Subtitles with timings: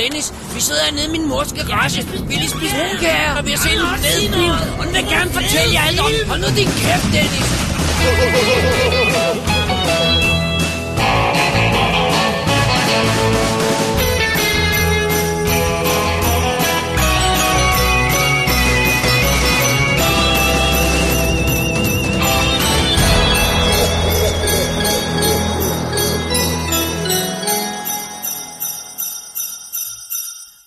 [0.00, 0.26] Dennis.
[0.54, 2.00] Vi sidder hernede i min mors garage.
[2.28, 4.22] Vi lige spise brunkager, og vi har set en fed.
[4.78, 6.10] Og den vil gerne fortælle jer alt om.
[6.30, 7.46] Hold nu din kæft, Dennis.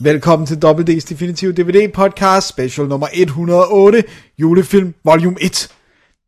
[0.04, 4.04] Velkommen til WD's Definitive DVD Podcast, special nummer 108,
[4.40, 5.68] julefilm volume 1.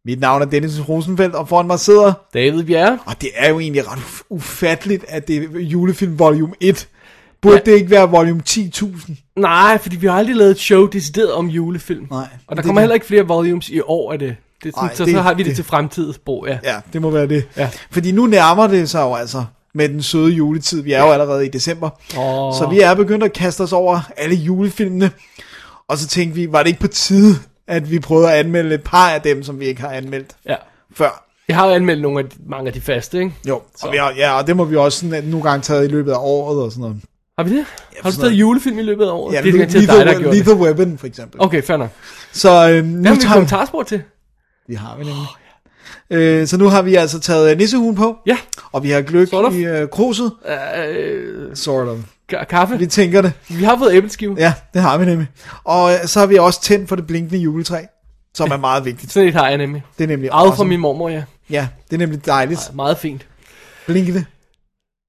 [0.06, 3.00] Mit navn er Dennis Rosenfeldt, og foran mig sidder, David Bjerre.
[3.06, 6.88] og det er jo egentlig ret uf- ufatteligt, at det er julefilm volume 1.
[7.42, 7.72] Burde Ja.
[7.72, 9.14] det ikke være volume 10.000?
[9.36, 12.08] Nej, fordi vi har aldrig lavet et show decideret om julefilm.
[12.12, 14.36] Nej, Og der det- kommer heller ikke flere volumes i år af det.
[14.64, 16.58] det, sådan, Nej, så, det- så har vi det, det- til fremtidens brug, ja.
[16.64, 17.44] Ja, det må være det.
[17.58, 17.70] Ja.
[17.92, 20.82] Fordi nu nærmer det sig jo altså med den søde juletid.
[20.82, 21.90] Vi er jo allerede i december.
[22.18, 22.54] Åh.
[22.54, 25.12] Så vi er begyndt at kaste os over alle julefilmene.
[25.88, 27.36] Og så tænkte vi, var det ikke på tide,
[27.68, 30.56] at vi prøvede at anmelde et par af dem, som vi ikke har anmeldt ja.
[30.96, 31.26] før?
[31.48, 33.34] Jeg har jo anmeldt nogle af de, mange af de faste, ikke?
[33.48, 33.88] Jo, Så.
[33.88, 36.12] og, vi har, ja, og det må vi også sådan, nogle gange taget i løbet
[36.12, 36.98] af året og sådan noget.
[37.38, 37.66] Har vi det?
[38.04, 39.34] har du stadig julefilm i løbet af året?
[39.34, 40.36] Ja, det er Lethal, dig, der det.
[40.36, 41.42] Lethal Weapon for eksempel.
[41.42, 41.90] Okay, fair nok.
[42.32, 44.02] Så øh, nu Hvad har vi tager kommentarspor til?
[44.68, 45.26] vi har vi nemlig.
[46.10, 48.38] Øh, så nu har vi altså taget nissehuen på, Ja.
[48.72, 49.54] og vi har gløk Sort of.
[49.54, 50.32] i øh, kruset.
[50.88, 51.98] Øh, Sort of.
[52.34, 52.78] ka- kaffe.
[52.80, 53.32] Vi tænker det.
[53.50, 54.36] vi har fået æbleskive.
[54.40, 55.28] Ja, det har vi nemlig.
[55.64, 57.82] Og øh, så har vi også tændt for det blinkende juletræ,
[58.34, 59.12] som er meget vigtigt.
[59.14, 59.84] Sådan et har jeg nemlig.
[59.98, 61.24] Det er nemlig Arvet fra min mormor, ja.
[61.50, 62.72] Ja, det er nemlig dejligt.
[62.76, 63.28] Meget fint.
[63.86, 64.26] Blinkende.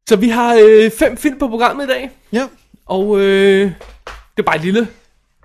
[0.08, 2.10] Så vi har øh, fem film på programmet i dag.
[2.32, 2.46] Ja,
[2.86, 3.64] Og øh,
[4.06, 4.88] det er bare et lille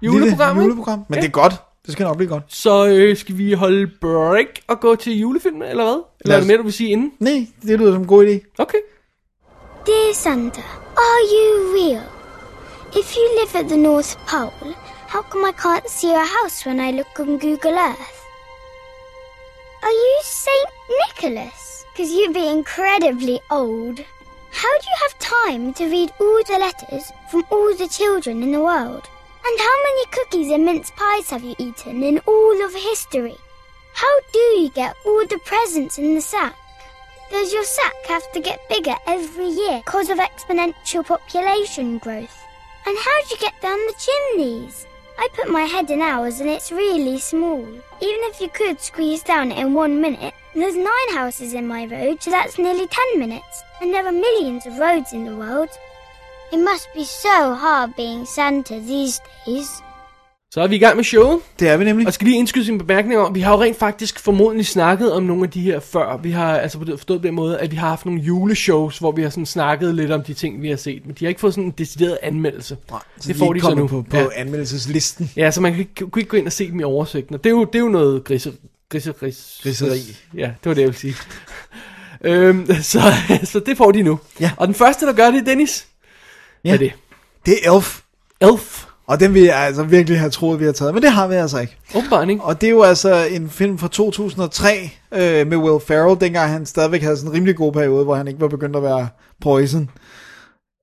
[0.02, 0.62] juleprogram, Lille ikke?
[0.64, 1.06] juleprogram.
[1.10, 1.22] Men Ja.
[1.22, 1.56] det er godt.
[1.86, 2.44] Det skal nok blive godt.
[2.48, 6.02] Så øh, skal vi holde break og gå til julefilm, eller hvad?
[6.22, 7.12] Eller Lad er det mere, du vil sige inden?
[7.20, 8.54] Nej, det lyder som en god idé.
[8.58, 8.78] Okay.
[9.86, 10.62] Dear Santa,
[11.08, 11.48] are you
[11.78, 12.04] real?
[13.00, 14.74] If you live at the North Pole,
[15.14, 18.16] how come I can't see your house when I look on Google Earth?
[19.86, 20.70] Are you Saint
[21.02, 21.86] Nicholas?
[21.92, 23.98] Because you'd be incredibly old.
[24.62, 28.52] How do you have time to read all the letters from all the children in
[28.52, 29.04] the world?
[29.46, 33.38] And how many cookies and mince pies have you eaten in all of history?
[33.94, 36.56] How do you get all the presents in the sack?
[37.32, 42.38] Does your sack have to get bigger every year because of exponential population growth?
[42.86, 44.86] And how do you get down the chimneys?
[45.18, 47.62] I put my head in ours and it's really small.
[47.62, 51.86] Even if you could squeeze down it in one minute, there's nine houses in my
[51.86, 53.64] road, so that's nearly ten minutes.
[53.82, 55.70] And there are millions of roads in the world.
[56.54, 59.68] It must be so hard being Santa these days.
[60.52, 61.40] Så er vi i gang med showet.
[61.60, 62.08] Det er vi nemlig.
[62.08, 65.24] Og skal lige indskyde sin bemærkning om, vi har jo rent faktisk formodentlig snakket om
[65.24, 66.18] nogle af de her før.
[66.18, 69.22] Vi har altså forstået på den måde, at vi har haft nogle juleshows, hvor vi
[69.22, 71.06] har sådan snakket lidt om de ting, vi har set.
[71.06, 72.78] Men de har ikke fået sådan en decideret anmeldelse.
[72.92, 73.88] Nej, det får de så nu.
[73.88, 74.26] på, på ja.
[74.36, 75.32] anmeldelseslisten.
[75.36, 77.36] ja, så man kan ikke, kunne ikke gå ind og se dem i oversigten.
[77.36, 78.54] Og det er jo, det er jo noget grise,
[78.90, 79.14] grise,
[79.64, 80.18] Griseri.
[80.38, 81.16] Ja, det var det, jeg ville sige.
[82.22, 83.02] øhm, så,
[83.44, 84.20] så det får de nu.
[84.40, 84.52] Ja.
[84.58, 85.89] Og den første, der gør det, er Dennis.
[86.66, 86.74] Ja.
[86.74, 86.92] Er det?
[87.46, 88.00] Det er Elf.
[88.42, 88.86] Elf.
[89.08, 90.94] Og den vil jeg altså virkelig have troet, vi har taget.
[90.94, 91.78] Men det har vi altså ikke.
[91.96, 92.44] Åbenbart, ikke?
[92.44, 96.66] Og det er jo altså en film fra 2003 øh, med Will Ferrell, dengang han
[96.66, 99.08] stadigvæk havde sådan en rimelig god periode, hvor han ikke var begyndt at være
[99.42, 99.90] poison.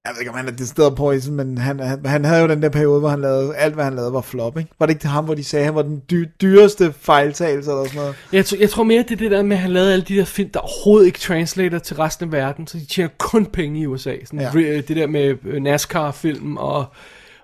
[0.06, 2.62] Jeg ved ikke, om han er sted poison, men han, han, han havde jo den
[2.62, 4.70] der periode, hvor han lavede, alt hvad han lavede var flop, ikke?
[4.78, 7.70] Var det ikke til ham, hvor de sagde, at han var den dy- dyreste fejltagelse
[7.70, 8.14] eller sådan noget?
[8.32, 10.16] Jeg, tror, jeg tror mere, det er det der med, at han lavede alle de
[10.16, 13.80] der film, der overhovedet ikke translater til resten af verden, så de tjener kun penge
[13.80, 14.14] i USA.
[14.24, 14.50] Sådan, Ja.
[14.60, 14.76] ja.
[14.80, 16.84] Det der med øh, NASCAR-film og,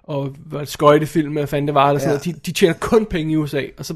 [0.03, 0.35] og
[0.65, 2.19] skøjtefilm, hvad fanden det var, eller sådan Ja.
[2.27, 2.45] noget.
[2.45, 3.95] De, de tjener kun penge i USA, og så,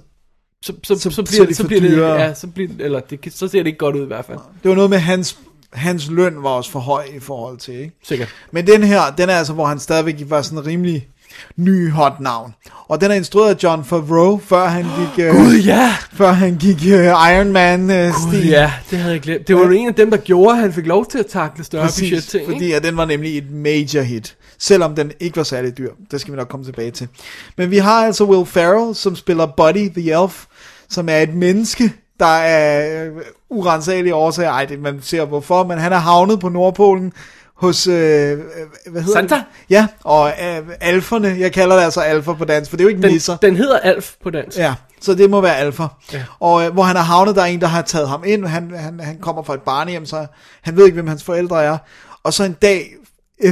[0.65, 2.69] så, så, Så- så, så, så er bliver, så for bliver det, ja, så, bliver,
[2.79, 4.39] eller det, så ser det ikke godt ud i hvert fald.
[4.63, 5.39] Det var noget med, hans,
[5.77, 7.93] hans løn var også for høj i forhold til, ikke?
[8.05, 8.29] Sikkert.
[8.51, 11.09] Men den her, den er altså, hvor han stadigvæk var sådan en rimelig
[11.57, 12.55] ny hot navn.
[12.89, 15.97] Og den er instrueret af John Favreau, før han gik, øh, Gud, ja!
[16.13, 18.49] før han gik øh, Iron Man øh, Gud, stil.
[18.49, 19.49] ja, det havde jeg glemt.
[19.49, 21.65] Det var jo en af dem, der gjorde, at han fik lov til at takle
[21.65, 24.37] større budget ting, fordi at den var nemlig et major hit.
[24.59, 25.91] Selvom den ikke var særlig dyr.
[26.11, 27.09] Det skal vi nok komme tilbage til.
[27.57, 30.45] Men vi har altså Will Ferrell, som spiller Buddy the Elf,
[30.89, 33.13] som er et menneske, der er øh,
[33.51, 34.51] urensagelige årsager.
[34.51, 37.13] Ej, det, man ser hvorfor, men han er havnet på Nordpolen
[37.57, 38.39] hos, øh, øh,
[38.91, 39.35] hvad hedder Santa?
[39.35, 39.45] Det?
[39.71, 42.89] Ja, og øh, alferne, jeg kalder det altså alfer på dansk, for det er jo
[42.89, 43.37] ikke Den, nisser.
[43.37, 44.59] den hedder Alf på dansk.
[44.59, 45.83] Ja, så det må være alfa.
[46.13, 46.23] Ja.
[46.41, 48.47] Og øh, hvor han er havnet, der er en, der har taget ham ind.
[48.47, 50.27] Han, han, han kommer fra et barnehjem, så
[50.63, 51.79] han ved ikke, hvem hans forældre er.
[52.25, 52.95] Og så en dag,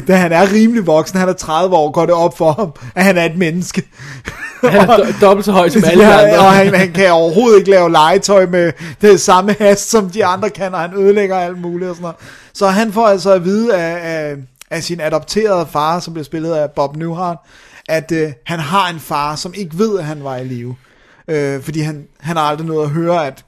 [0.09, 3.05] da han er rimelig voksen, han er 30 år, går det op for ham, at
[3.05, 3.83] han er et menneske.
[4.71, 6.39] Han er do- dobbelt så høj som alle ja, andre.
[6.39, 10.51] og han, han kan overhovedet ikke lave legetøj med det samme hast, som de andre
[10.51, 12.17] kan, og han ødelægger alt muligt og sådan noget.
[12.55, 13.99] Så han får altså at vide af,
[14.31, 14.37] af,
[14.71, 17.37] af sin adopterede far, som bliver spillet af Bob Newhart,
[17.89, 20.77] at øh, han har en far, som ikke ved, at han var i live.
[21.29, 23.45] Øh, fordi han, han har aldrig nået at høre, at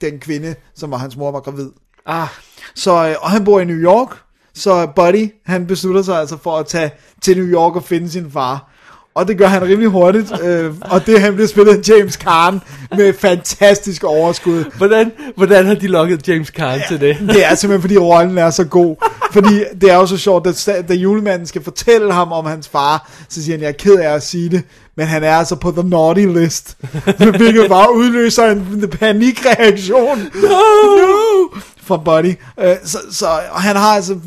[0.00, 1.68] den kvinde, som var hans mor, var gravid.
[2.06, 2.26] Ah,
[2.74, 4.08] Så, øh, og han bor i New York,
[4.54, 6.90] så Buddy, han beslutter sig altså for at tage
[7.22, 8.66] til New York og finde sin far.
[9.14, 12.60] Og det gør han rimelig hurtigt, øh, og det han bliver spillet af James Caan
[12.96, 14.64] med fantastisk overskud.
[14.76, 17.16] hvordan, hvordan har de lukket James Caan til det?
[17.20, 18.96] Det er simpelthen fordi rollen er så god.
[19.32, 22.68] Fordi det er jo så sjovt, at sta- da julemanden skal fortælle ham om hans
[22.68, 24.62] far, så siger han, jeg er ked af at sige det,
[24.96, 26.76] men han er altså på the naughty list.
[27.36, 30.18] Hvilket bare udløser en panikreaktion.
[30.18, 30.48] No!
[30.48, 31.60] no!
[31.82, 32.34] Fra Buddy.
[32.58, 34.18] Øh, så, så, og han har altså,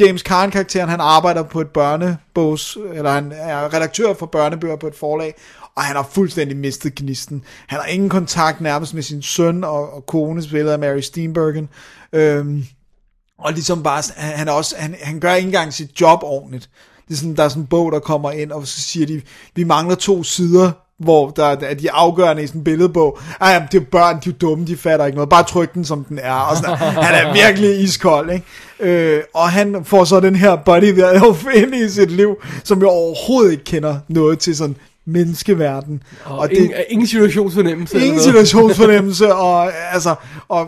[0.00, 4.94] James Caan-karakteren, han arbejder på et børnebogs, eller han er redaktør for børnebøger på et
[4.94, 5.34] forlag,
[5.76, 7.44] og han har fuldstændig mistet gnisten.
[7.66, 11.68] Han har ingen kontakt nærmest med sin søn og, og kone, spillet af Mary Steenburgen.
[12.12, 12.64] Øhm,
[13.38, 16.70] og ligesom bare, han, han, er også, han, han gør ikke engang sit job ordentligt.
[17.08, 19.22] Det er sådan, der er sådan en bog, der kommer ind, og så siger de,
[19.54, 23.18] vi mangler to sider, hvor der er de afgørende i sådan en billedbog.
[23.40, 25.28] Ej, jamen, det er børn, de er dumme, de fatter ikke noget.
[25.28, 26.32] Bare tryk den, som den er.
[26.32, 26.76] Og sådan,
[27.06, 28.46] han er virkelig iskold, ikke?
[28.80, 32.88] Øh, og han får så den her buddy der ind i sit liv, som jo
[32.88, 34.76] overhovedet ikke kender noget til sådan
[35.06, 36.02] menneskeverden.
[36.24, 38.00] Og, og ingen, ingen situationsfornemmelse.
[38.00, 40.14] Ingen situationsfornemmelse, og, altså,
[40.48, 40.66] og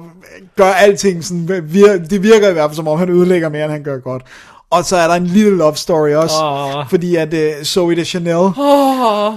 [0.56, 3.72] gør alting sådan, vir, det virker i hvert fald som om, han ødelægger mere, end
[3.72, 4.22] han gør godt.
[4.70, 6.88] Og så er der en lille love story også, Åh.
[6.90, 9.34] fordi at uh, Zoe de Chanel, Åh,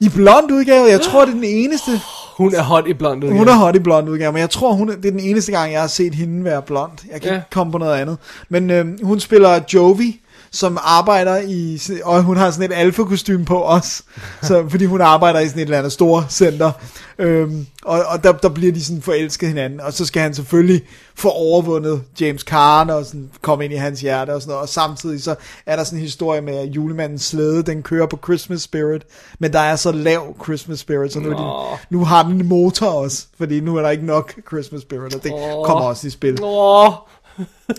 [0.00, 1.90] i blond udgave, jeg tror, det er den eneste,
[2.36, 3.38] hun er hot i blond udgave.
[3.38, 5.52] hun er hot i blond udgave, men jeg tror, hun er, det er den eneste
[5.52, 6.90] gang, jeg har set hende være blond.
[7.12, 7.36] Jeg kan Ja.
[7.36, 8.16] ikke komme på noget andet.
[8.48, 13.58] Men øh, hun spiller Jovi, som arbejder i, og hun har sådan et alfa-kostume på
[13.58, 14.02] også,
[14.42, 16.72] så, fordi hun arbejder i sådan et eller andet store center,
[17.18, 20.82] øhm, og, og der, der bliver de sådan forelsket hinanden, og så skal han selvfølgelig
[21.14, 24.68] få overvundet James Caan, og sådan komme ind i hans hjerte og sådan noget, og
[24.68, 25.34] samtidig så
[25.66, 29.02] er der sådan en historie med, at julemandens slæde, den kører på Christmas Spirit,
[29.38, 32.86] men der er så lav Christmas Spirit, så nu, de, nu har den en motor
[32.86, 35.32] også, fordi nu er der ikke nok Christmas Spirit, og det
[35.64, 36.38] kommer også i spil.
[36.42, 36.92] Åh,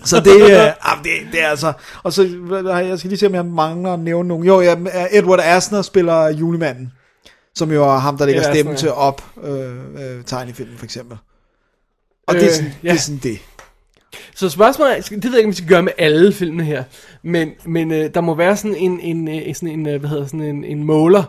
[0.04, 0.50] Så det, øh,
[0.90, 1.72] ah, det, det er altså...
[2.02, 2.22] Og så,
[2.88, 4.46] jeg skal lige se, om jeg mangler at nævne nogen.
[4.46, 4.76] Jo, ja,
[5.10, 6.92] Edward Asner spiller julemanden,
[7.54, 8.78] som jo er ham, der lægger stemmen ja.
[8.78, 11.18] til op øh, øh, tegnefilmen, for eksempel.
[12.26, 12.88] Og det, er Øh, sådan, ja.
[12.88, 13.38] det er sådan det.
[14.34, 16.84] Så spørgsmålet er, det ved jeg ikke, om vi skal gøre med alle filmene her,
[17.22, 20.26] men, men øh, der må være sådan en, en, øh, sådan en, øh, hvad hedder,
[20.26, 21.24] sådan en, en måler,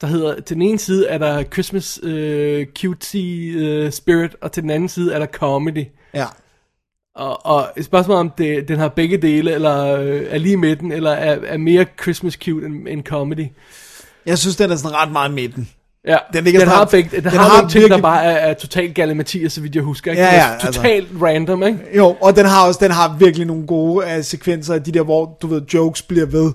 [0.00, 4.62] der hedder, til den ene side er der Christmas øh, cutie øh, spirit, og til
[4.62, 5.84] den anden side er der comedy.
[6.14, 6.26] Ja.
[7.16, 10.92] Og, og et spørgsmål om det, den har begge dele, eller øh, er lige midten,
[10.92, 13.46] eller er, er mere Christmas cute end, end comedy.
[14.26, 15.68] Jeg synes, den er sådan ret meget midten.
[16.06, 18.24] Ja, Den ligger den har, begge, den, den har, har nogle ting, der virkelig- bare
[18.24, 20.10] er, er totalt galimatier, så vidt jeg husker.
[20.10, 20.22] Ikke?
[20.22, 20.72] Ja, Det er ja, altså.
[20.72, 21.78] Totalt random, ikke?
[21.96, 25.02] Jo, og den har også den har virkelig nogle gode uh, sekvenser af de der,
[25.02, 26.52] hvor, du ved, jokes bliver ved.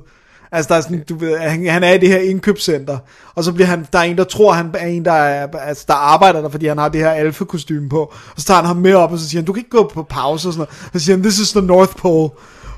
[0.51, 2.97] Altså, der er sådan, du ved, han, han er i det her indkøbscenter,
[3.35, 5.83] og så bliver han, der er en, der tror, han er en, der, er, altså,
[5.87, 8.65] der arbejder der, fordi han har det her alfa kostume på, og så tager han
[8.65, 10.59] ham med op, og så siger han, du kan ikke gå på pause og sådan
[10.59, 10.89] noget.
[10.93, 12.29] Og så siger han, this is the North Pole.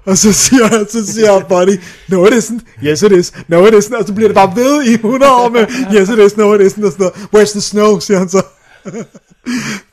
[0.05, 3.73] Og så siger, han- så siger Buddy, no it isn't, yes it is, no it
[3.73, 6.53] isn't, og så bliver det bare ved i 100 år med, yes it is, no
[6.53, 7.13] it isn't, og sådan noget.
[7.47, 8.41] Where's the snow, siger han så.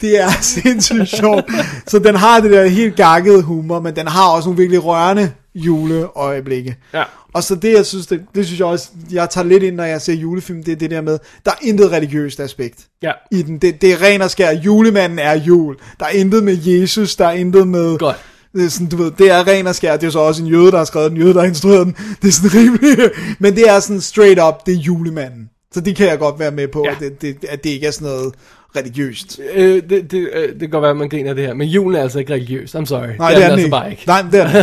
[0.00, 0.30] Det er
[0.62, 1.44] sindssygt sjovt.
[1.86, 5.32] Så den har det der helt gakkede humor, men den har også nogle virkelig rørende
[5.54, 6.76] juleøjeblikke.
[6.94, 7.02] Ja.
[7.34, 9.84] Og så det, jeg synes, det, det synes jeg også, jeg tager lidt ind, når
[9.84, 13.12] jeg ser julefilm, det er det der med, der er intet religiøst aspekt Ja.
[13.32, 13.58] i den.
[13.58, 15.76] Det, det er ren og skær, julemanden er jul.
[16.00, 17.98] Der er intet med Jesus, der er intet med...
[17.98, 18.16] Godt.
[18.52, 20.48] Det er, sådan, du ved, det er ren og skær, det er så også en
[20.48, 21.96] jøde, der har skrevet den, en jøde, der har instrueret den.
[22.22, 25.48] Det er sådan rimelig, men det er sådan straight up, det er julemanden.
[25.74, 26.90] Så det kan jeg godt være med på, ja.
[26.90, 28.34] at, det, det, at det ikke er sådan noget
[28.76, 29.40] religiøst.
[29.54, 31.68] Øh, det, det, øh, det kan godt være, at man griner af det her, men
[31.68, 32.74] julen er altså ikke religiøs.
[32.74, 33.06] I'm sorry.
[33.18, 33.70] Nej, det er, den altså ikke.
[33.70, 34.02] bare ikke.
[34.06, 34.54] Nej, det er den.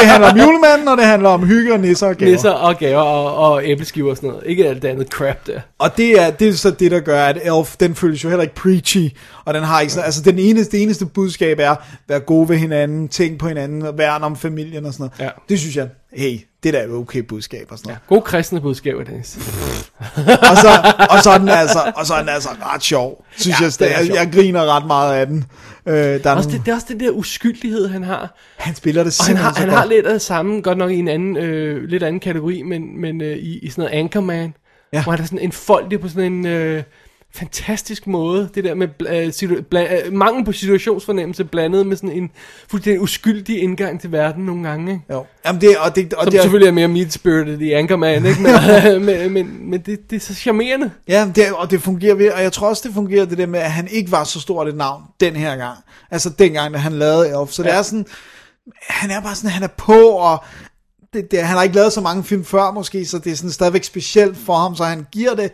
[0.00, 2.32] Det handler om julemanden, og det handler om hygge og nisser og gaver.
[2.32, 4.42] Nisser og gaver og, og æbleskiver og sådan noget.
[4.46, 5.60] Ikke alt det andet crap der.
[5.78, 8.42] Og det er, det er så det, der gør, at Elf, den føles jo heller
[8.42, 9.10] ikke preachy,
[9.44, 11.74] og den har ikke sådan, altså den eneste, det eneste budskab er,
[12.08, 15.30] vær gode ved hinanden, tænk på hinanden, og værn om familien og sådan noget.
[15.30, 15.40] Ja.
[15.48, 17.92] Det synes jeg, hey, det der er okay budskab og sådan Ja.
[17.94, 18.06] noget.
[18.08, 19.36] God kristne budskaber, Dennis.
[20.50, 23.60] Og, så, og, så er den altså, og så er den altså ret sjov, synes
[23.60, 25.44] Ja, jeg, er jeg, jeg, griner ret meget af den.
[25.86, 28.36] Øh, der er Også nogle, det, det er også den der uskyldighed, han har.
[28.56, 29.78] han spiller det Og han har, han godt.
[29.78, 33.00] har lidt af det samme, godt nok i en anden, øh, lidt anden kategori, men,
[33.00, 34.54] men øh, i, i sådan noget Anchorman,
[34.92, 34.96] ja.
[34.98, 35.02] Ja.
[35.02, 36.82] hvor han er sådan en folk på sådan en øh,
[37.34, 38.48] fantastisk måde.
[38.54, 42.30] Det der med øh, situ- bla- øh, mangel på situationsfornemmelse blandet med sådan en
[42.68, 44.92] fuldstændig uskyldig indgang til verden nogle gange.
[44.92, 45.04] Ikke?
[45.10, 45.24] Jo.
[45.46, 48.40] Jamen det, og det, og Som det er, selvfølgelig er mere meat-spirited i Anchorman, ikke?
[48.42, 50.90] Men, men, men, men det, det er så charmerende.
[51.08, 53.60] Ja, det, og det fungerer ved, og jeg tror også, det fungerer det der med,
[53.60, 55.78] at han ikke var så stort et navn den her gang.
[56.10, 57.50] Altså dengang, da han lavede Elf.
[57.50, 57.68] Så ja.
[57.68, 58.06] det er sådan,
[58.88, 60.44] han er bare sådan, han er på, og
[61.12, 63.50] det, det, han har ikke lavet så mange film før måske, så det er sådan
[63.50, 65.52] stadigvæk specielt for ham, så han giver det,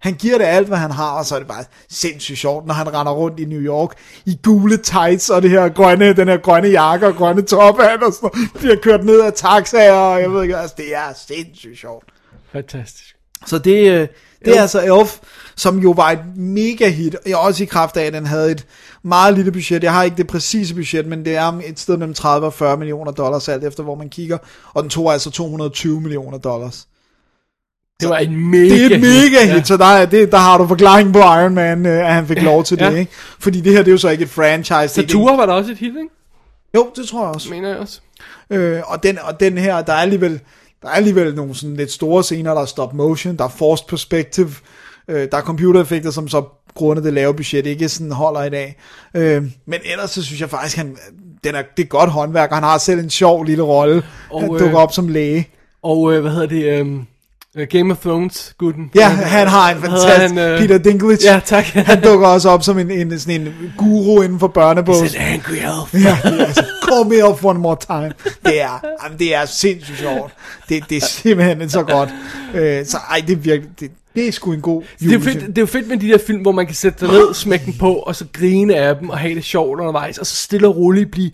[0.00, 2.74] han giver det alt, hvad han har, og så er det bare sindssygt sjovt, når
[2.74, 3.92] han render rundt i New York
[4.26, 8.12] i gule tights og det her grønne, den her grønne jakke og grønne tophat og
[8.12, 8.50] sådan noget.
[8.54, 12.04] bliver kørt ned af taxaer, og jeg ved ikke, altså det er sindssygt sjovt.
[12.52, 13.14] Fantastisk.
[13.46, 14.08] Så det, øh,
[14.44, 15.18] det er altså Elf,
[15.56, 18.66] som jo var et mega hit, og også i kraft af, at den havde et
[19.02, 19.82] meget lille budget.
[19.82, 22.76] Jeg har ikke det præcise budget, men det er et sted mellem 30 og 40
[22.76, 24.38] millioner dollars, alt efter hvor man kigger.
[24.74, 26.86] Og den tog altså 220 millioner dollars.
[28.00, 29.62] Det var en mega Det er et mega hit, Ja.
[29.62, 32.42] så der, er, det, der har du forklaringen på Iron Man, øh, at han fik
[32.42, 32.90] lov til Ja.
[32.90, 33.12] det, ikke?
[33.38, 34.88] Fordi det her, det er jo så ikke et franchise.
[34.94, 36.08] Satura var der også et hit, ikke?
[36.74, 37.50] Jo, det tror jeg også.
[37.50, 38.00] Mener jeg også.
[38.50, 40.40] Øh, og, den, og den her, der er alligevel,
[40.82, 43.86] der er alligevel nogle sådan lidt store scener, der er stop motion, der er forced
[43.88, 44.50] perspective,
[45.08, 48.76] øh, der er computereffekter, som så grundet det lave budget ikke sådan holder i dag.
[49.14, 50.96] Øh, men ellers så synes jeg faktisk, han,
[51.44, 54.02] den er, det er godt håndværk, og han har selv en sjov lille rolle.
[54.30, 55.48] Og, han øh, dukker op som læge.
[55.82, 56.80] Og øh, hvad hedder det?
[56.80, 57.06] Um,
[57.66, 58.90] Game of Thrones, gutten.
[58.94, 60.34] Ja, han har en fantastisk...
[60.34, 61.32] han, øh, Peter Dinklage.
[61.32, 61.64] Ja, tak.
[61.90, 64.96] Han dukker også op som en, en, sådan en guru inden for børnebog.
[64.96, 66.04] An angry elf.
[66.04, 68.12] Ja, altså, call me up one more time.
[68.44, 70.32] Det er, jamen, det er sindssygt sjovt.
[70.68, 72.08] Det, det er simpelthen så godt.
[72.54, 75.40] Øh, så ej, det er virkelig, det, det er sgu en god Det er, fedt,
[75.46, 77.64] det er jo fedt med de der film, hvor man kan sætte sig ned, smække
[77.66, 80.68] den på, og så grine af dem, og have det sjovt undervejs, og så stille
[80.68, 81.30] og roligt blive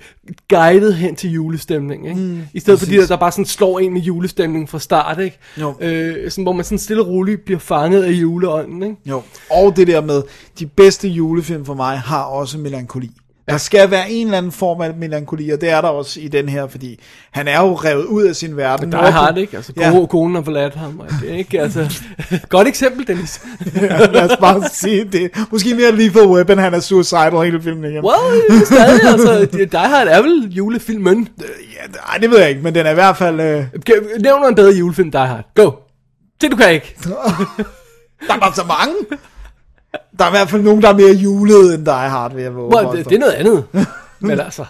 [0.49, 2.21] guidet hen til julestemning, ikke?
[2.21, 5.21] Mm, I stedet for de der, der bare sådan slår ind med julestemning fra start,
[5.21, 5.39] ikke?
[5.61, 5.75] Jo.
[5.81, 8.97] Øh, sådan, hvor man sådan stille og roligt bliver fanget af juleånden, ikke?
[9.07, 9.23] Jo.
[9.51, 10.23] Og det der med,
[10.59, 13.11] de bedste julefilm for mig har også melankoli.
[13.49, 16.29] Der skal være en eller anden form af melankoli, og det er der også i
[16.29, 18.93] den her, fordi han er jo revet ud af sin verden.
[18.93, 19.57] Der har det, ikke?
[19.57, 19.91] Altså, Ja.
[19.91, 20.07] ja.
[20.07, 22.03] konen har forladt ham, og det er ikke, altså...
[22.49, 23.43] Godt eksempel, Dennis.
[23.77, 25.31] Ja, lad os bare sige det.
[25.51, 28.05] Måske mere Lethal Weapon, han er suicidal hele filmen igennem.
[28.05, 31.29] Well, er stadig, altså, Die Hard er vel julefilmen.
[31.41, 31.45] Ja,
[32.13, 33.41] ej, det ved jeg ikke, men den er i hvert fald...
[33.41, 33.65] Øh,
[34.21, 35.45] Nævn mig en bedre julefilm, Die Hard.
[35.55, 35.71] Go.
[36.41, 36.97] Det du kan ikke.
[38.29, 38.95] der var så mange.
[40.19, 42.55] Der er i hvert fald nogen, der er mere julet end Die Hard, vil jeg
[42.55, 42.77] våge.
[42.77, 43.65] Well, det, det er noget andet.
[44.21, 44.65] Men altså,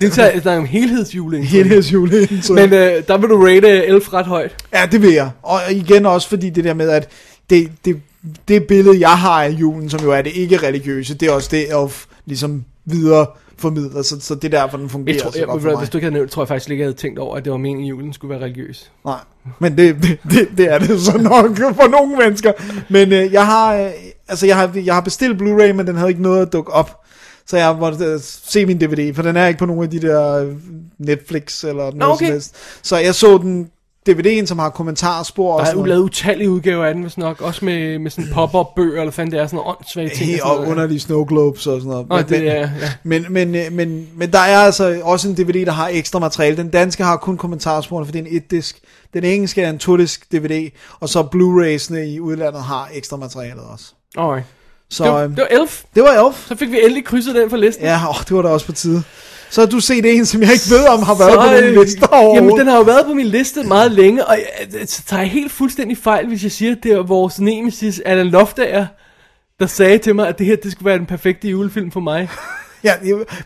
[0.00, 1.48] det er, der er en helhedsjuling.
[1.48, 2.28] Helhedsjulen.
[2.50, 4.64] Men øh, der vil du rate Elf ret højt.
[4.74, 5.30] Ja, det vil jeg.
[5.42, 7.08] Og igen også fordi det der med, at
[7.50, 8.00] det, det,
[8.48, 11.48] det billede, jeg har af julen, som jo er det ikke religiøse, det er også
[11.50, 13.26] det, Elf ligesom videre
[13.64, 14.02] formidler.
[14.02, 15.78] Så, så det er derfor, den fungerer Jeg tror, så jeg, godt for mig.
[15.78, 17.52] hvis du ikke havde nævnt, tror jeg faktisk ikke, jeg havde tænkt over, at det
[17.52, 18.92] var meningen, at julen skulle være religiøs.
[19.04, 19.18] Nej,
[19.58, 22.52] men det, det, det, det er det så nok for nogle mennesker.
[22.88, 23.90] Men øh, jeg har øh,
[24.28, 27.00] altså jeg har, jeg har bestilt Blu-ray, men den havde ikke noget at dukke op.
[27.46, 30.00] Så jeg måtte øh, se min DVD, for den er ikke på nogen af de
[30.00, 30.52] der øh,
[30.98, 32.26] Netflix eller noget okay.
[32.26, 32.56] som helst.
[32.82, 33.70] Så jeg så den
[34.10, 35.88] DVD'en, som har kommentarspor Der er jo noget.
[35.88, 37.40] lavet utallige udgaver af den, hvis nok.
[37.40, 40.30] Også med, med sådan pop-up bøger, eller fanden det er, sådan nogle åndssvage ting.
[40.30, 40.70] Helt og og noget.
[40.70, 42.08] underlige snow globes og sådan noget.
[42.08, 42.70] Nå, det er, ja.
[43.02, 46.56] men, men, øh, men, men der er altså også en DVD, der har ekstra materiale.
[46.56, 48.78] Den danske har kun kommentarsporene, for det er en et-disk.
[49.14, 50.70] Den engelske er en to-disk DVD,
[51.00, 53.84] og så Blu-rays'ene i udlandet har ekstra materialet også.
[54.18, 54.46] Alright.
[54.90, 55.82] Så Det, var, øhm, det var Elf.
[55.94, 56.46] det var Elf.
[56.48, 57.84] Så fik vi endelig krydset den fra listen.
[57.84, 59.02] Ja, åh, det var da også på tide.
[59.50, 61.82] Så har du set en, som jeg ikke ved om har været Så, på øh,
[61.84, 62.42] lister overhovedet.
[62.42, 65.30] Jamen, den har jo været på min liste meget længe, og jeg, så tager jeg
[65.30, 68.86] helt fuldstændig fejl, hvis jeg siger, at det er vores nemesis, Alan Loftager,
[69.60, 72.28] der sagde til mig, at det her, det skulle være den perfekte julefilm for mig.
[72.84, 72.92] Ja,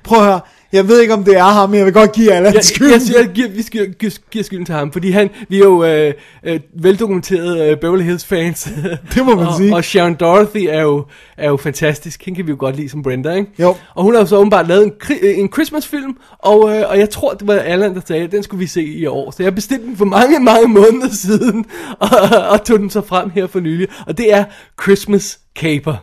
[0.04, 0.40] prøv at høre.
[0.72, 2.66] Jeg ved ikke, om det er ham, men jeg vil godt give alle Jeg, hans
[2.66, 2.90] skyld.
[2.90, 5.64] jeg, siger, jeg giver, vi skal, giver, giver skylden til ham, fordi han, vi er
[5.64, 8.68] jo øh, øh, veldokumenterede øh, Beverly Hills fans.
[9.14, 9.74] Det må man og, sige.
[9.74, 11.04] Og Sharon Dorothy er jo,
[11.36, 12.24] er jo fantastisk.
[12.24, 13.50] Hende kan vi jo godt lide som Brenda, ikke?
[13.58, 13.74] Jo.
[13.94, 17.10] Og hun har jo så åbenbart lavet en, øh, en Christmas-film, og, øh, og jeg
[17.10, 19.30] tror, det var Allan, der sagde, den skulle vi se i år.
[19.30, 21.64] Så jeg bestilte den for mange, mange måneder siden,
[22.00, 22.08] og,
[22.50, 23.88] og tog den så frem her for nylig.
[24.06, 24.44] Og det er
[24.82, 25.94] Christmas Caper.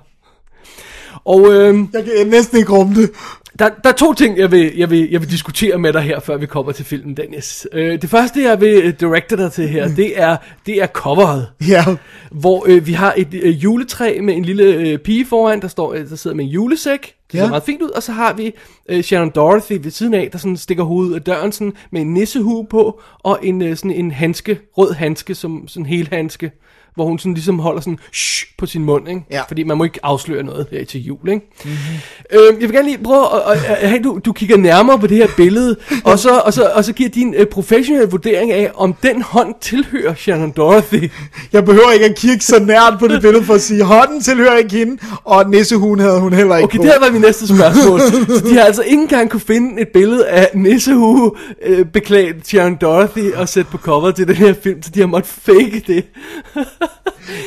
[1.25, 3.09] Og øh, Jeg kan næsten ikke rumme det.
[3.59, 6.19] Der, der er to ting, jeg vil, jeg, vil, jeg vil diskutere med dig her,
[6.19, 7.67] før vi kommer til filmen, Dennis.
[7.73, 11.47] Øh, det første, jeg vil øh, directe dig til her, det er, det er coveret.
[11.67, 11.83] Ja,
[12.31, 15.93] Hvor øh, vi har et øh, juletræ med en lille øh, pige foran, der, står,
[15.93, 17.01] øh, der sidder med en julesæk.
[17.01, 17.49] Det ser Ja.
[17.49, 17.89] meget fint ud.
[17.89, 18.51] Og så har vi
[18.89, 22.13] øh, Sharon Dorothy ved siden af, der sådan stikker hovedet af døren sådan, med en
[22.13, 26.51] nissehue på, og en, øh, sådan en handske, rød handske, som sådan en hel handske,
[26.95, 29.21] hvor hun sådan ligesom holder sådan shh på sin mund, ikke?
[29.31, 29.41] Ja.
[29.47, 31.45] Fordi man må ikke afsløre noget her til jul, ikke?
[31.65, 31.77] Mm-hmm.
[32.31, 35.07] Øh, jeg vil gerne lige prøve at, at, at, at du, du kigger nærmere på
[35.07, 35.75] det her billede,
[36.05, 39.55] og så, og så, og så giver din øh, professionelle vurdering af, om den hånd
[39.61, 41.11] tilhører Sharon Dorothy.
[41.53, 44.57] jeg behøver ikke at kigge så nært på det billede for at sige, hånden tilhører
[44.57, 46.83] ikke hende, og nissehuen havde hun heller ikke Okay, på.
[46.83, 47.99] det her var min næste spørgsmål.
[47.99, 51.31] Så de har altså ikke engang kunne finde et billede af nissehue
[51.63, 55.07] øh, beklædt Sharon Dorothy og sætte på cover til den her film, så de har
[55.07, 56.03] måttet fake det.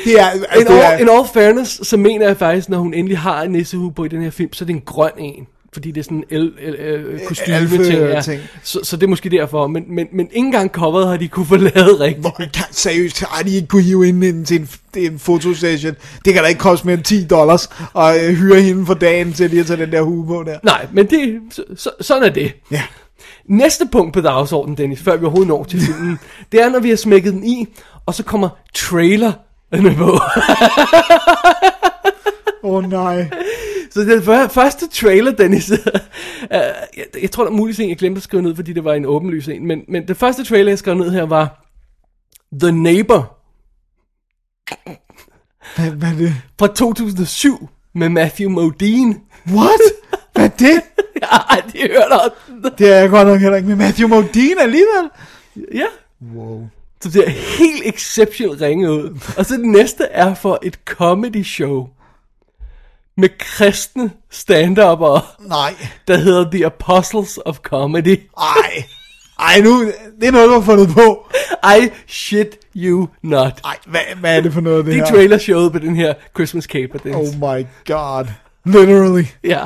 [0.04, 2.78] Det er, altså, In det all, in er, all fairness, så mener jeg faktisk, når
[2.78, 5.10] hun endelig har en nissehue på i den her film, så er det en grøn
[5.18, 5.46] en.
[5.72, 8.20] fordi det er sådan en el, el, el, kostyme Alfe- ting, ja.
[8.22, 8.40] ting.
[8.62, 11.46] Så, så det er måske derfor, men, men, men ikke engang coveret har de kunne
[11.46, 12.20] få lavet rigtigt.
[12.20, 15.94] Hvor, kan, seriøst, har de ikke kunne hive ind, ind til en, en fotosession?
[16.24, 19.32] Det kan da ikke koste mere end 10 dollars og øh, hyre hende for dagen
[19.32, 20.58] til lige at tage den der hue på der.
[20.62, 22.52] Nej, men det, så, så, sådan er det.
[22.70, 22.82] Ja.
[23.48, 26.18] Næste punkt på dagsordenen, Dennis, før vi overhovedet når til filmen,
[26.52, 27.66] det er, når vi har smækket den i,
[28.06, 29.32] og så kommer trailer
[29.72, 30.18] på.
[32.62, 33.30] Åh oh, nej.
[33.90, 35.76] Så den før- første trailer, Dennis, uh,
[36.50, 38.94] jeg, jeg tror, der er muligvis en, jeg glemte at skrive ned, fordi det var
[38.94, 41.64] en åbenlys en, men, men det første trailer, jeg skrev ned her, var
[42.60, 43.34] The Neighbor
[45.76, 46.34] Hvad, hvad er det?
[46.58, 49.16] fra 2007 med Matthew Modine.
[49.52, 49.80] What?
[50.34, 50.82] Hvad er det?
[51.20, 52.30] Jeg har aldrig hørt om
[52.78, 55.10] Det er jeg godt nok heller ikke med Matthew Modine alligevel.
[55.74, 55.86] Ja,
[56.34, 56.68] Wow.
[57.02, 59.18] så det er helt exceptionelt ringe ud.
[59.36, 61.88] Og så det næste er for et comedy show
[63.16, 65.74] med kristne stand Nej.
[66.08, 68.20] der hedder The Apostles of Comedy.
[68.38, 68.84] Ej.
[69.40, 69.84] Ej, nu,
[70.20, 71.28] det er noget, du har fundet på.
[71.64, 73.60] I shit you not.
[73.64, 75.12] Ej, hvad, hvad er det for noget, det, Det er her?
[75.14, 76.98] trailershowet på den her Christmas caper.
[76.98, 77.14] Den.
[77.14, 78.26] Oh my god.
[78.64, 79.24] Literally.
[79.44, 79.64] Ja,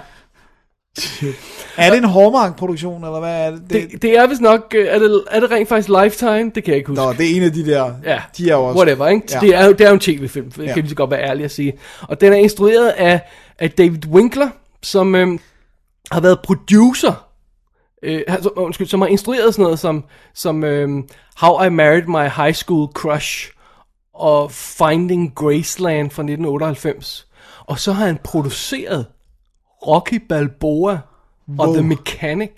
[1.77, 3.71] Er det en Hallmark-produktion, eller hvad er det?
[3.71, 6.51] det, det er vist nok, øh, er det, er det rent faktisk Lifetime?
[6.55, 7.03] Det kan jeg ikke huske.
[7.05, 7.93] Nå, det er en af de der.
[8.05, 8.79] Ja, De er også...
[8.79, 9.27] whatever, ikke?
[9.33, 9.41] Ja.
[9.41, 10.75] Det, er, jo- det er jo en tv-film, det Ja.
[10.75, 11.73] kan vi så godt være ærlige at sige.
[12.03, 13.21] Og den er instrueret af,
[13.59, 14.49] af David Winkler,
[14.83, 15.39] som øhm,
[16.13, 17.27] har været producer,
[18.03, 22.43] øh, altså, undskyld, som har instrueret sådan noget som, som øhm, How I Married My
[22.43, 23.51] High School Crush
[24.15, 27.27] og Finding Graceland fra 1998.
[27.67, 29.07] Og så har han produceret
[29.87, 30.99] Rocky Balboa
[31.59, 31.75] og Wow.
[31.75, 32.51] The Mechanic.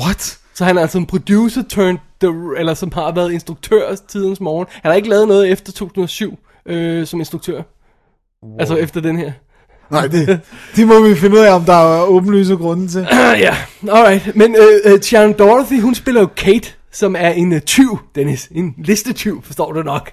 [0.00, 0.38] What?
[0.54, 4.66] Så han er altså en producer turned, the, eller som har været instruktør tidens morgen.
[4.70, 7.62] Han har ikke lavet noget efter 2007 øh, som instruktør.
[8.42, 8.56] Wow.
[8.58, 9.32] Altså efter den her.
[9.90, 10.40] Nej, det,
[10.76, 13.06] det må vi finde ud af, om der er åbenlyse grunde til.
[13.46, 13.56] Ja,
[13.88, 14.36] alright.
[14.36, 18.48] Men øh, øh, Sharon Dorothy, hun spiller jo Kate, som er en uh, tyv, Dennis.
[18.52, 20.10] En listetyv, forstår du nok.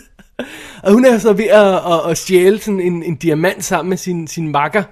[0.82, 3.96] og hun er så ved at, at, at stjæle sådan en, en diamant sammen med
[3.96, 4.82] sin, sin makker,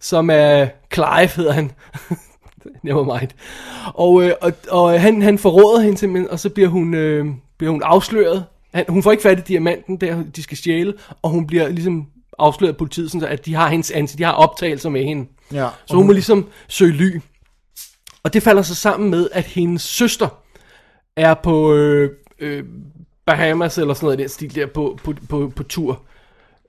[0.00, 1.70] som er Clive, hedder han.
[2.84, 3.30] Never mind.
[3.94, 7.26] Og, øh, og, og han, han forråder hende simpelthen, og så bliver hun, øh,
[7.58, 8.44] bliver hun afsløret.
[8.74, 12.06] Han, hun får ikke fat i diamanten, der de skal stjæle, og hun bliver ligesom
[12.38, 15.28] afsløret af politiet, sådan, så at de har hendes ansigt, de har optagelser med hende.
[15.52, 15.68] Ja.
[15.86, 17.20] Så hun må ligesom søge ly.
[18.22, 20.28] Og det falder så sammen med, at hendes søster
[21.16, 22.64] er på øh, øh,
[23.26, 26.02] Bahamas eller sådan noget i den stil der på, på, på, på tur.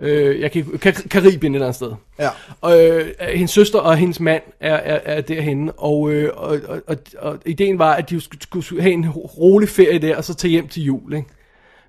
[0.01, 1.91] Øh, jeg kan, Kar- Karibien et eller andet sted.
[2.19, 2.29] Ja.
[2.61, 6.81] Og øh, hendes søster og hendes mand er, er, er derhenne, og, øh, og, og,
[6.87, 10.33] og, og ideen var, at de skulle, skulle have en rolig ferie der, og så
[10.33, 11.27] tage hjem til jul, ikke?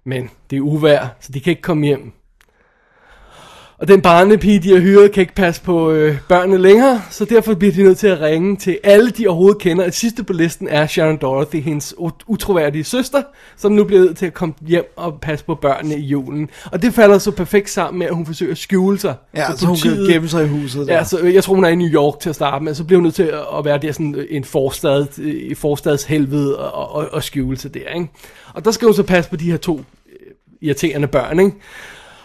[0.04, 2.12] Men det er uvær, så de kan ikke komme hjem.
[3.82, 7.54] Og den barnepige, de har hyret, kan ikke passe på øh, børnene længere, så derfor
[7.54, 9.84] bliver de nødt til at ringe til alle, de overhovedet kender.
[9.84, 13.22] Det sidste på listen er Sharon Dorothy, hendes ut- utroværdige søster,
[13.56, 16.50] som nu bliver nødt til at komme hjem og passe på børnene i julen.
[16.64, 19.14] Og det falder så perfekt sammen med, at hun forsøger at skjule sig.
[19.36, 20.94] Ja, så hun kan gemme sig i huset der.
[20.94, 22.84] Ja, så øh, jeg tror, hun er i New York til at starte med, så
[22.84, 27.08] bliver hun nødt til at være der sådan øh, en forstad, i forstadshelvede og, og,
[27.12, 28.08] og skjule sig der, ikke?
[28.54, 30.26] Og der skal hun så passe på de her to øh,
[30.60, 31.52] irriterende børn, ikke?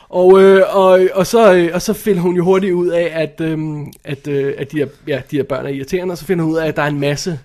[0.10, 3.42] Og, øh, og, og, så, øh, og så finder hun jo hurtigt ud af, at,
[3.42, 3.60] øh,
[4.04, 6.54] at, øh, at de, her, ja, de her børn er irriterende, og så finder hun
[6.54, 7.40] ud af, at der er en masse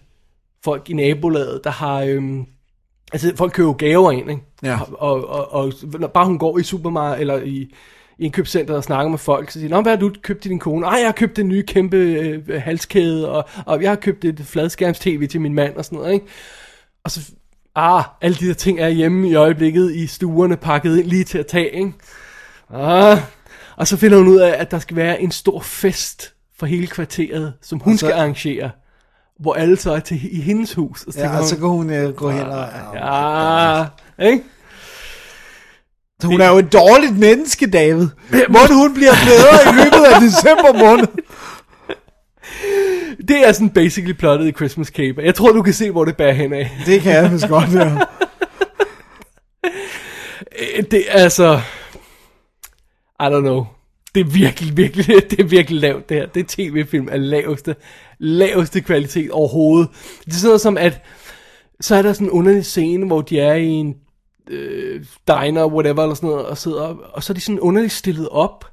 [0.65, 2.01] folk i nabolaget, der har...
[2.01, 2.23] Øh,
[3.13, 4.43] altså, folk køber gaver ind, ikke?
[4.63, 4.79] Ja.
[4.93, 7.75] Og, og, og, når bare hun går i supermarked, eller i,
[8.19, 10.51] i indkøbscenter og snakker med folk, så siger de, Nå, hvad har du købt til
[10.51, 10.87] din kone?
[10.87, 14.41] Ej, jeg har købt en ny kæmpe øh, halskæde, og, og jeg har købt et
[14.45, 16.27] fladskærms-tv til min mand, og sådan noget, ikke?
[17.05, 17.33] Og så,
[17.75, 21.39] ah, alle de der ting er hjemme i øjeblikket i stuerne, pakket ind lige til
[21.39, 21.93] at tage, ikke?
[22.75, 23.19] Ah,
[23.77, 26.87] og så finder hun ud af, at der skal være en stor fest for hele
[26.87, 28.71] kvarteret, som hun så- skal arrangere,
[29.41, 31.03] hvor alle så er til i hendes hus.
[31.05, 32.69] Og så, Ja, og så kan hun øh, gå hen og...
[32.95, 33.85] ja,
[34.27, 34.43] ikke?
[36.21, 38.09] Så hun er jo et dårligt menneske, David.
[38.59, 41.07] Måtte hun bliver bedre i løbet af december måned.
[43.29, 45.23] Det er sådan basically plottet i Christmas Caper.
[45.23, 46.71] Jeg tror, du kan se, hvor det bærer hen af.
[46.87, 47.91] Det kan jeg vist godt, ja.
[50.91, 51.61] Det er altså...
[53.23, 53.65] I don't know.
[54.15, 56.27] Det er virkelig, virkelig, det er virkelig lavt det her.
[56.27, 57.77] Det er tv-film af laveste,
[58.19, 59.89] laveste kvalitet overhovedet.
[60.25, 61.03] Det er sådan noget som, at
[61.81, 63.97] så er der sådan en underlig scene, hvor de er i en
[64.51, 66.83] øh, diner, whatever, eller sådan noget, og sidder,
[67.13, 68.65] og så er de sådan underligt stillet op,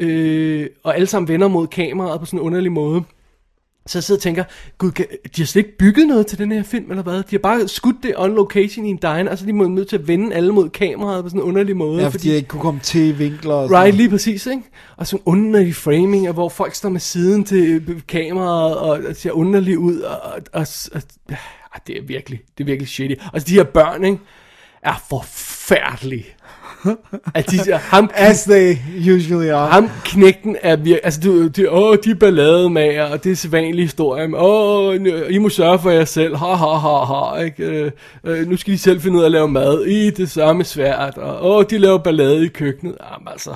[0.00, 3.02] øh, og alle sammen vender mod kameraet på sådan en underlig måde.
[3.88, 4.44] Så jeg sidder og tænker,
[4.78, 7.14] gud, kan- de har slet ikke bygget noget til den her film, eller hvad?
[7.16, 9.68] De har bare skudt det on location i en diner, og så er de må-
[9.68, 12.02] nødt til at vende alle mod kameraet på sådan en underlig måde.
[12.02, 14.62] Ja, fordi jeg ikke kunne komme til vinkler og sådan Right, lige præcis, ikke?
[14.96, 19.30] Og sådan underlige framing, hvor folk står med siden til øh, kameraet, og, og ser
[19.32, 20.20] underligt ud, og,
[20.52, 21.02] og, og,
[21.74, 23.14] og det er virkelig, det er virkelig shitty.
[23.32, 24.18] Og de her børn, ikke,
[24.82, 26.26] er forfærdelige.
[27.34, 28.76] At de, der- ham, As they
[29.14, 29.68] usually are.
[29.68, 33.84] ham knægten er virkelig, altså du, de, åh, de er ballademager, og det er sædvanlig
[33.84, 34.96] historie, men, åh,
[35.30, 37.64] I må sørge for jer selv, ha, ha, ha, ha, ikke?
[37.64, 37.90] Øh,
[38.24, 41.18] øh, nu skal de selv finde ud af at lave mad, I, det samme svært,
[41.18, 43.54] og åh, de laver ballade i køkkenet, jamen altså,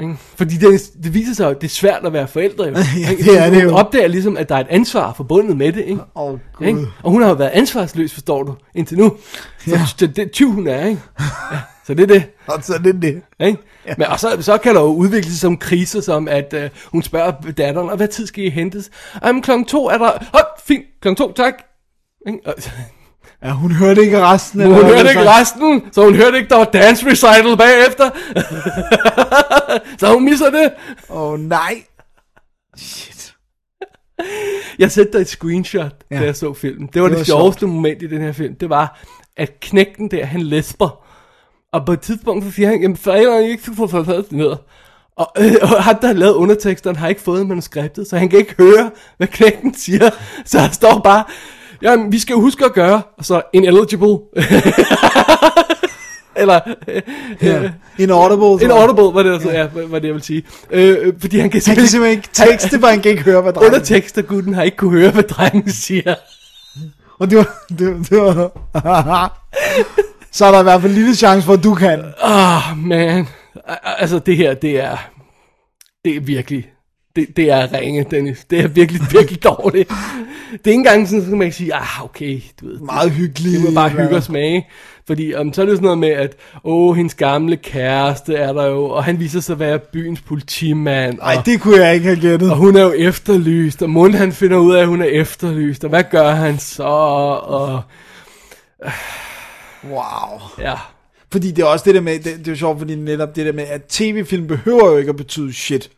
[0.00, 0.16] ikke?
[0.36, 2.70] Fordi det, det viser sig at det er svært at være forældre, jo.
[3.00, 3.24] Ja, ikke?
[3.24, 3.76] det er det Hun jo.
[3.76, 6.00] opdager ligesom, at der er et ansvar forbundet med det, ikke?
[6.16, 6.66] Åh, Gud.
[6.66, 6.86] Ikke?
[7.02, 9.16] Og hun har jo været ansvarsløs, forstår du, indtil nu.
[9.64, 9.80] Så Ja.
[10.00, 11.00] det, det er tyv, hun er, ikke?
[11.52, 12.24] Ja, så det er det.
[12.46, 13.22] Og så er det det.
[13.40, 13.58] Ikke?
[13.86, 13.94] Ja.
[13.98, 17.02] Men, og så, så kan der jo udvikle sig som kriser, som at øh, hun
[17.02, 18.90] spørger datteren, og hvad tid skal I hentes?
[19.24, 21.54] Jamen klokken to er der, hop, fint, klokken to, tak.
[22.26, 22.38] Ikke?
[22.46, 22.54] Og,
[23.44, 24.60] Ja, hun hørte ikke resten.
[24.60, 28.10] eller hun hvad hørte ikke resten, så hun hørte ikke, der var dance recital bagefter.
[30.00, 30.72] så hun misser det.
[31.10, 31.82] Åh, oh, nej.
[32.76, 33.34] Shit.
[34.78, 36.18] Jeg sendte dig et screenshot, ja.
[36.18, 36.88] Da jeg så filmen.
[36.94, 38.54] Det var det, Det var sjoveste moment i den her film.
[38.54, 39.00] Det var,
[39.36, 41.04] at knægten der, han lesber.
[41.72, 44.56] Og på et tidspunkt, så siger han, jamen forældrene ikke få forfadet det ned.
[45.16, 48.38] Og, øh, og han, der har lavet underteksterne, har ikke fået manuskriptet, så han kan
[48.38, 50.10] ikke høre, hvad knægten siger.
[50.44, 51.24] Så der står bare,
[51.82, 54.18] jamen vi skal jo huske at gøre, og så ineligible.
[56.36, 56.60] Eller,
[57.42, 57.62] Ja.
[57.62, 58.64] øh, Inaudible.
[58.64, 59.66] inaudible, var det, altså, ja.
[59.66, 60.42] hvad, hvad det jeg vil sige.
[60.70, 63.52] Øh, fordi han kan Han kan simpelthen ikke tekste, for han kan ikke høre, hvad
[63.52, 66.14] drengen Undertekster, gutten har ikke kunne høre, hvad drengen siger.
[67.18, 67.48] Og det var...
[67.68, 67.78] Det,
[68.10, 68.34] det var
[70.32, 72.04] så er der i hvert fald en lille chance for, at du kan.
[72.22, 73.26] Ah, oh, man.
[73.68, 74.96] Al- Altså, det her, det er...
[76.04, 76.66] Det er virkelig...
[77.16, 78.44] Det, det er ringe, Dennis.
[78.50, 79.88] Det er virkelig, virkelig dårligt.
[80.52, 82.78] Det er ikke engang sådan, så man kan sige, ah, okay, du ved.
[82.78, 83.60] Meget hyggeligt.
[83.60, 84.66] Det var bare hygge og smage.
[85.06, 88.66] Fordi um, så er det sådan noget med, at åh, hendes gamle kæreste er der
[88.66, 91.18] jo, og han viser sig at være byens politimand.
[91.18, 92.50] Nej, det kunne jeg ikke have gættet.
[92.50, 95.84] og hun er jo efterlyst, og Mund han finder ud af, at hun er efterlyst,
[95.84, 96.82] og hvad gør han så?
[96.82, 97.82] Og
[99.90, 100.40] Wow.
[100.58, 100.74] ja,
[101.32, 103.46] Fordi det er også det der med, det, det er jo sjovt, fordi netop det
[103.46, 105.90] der med, at tv-film behøver jo ikke at betyde shit.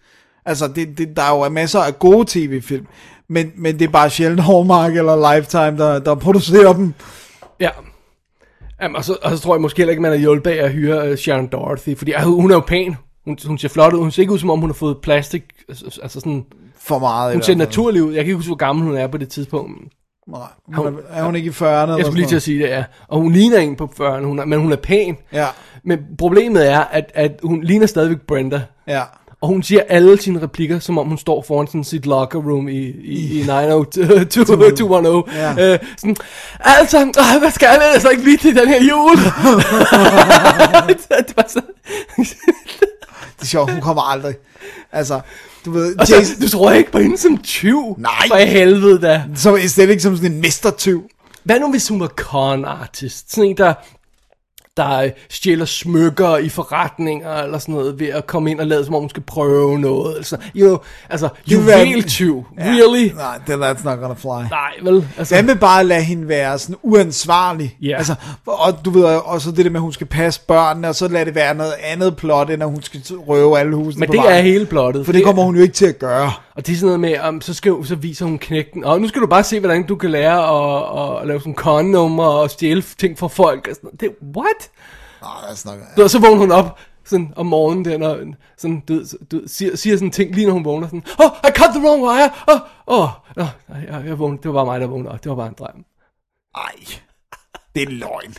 [0.46, 2.86] Altså, det, det, der er jo masser af gode tv-film,
[3.28, 6.94] men, men det er bare sjældent Hallmark eller Lifetime, der, der producerer dem.
[7.60, 7.70] Ja.
[8.82, 10.72] Jamen, og, så, og så tror jeg måske heller ikke, man er hjulpet af at
[10.72, 12.96] hyre uh, Sharon Dorothy, fordi uh, hun er jo pæn.
[13.24, 13.98] Hun, hun ser flot ud.
[13.98, 15.44] Hun ser ikke ud, som om hun har fået plastik.
[15.68, 16.44] Altså, altså sådan,
[16.78, 18.12] For meget hun ser naturlig ud.
[18.12, 19.92] Jeg kan ikke huske, hvor gammel hun er på det tidspunkt.
[20.28, 20.40] Nej,
[20.74, 21.64] hun er, er hun ikke i 40'erne?
[21.64, 22.84] eller Jeg skulle lige til sådan at sige det, ja.
[23.08, 25.16] Og hun ligner en på 40'erne, hun er, men hun er pæn.
[25.32, 25.48] noget?
[25.84, 28.62] Men problemet er, at, at hun ligner stadigvæk Brenda.
[28.86, 29.02] Ja, ja.
[29.44, 32.68] Og hun siger alle sine replikker, som om hun står foran sådan sit locker room
[32.68, 35.32] i, i, i 90210.
[35.34, 35.72] Ja.
[35.72, 36.16] Øh, sådan,
[36.60, 39.16] altså, øh, hvad skal jeg altså ikke blive til den her jul?
[41.28, 41.60] det var så...
[43.36, 44.34] Det er sjovt, hun kommer aldrig.
[44.92, 45.20] Altså,
[45.64, 47.94] du ved, Jason, du tror ikke på hende som tyv?
[47.98, 48.28] Nej.
[48.28, 49.22] For i helvede da.
[49.36, 51.10] som er slet ikke som sådan en mestertyv.
[51.44, 53.34] Hvad nu hvis hun var con artist?
[53.34, 53.74] Sådan en, der,
[54.76, 58.84] der øh, stjæler smykker i forretninger eller sådan noget ved at komme ind og lade
[58.84, 60.16] som om hun skal prøve noget.
[60.16, 60.78] Altså, know,
[61.10, 62.44] altså vil juveltyv.
[62.58, 63.14] Really?
[63.16, 64.48] Nej, det that's not gonna fly.
[64.50, 65.08] Nej, vel?
[65.18, 67.76] Altså, Hvad med bare at lade hende være sådan uansvarlig?
[67.82, 67.96] Ja.
[67.96, 68.14] Altså,
[68.46, 71.08] og du ved, og så det der med, at hun skal passe børnene, og så
[71.08, 74.12] lade det være noget andet plot, end at hun skal røve alle husene men på
[74.12, 74.44] det er vejen.
[74.44, 75.04] hele plottet.
[75.04, 76.32] For det kommer hun jo ikke til at gøre.
[76.56, 79.08] Og det er sådan noget med, um, så, skal, så viser hun knægten, og nu
[79.08, 82.82] skal du bare se, hvordan du kan lære at, at lave sådan con-nummer og stjæle
[82.82, 83.68] ting fra folk.
[83.68, 84.00] Og sådan, noget.
[84.00, 84.70] det, what?
[85.22, 88.18] Nej, that's not Og så vågner hun op sådan om morgenen der, når,
[88.58, 91.70] sådan, du, du siger, siger sådan ting, lige når hun vågner, sådan, oh, I cut
[91.74, 95.18] the wrong wire, oh, oh, oh jeg, jeg vågnede, det var bare mig, der vågnede,
[95.22, 95.84] det var bare en drøm.
[96.56, 96.74] Ej,
[97.74, 98.34] det er løgn.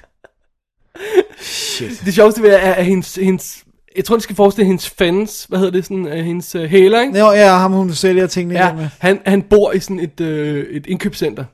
[1.39, 2.01] Shit.
[2.06, 3.64] Det sjoveste ved er, at hendes, hendes
[3.95, 7.01] jeg tror, det skal forestille hendes fans, hvad hedder det, sådan, uh, hendes uh, hæler,
[7.01, 7.19] ikke?
[7.19, 8.73] Jo, ja, ham hun sælger tingene Ja, ja.
[8.73, 8.88] med.
[8.99, 11.45] han, han bor i sådan et, øh, et indkøbscenter.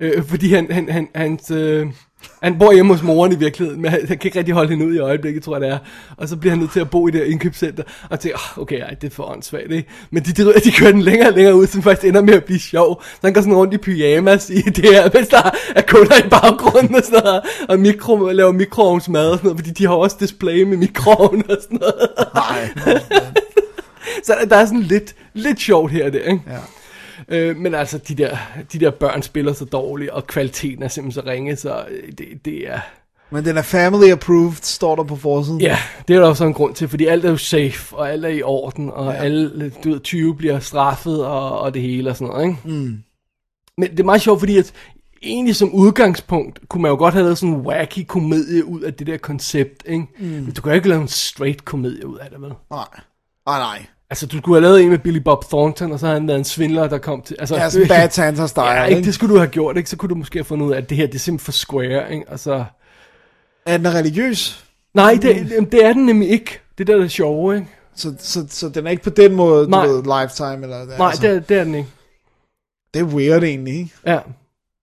[0.00, 1.86] Øh, fordi han, han, han, hans, øh,
[2.42, 4.86] han bor hjemme hos moren i virkeligheden, men han, han kan ikke rigtig holde hende
[4.86, 5.78] ud i øjeblikket, tror jeg det er.
[6.16, 7.82] Og så bliver han nødt til at bo i det her indkøbscenter.
[8.10, 9.88] Og tænker, oh, okay, ej, det er for åndssvagt, ikke?
[10.10, 12.34] Men de, de, de kører den længere og længere ud, så den faktisk ender med
[12.34, 13.02] at blive sjov.
[13.02, 16.28] Så han går sådan rundt i pyjamas i det her, mens der er kunder i
[16.28, 17.42] baggrunden og sådan noget.
[17.68, 21.56] Og mikro, laver mikroovnsmad og sådan noget, fordi de har også display med mikroovn og
[21.62, 22.08] sådan noget.
[22.34, 22.68] Nej.
[24.24, 26.42] Så der, der er sådan lidt, lidt sjovt her og der, ikke?
[26.46, 26.58] Ja.
[27.28, 28.36] Øh, men altså, de der,
[28.72, 32.44] de der børn spiller så dårligt, og kvaliteten er simpelthen så ringe, så øh, det,
[32.44, 32.80] det er...
[33.30, 35.60] Men den er family approved, står der på forsiden.
[35.60, 38.24] Ja, det er der også en grund til, fordi alt er jo safe, og alt
[38.24, 39.18] er i orden, og ja.
[39.18, 42.58] alle du ved, 20 bliver straffet, og, og det hele og sådan noget, ikke?
[42.64, 42.98] Mm.
[43.78, 44.72] Men det er meget sjovt, fordi at
[45.22, 48.94] egentlig som udgangspunkt, kunne man jo godt have lavet sådan en wacky komedie ud af
[48.94, 50.06] det der koncept, ikke?
[50.18, 50.26] Mm.
[50.26, 52.52] Men du kan jo ikke lave en straight komedie ud af det, vel?
[52.70, 52.86] Nej.
[53.46, 53.86] Nej, nej.
[54.10, 56.38] Altså, du skulle have lavet en med Billy Bob Thornton, og så havde han været
[56.38, 57.36] en svindler, der kom til...
[57.38, 59.02] Altså, Ja, sådan Bad Santa style, Ja, ikke?
[59.02, 59.90] Det skulle du have gjort, ikke?
[59.90, 61.52] Så kunne du måske have fundet ud af, at det her, det er simpelthen for
[61.52, 62.24] square, ikke?
[62.30, 62.64] Altså...
[63.66, 64.64] Er den religiøs?
[64.94, 66.60] Nej, det, det er den nemlig ikke.
[66.78, 67.68] Det der er det sjove, ikke?
[67.96, 69.86] Så, så, så den er ikke på den måde, Nej.
[69.86, 70.98] du ved, lifetime, eller...
[70.98, 71.88] Nej, altså, det, er, det er den ikke.
[72.94, 73.92] det er weird egentlig, ikke?
[74.06, 74.18] Ja.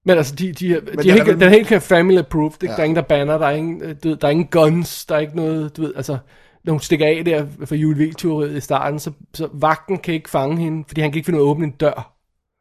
[0.05, 2.63] Men altså, de, de, de, den de er helt, den er helt family approved.
[2.63, 2.65] Ikke?
[2.65, 2.71] Ja.
[2.71, 2.75] Ja.
[2.75, 5.05] Der er ingen, der banner, der er ingen, øh, du ved, der er ingen guns,
[5.05, 6.17] der er ikke noget, du ved, altså,
[6.63, 10.57] når hun stikker af der for juleviltyveriet i starten, så, så vagten kan ikke fange
[10.57, 12.17] hende, fordi han kan ikke finde ud af at åbne en dør.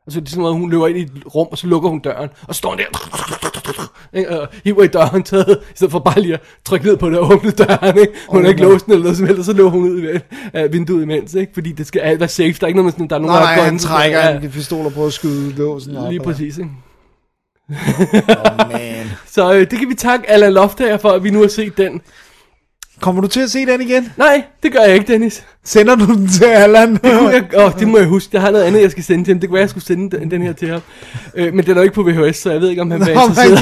[0.07, 1.99] Altså, det er sådan noget, hun løber ind i et rum, og så lukker hun
[2.01, 2.85] døren, og står der,
[4.39, 7.33] og hiver i dørhåndtaget, i stedet for bare lige at trykke ned på det og
[7.33, 8.13] åbne døren, ikke?
[8.29, 10.21] Hun har ikke låst den eller noget som helst, og så løber hun ud af
[10.53, 11.53] af vinduet imens, ikke?
[11.55, 13.43] Fordi det skal alt være safe, der er ikke noget med sådan, der er nogen,
[13.43, 16.11] Nej, der han trækker ja, en pistol og prøver at skyde låsen op.
[16.11, 16.71] Lige præcis, ikke?
[17.71, 19.07] Oh, man.
[19.35, 22.01] Så øh, det kan vi takke Alan Loftager for, at vi nu har set den.
[23.01, 24.13] Kommer du til at se den igen?
[24.17, 25.45] Nej, det gør jeg ikke, Dennis.
[25.65, 26.93] Sender du den til Allan?
[26.93, 28.31] Det, kunne jeg, åh, det må jeg huske.
[28.33, 29.41] Jeg har noget andet, jeg skal sende til ham.
[29.41, 30.81] Det kunne være, jeg skulle sende den, den her til ham.
[31.35, 33.07] Øh, men den er jo ikke på VHS, så jeg ved ikke, om han Nå,
[33.07, 33.53] interesseret.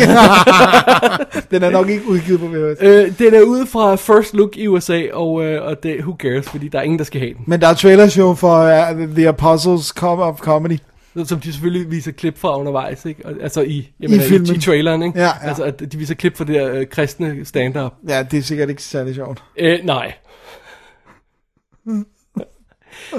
[1.51, 2.79] den er nok ikke udgivet på VHS.
[2.81, 6.48] øh, den er ude fra First Look i USA, og, øh, og det, who cares,
[6.48, 7.44] fordi der er ingen, der skal have den.
[7.46, 10.79] Men der er trailershow for uh, The Apostles of Comedy.
[11.26, 13.26] Som de selvfølgelig viser klip fra undervejs, ikke?
[13.26, 14.54] Og, altså i, jeg mener, i, filmen.
[14.54, 15.18] i traileren, ikke?
[15.18, 15.33] Ja, ja.
[15.48, 17.92] Altså, at de viser klip fra det der øh, kristne stand-up.
[18.09, 19.42] Ja, det er sikkert ikke særlig sjovt.
[19.59, 20.12] Øh, nej.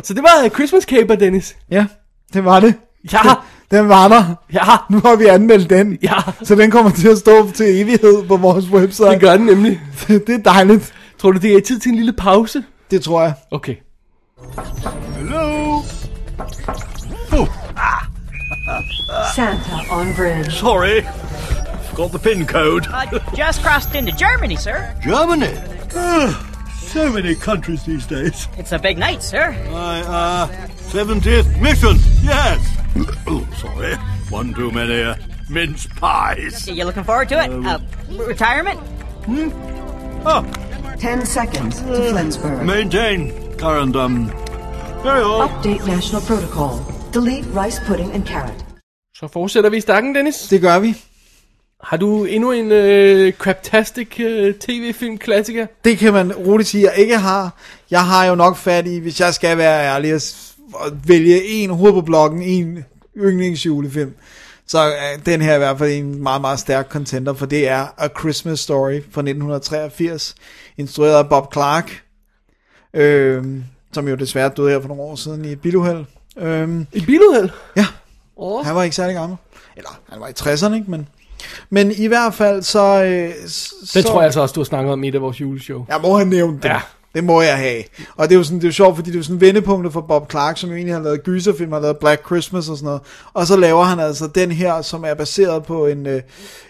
[0.04, 1.56] Så det var øh, Christmas Caper, Dennis.
[1.72, 1.86] Ja,
[2.34, 2.74] det var det.
[3.14, 3.20] Ja,
[3.72, 4.36] Den var der.
[4.54, 5.98] ja, Nu har vi anmeldt den.
[6.04, 6.16] ja.
[6.44, 9.10] Så den kommer til at stå til evighed på vores website.
[9.10, 9.82] Det gør den nemlig.
[10.08, 10.94] det er dejligt.
[11.18, 12.64] Tror du, det er tid til en lille pause?
[12.92, 13.34] Det tror jeg.
[13.52, 13.76] Okay.
[15.18, 15.82] Hello?
[19.34, 20.54] Santa on bridge.
[20.60, 21.02] Sorry.
[21.96, 22.88] Got the pin code.
[22.88, 24.96] Uh, just crossed into Germany, sir.
[25.02, 25.54] Germany.
[26.82, 28.48] So many countries these days.
[28.58, 29.52] It's a big night, sir.
[29.72, 30.48] My, uh,
[30.92, 31.98] 70th mission.
[32.24, 32.60] Yes.
[33.28, 33.96] oh, sorry.
[34.30, 35.16] One too many, uh,
[35.50, 36.68] mince pies.
[36.68, 37.52] You looking forward to it?
[37.66, 37.80] Uh,
[38.26, 38.80] retirement?
[40.26, 40.46] Oh,
[41.00, 42.66] Ten seconds to Flensburg.
[42.66, 44.30] maintain current, um,
[45.04, 45.48] carry on.
[45.50, 46.80] Update national protocol.
[47.14, 48.66] Delete rice pudding and carrot.
[49.16, 50.36] Så fortsætter vi i stakken, Dennis.
[50.36, 50.96] Det gør vi.
[51.84, 55.68] Har du endnu en øh, craptastic øh, tv-film-klassiker?
[55.84, 57.58] Det kan man roligt sige, jeg ikke har.
[57.92, 60.50] Jeg har jo nok fat i, hvis jeg skal være ærlig, at
[60.86, 62.86] at vælge en hoved på blokken, en
[63.18, 64.16] yndlingsjulefilm.
[64.68, 67.88] Så er den her i hvert fald en meget, meget stærk contender, for det er
[67.98, 70.36] A Christmas Story fra 1983,
[70.78, 72.04] instrueret af Bob Clark,
[72.94, 73.44] øh,
[73.94, 76.06] som jo desværre døde her for nogle år siden i et biluheld.
[76.40, 77.50] Øh, Et biluheld?
[77.76, 77.86] ja,
[78.38, 78.66] Åh.
[78.66, 79.38] han var ikke særlig gammel.
[79.76, 80.92] Eller, han var i 60'erne, ikke?
[80.92, 81.08] Men,
[81.70, 83.04] men i hvert fald, så...
[83.04, 83.34] Øh,
[83.86, 85.86] så, tror jeg altså også, du har snakket om i et af vores juleshow.
[85.88, 86.70] Jeg må have nævnt det.
[86.70, 86.82] Ja.
[87.16, 87.84] Det må jeg have.
[88.18, 89.94] Og det er jo sådan, det er jo sjovt, fordi det er jo sådan vendepunktet
[89.94, 92.86] for Bob Clark, som jo egentlig har lavet gyserfilm, har lavet Black Christmas og sådan
[92.86, 93.02] noget.
[93.34, 96.22] Og så laver han altså den her, som er baseret på en, øh,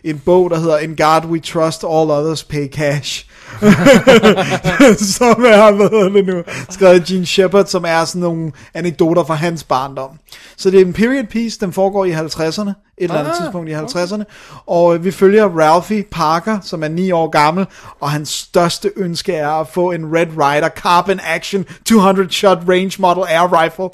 [0.04, 3.26] en bog, der hedder In God We Trust, All Others Pay Cash.
[5.18, 9.34] som er, hvad hedder det nu, skrevet Gene Shepard, som er sådan nogle anekdoter fra
[9.34, 10.10] hans barndom.
[10.58, 13.70] Så det er en period piece, den foregår i 50'erne, et eller andet Ah, tidspunkt
[13.70, 14.24] i 50'erne,
[14.68, 17.66] og øh, vi følger Ralphie Parker, som er 9 år gammel,
[18.00, 22.96] og hans største ønske er at få en Red Ryder Carbon Action 200 Shot Range
[23.00, 23.90] Model Air Rifle,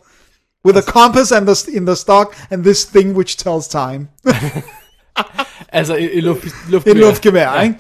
[0.66, 4.08] with a compass and the, in the stock, and this thing which tells time.
[5.70, 7.62] Altså, et, et luft, luft, Et luftgevær, ja.
[7.62, 7.76] ikke?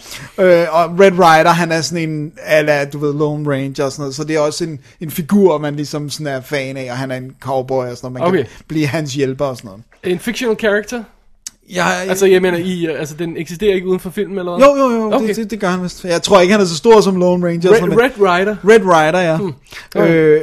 [0.61, 4.01] Øh, og Red Rider, han er sådan en, ala, du ved, Lone Ranger og sådan
[4.01, 6.97] noget, så det er også en, en figur, man ligesom sådan er fan af, og
[6.97, 8.37] han er en cowboy og sådan noget, man Okay.
[8.37, 9.83] kan blive hans hjælper og sådan noget.
[10.03, 11.03] En fictional character?
[11.73, 14.67] Ja, Altså, jeg mener, i, øh, altså, den eksisterer ikke uden for filmen, eller hvad?
[14.67, 15.27] jo, jo, jo, okay.
[15.27, 16.03] Det, det, det, gør han vist.
[16.05, 17.69] Jeg tror ikke, han er så stor som Lone Ranger.
[17.71, 18.55] Red, sådan, men- Red Rider.
[18.67, 19.37] Red Rider, ja.
[19.37, 19.53] Hmm.
[19.95, 20.11] Okay.
[20.13, 20.41] Øh,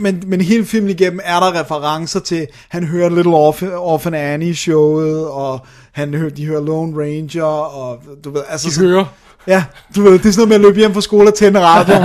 [0.00, 4.54] men, men hele filmen igennem er der referencer til, han hører Little Orphan, Orphan Annie
[4.56, 8.68] showet, og han hører, de hører Lone Ranger, og du ved, altså...
[8.68, 9.04] De sådan- hører.
[9.46, 9.64] Ja,
[9.96, 12.04] du ved, det er sådan noget med at løbe hjem fra skole og tænde radioen.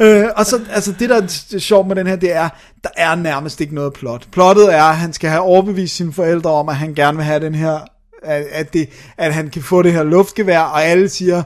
[0.00, 2.48] øh, og så, altså det der er sjovt med den her, det er,
[2.84, 4.26] der er nærmest ikke noget plot.
[4.32, 7.40] Plottet er, at han skal have overbevist sine forældre om, at han gerne vil have
[7.40, 7.78] den her,
[8.24, 11.42] at, at, det, at han kan få det her luftgevær, og alle siger,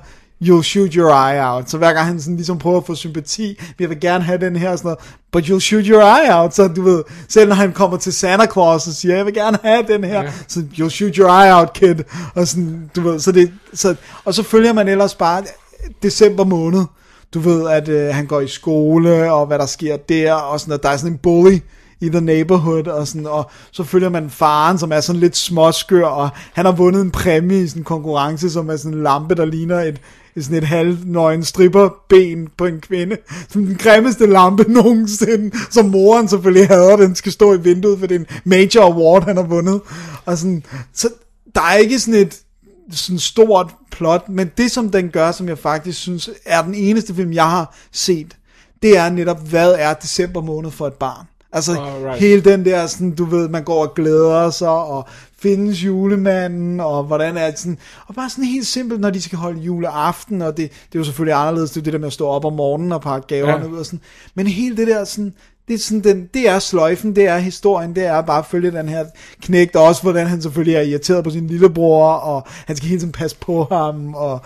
[0.49, 1.71] you'll shoot your eye out.
[1.71, 4.57] Så hver gang han sådan ligesom prøver at få sympati, jeg vil gerne have den
[4.57, 4.99] her og sådan noget,
[5.33, 6.55] but you'll shoot your eye out.
[6.55, 9.59] Så du ved, selv når han kommer til Santa Claus og siger, jeg vil gerne
[9.65, 10.31] have den her, Ja.
[10.49, 11.95] så you'll shoot your eye out, kid.
[12.35, 15.43] Og sådan, du ved, så det, så, og så følger man ellers bare
[16.03, 16.85] december måned.
[17.35, 20.75] Du ved, at øh, han går i skole, og hvad der sker der, og sådan,
[20.75, 21.59] at der er sådan en bully
[22.01, 26.07] i the neighborhood, og, sådan, og så følger man faren, som er sådan lidt småskør,
[26.07, 29.35] og han har vundet en præmie i sådan en konkurrence, som er sådan en lampe,
[29.35, 30.01] der ligner et
[30.43, 33.17] sådan et halvnøgen stripperben på en kvinde.
[33.49, 38.07] Som den grimmeste lampe nogensinde, som moren selvfølgelig hader, den skal stå i vinduet, for
[38.07, 39.81] det er en major award, han har vundet.
[40.25, 41.09] Og sådan, så
[41.55, 42.41] der er ikke sådan et
[42.93, 47.15] sådan stort plot, men det som den gør, som jeg faktisk synes er den eneste
[47.15, 48.37] film, jeg har set,
[48.83, 51.27] det er netop, hvad er december måned for et barn?
[51.53, 52.21] Altså Alright.
[52.21, 55.09] hele den der, sådan, du ved, man går og glæder sig, og
[55.45, 59.39] findes julemanden, og hvordan er det sådan, og bare sådan helt simpelt, når de skal
[59.39, 62.13] holde juleaften, og det, det er jo selvfølgelig anderledes, det er det der med at
[62.13, 63.71] stå op om morgenen og pakke gaverne Ja.
[63.71, 64.01] ud og sådan,
[64.35, 65.35] men hele det der sådan,
[65.69, 68.71] det er, sådan den, det er sløjfen, det er historien, det er bare at følge
[68.71, 69.05] den her
[69.43, 73.01] knægt, og også hvordan han selvfølgelig er irriteret på sin lillebror, og han skal hele
[73.01, 74.41] tiden passe på ham, og,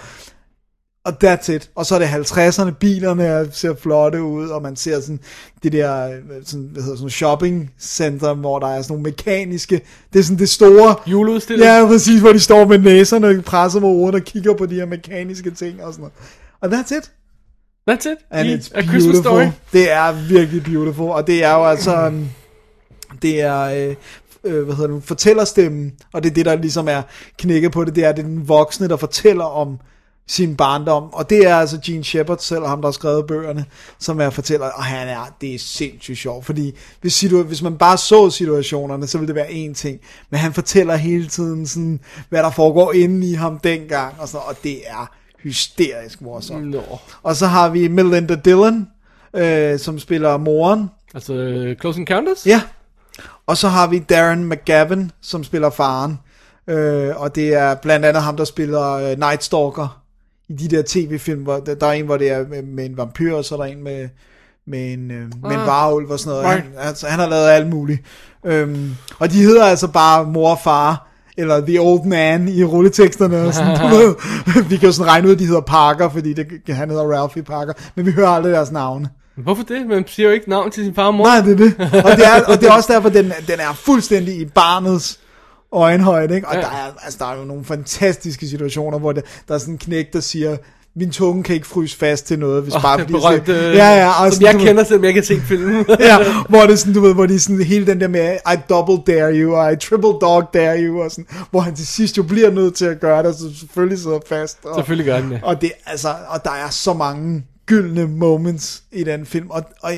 [1.08, 1.70] og that's it.
[1.74, 5.20] Og så er det 50'erne, bilerne ser flotte ud, og man ser sådan
[5.62, 9.80] det der øh, sådan, hvad hedder, sådan shopping center, hvor der er sådan nogle mekaniske,
[10.12, 11.66] det er sådan det store, Juleudstilling.
[11.66, 14.86] Ja, præcis, hvor de står med næserne presset mod uden og kigger på de her
[14.86, 16.14] mekaniske ting og sådan noget.
[16.60, 17.12] Og that's it.
[17.90, 18.18] That's it.
[18.30, 19.22] And I it's A Christmas beautiful.
[19.22, 19.46] Story.
[19.72, 22.28] Det er virkelig beautiful, og det er jo altså, um,
[23.22, 23.94] det er, øh,
[24.44, 27.02] øh, hvad hedder det, fortællerstemmen, og det er det, der ligesom er
[27.38, 29.78] knækket på det, det er, det er den voksne, der fortæller om
[30.28, 33.64] sin barndom, og det er altså Gene Shepard selv, ham der har skrevet bøgerne,
[33.98, 37.78] som er fortæller, og han er, det er sindssygt sjovt, fordi hvis, situa- hvis man
[37.78, 42.00] bare så situationerne, så ville det være en ting, men han fortæller hele tiden sådan,
[42.28, 45.10] hvad der foregår inde i ham dengang, og, sådan, og det er
[45.42, 46.70] hysterisk morsomt.
[46.70, 46.82] Nå.
[47.22, 48.88] Og så har vi Melinda Dillon,
[49.34, 50.90] øh, som spiller moren.
[51.14, 52.46] Altså, øh, Close Encounters?
[52.46, 52.62] Ja.
[53.46, 56.18] Og så har vi Darren McGavin, som spiller faren.
[56.68, 59.97] Øh, og det er blandt andet ham, der spiller øh, Night Stalker
[60.48, 62.96] i de der tv-film, hvor der, der er en, hvor det er med, med en
[62.96, 64.08] vampyr, og så er der en med,
[64.66, 65.66] med en, øh, med en Ah.
[65.66, 66.48] varulv og sådan noget.
[66.62, 68.00] Han, altså, han har lavet alt muligt.
[68.46, 71.08] Øhm, og de hedder altså bare mor og far,
[71.38, 74.14] eller The Old Man i rulleteksterne og sådan, du ved.
[74.68, 77.42] Vi kan jo sådan regne ud, at de hedder Parker, fordi det, han hedder Ralphie
[77.42, 79.08] Parker, men vi hører aldrig deres navne.
[79.36, 79.86] Hvorfor det?
[79.86, 81.24] Man siger jo ikke navn til sin far og mor.
[81.24, 81.74] Nej, det er det.
[82.04, 85.18] Og det er, og det er også derfor, den, den er fuldstændig i barnets
[85.72, 86.48] øjenhøjde, ikke?
[86.48, 86.60] Og Ja.
[86.60, 86.64] ja.
[86.66, 89.78] der, er, altså, der er jo nogle fantastiske situationer, hvor det, der er sådan en
[89.78, 90.56] knæk, der siger,
[90.96, 93.24] min tunge kan ikke fryse fast til noget, hvis Oh, bare det fordi...
[93.26, 95.86] jeg skal- ja, ja, og som sådan, jeg du kender, selvom jeg har set filmen.
[96.00, 98.56] ja, hvor det er sådan, du ved, hvor de sådan, hele den der med, I
[98.68, 102.16] double dare you, og I triple dog dare you, og sådan, hvor han til sidst
[102.18, 104.58] jo bliver nødt til at gøre det, så selvfølgelig sidder fast.
[104.64, 105.40] Og, Selvfølgelig gør den det.
[105.42, 109.92] og det, altså, og der er så mange gyldne moments i den film, og, og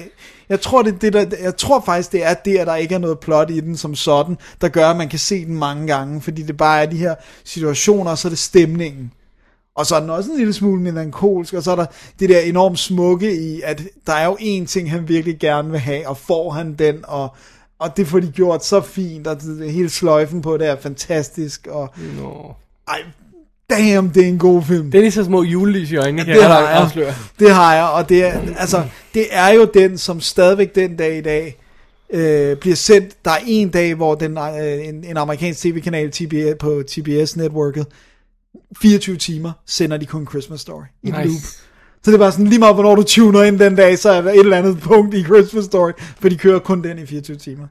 [0.51, 2.99] jeg, tror, det, det der, jeg tror faktisk, det er det, at der ikke er
[2.99, 6.21] noget plot i den som sådan, der gør, at man kan se den mange gange,
[6.21, 9.13] fordi det bare er de her situationer, og så er det stemningen.
[9.75, 11.87] Og så er den også en lille smule melankolsk, og så er der
[12.21, 15.81] det der enormt smukke i, at der er jo en ting, han virkelig gerne vil
[15.81, 17.35] have, og får han den, og,
[17.79, 21.67] og det får de gjort så fint, og det, hele sløjfen på det er fantastisk,
[21.67, 22.55] og Nå.
[22.89, 23.03] ej,
[23.70, 24.90] damn, det er en god film.
[24.90, 26.70] Det er lige så små julelys i øjnene, kan det jeg har jeg.
[26.72, 27.14] afsløre.
[27.38, 31.18] Det har jeg, og det er, altså, det er jo den, som stadigvæk den dag
[31.18, 31.56] i dag
[32.12, 33.24] øh, bliver sendt.
[33.24, 37.87] Der er en dag, hvor den, øh, en, en amerikansk tv-kanal TBS, på TBS-networket,
[38.83, 41.16] 24 timer, sender de kun Christmas Story i nice.
[41.24, 41.40] loop.
[42.02, 44.20] Så det er bare sådan, lige meget hvornår du tuner ind den dag, så er
[44.20, 47.37] der et eller andet punkt i Christmas Story, for de kører kun den i 24
[47.37, 47.66] timer.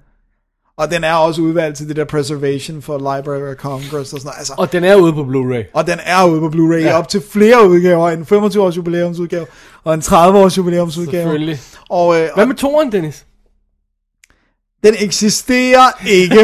[0.80, 4.22] Og den er også udvalgt til det der Preservation for Library of Congress og sådan
[4.26, 4.38] noget.
[4.38, 5.72] Altså, Og den er ude på Blu-ray.
[5.74, 6.98] og den er ude på Blu-ray Ja.
[6.98, 8.10] op til flere udgaver.
[8.10, 9.46] En 25 års jubilæumsudgave
[9.84, 11.24] og en 30 års jubilæumsudgave.
[11.24, 11.60] Selvfølgelig.
[11.90, 13.26] Og, øh, Hvad med toren, Dennis?
[14.84, 16.40] den eksisterer ikke.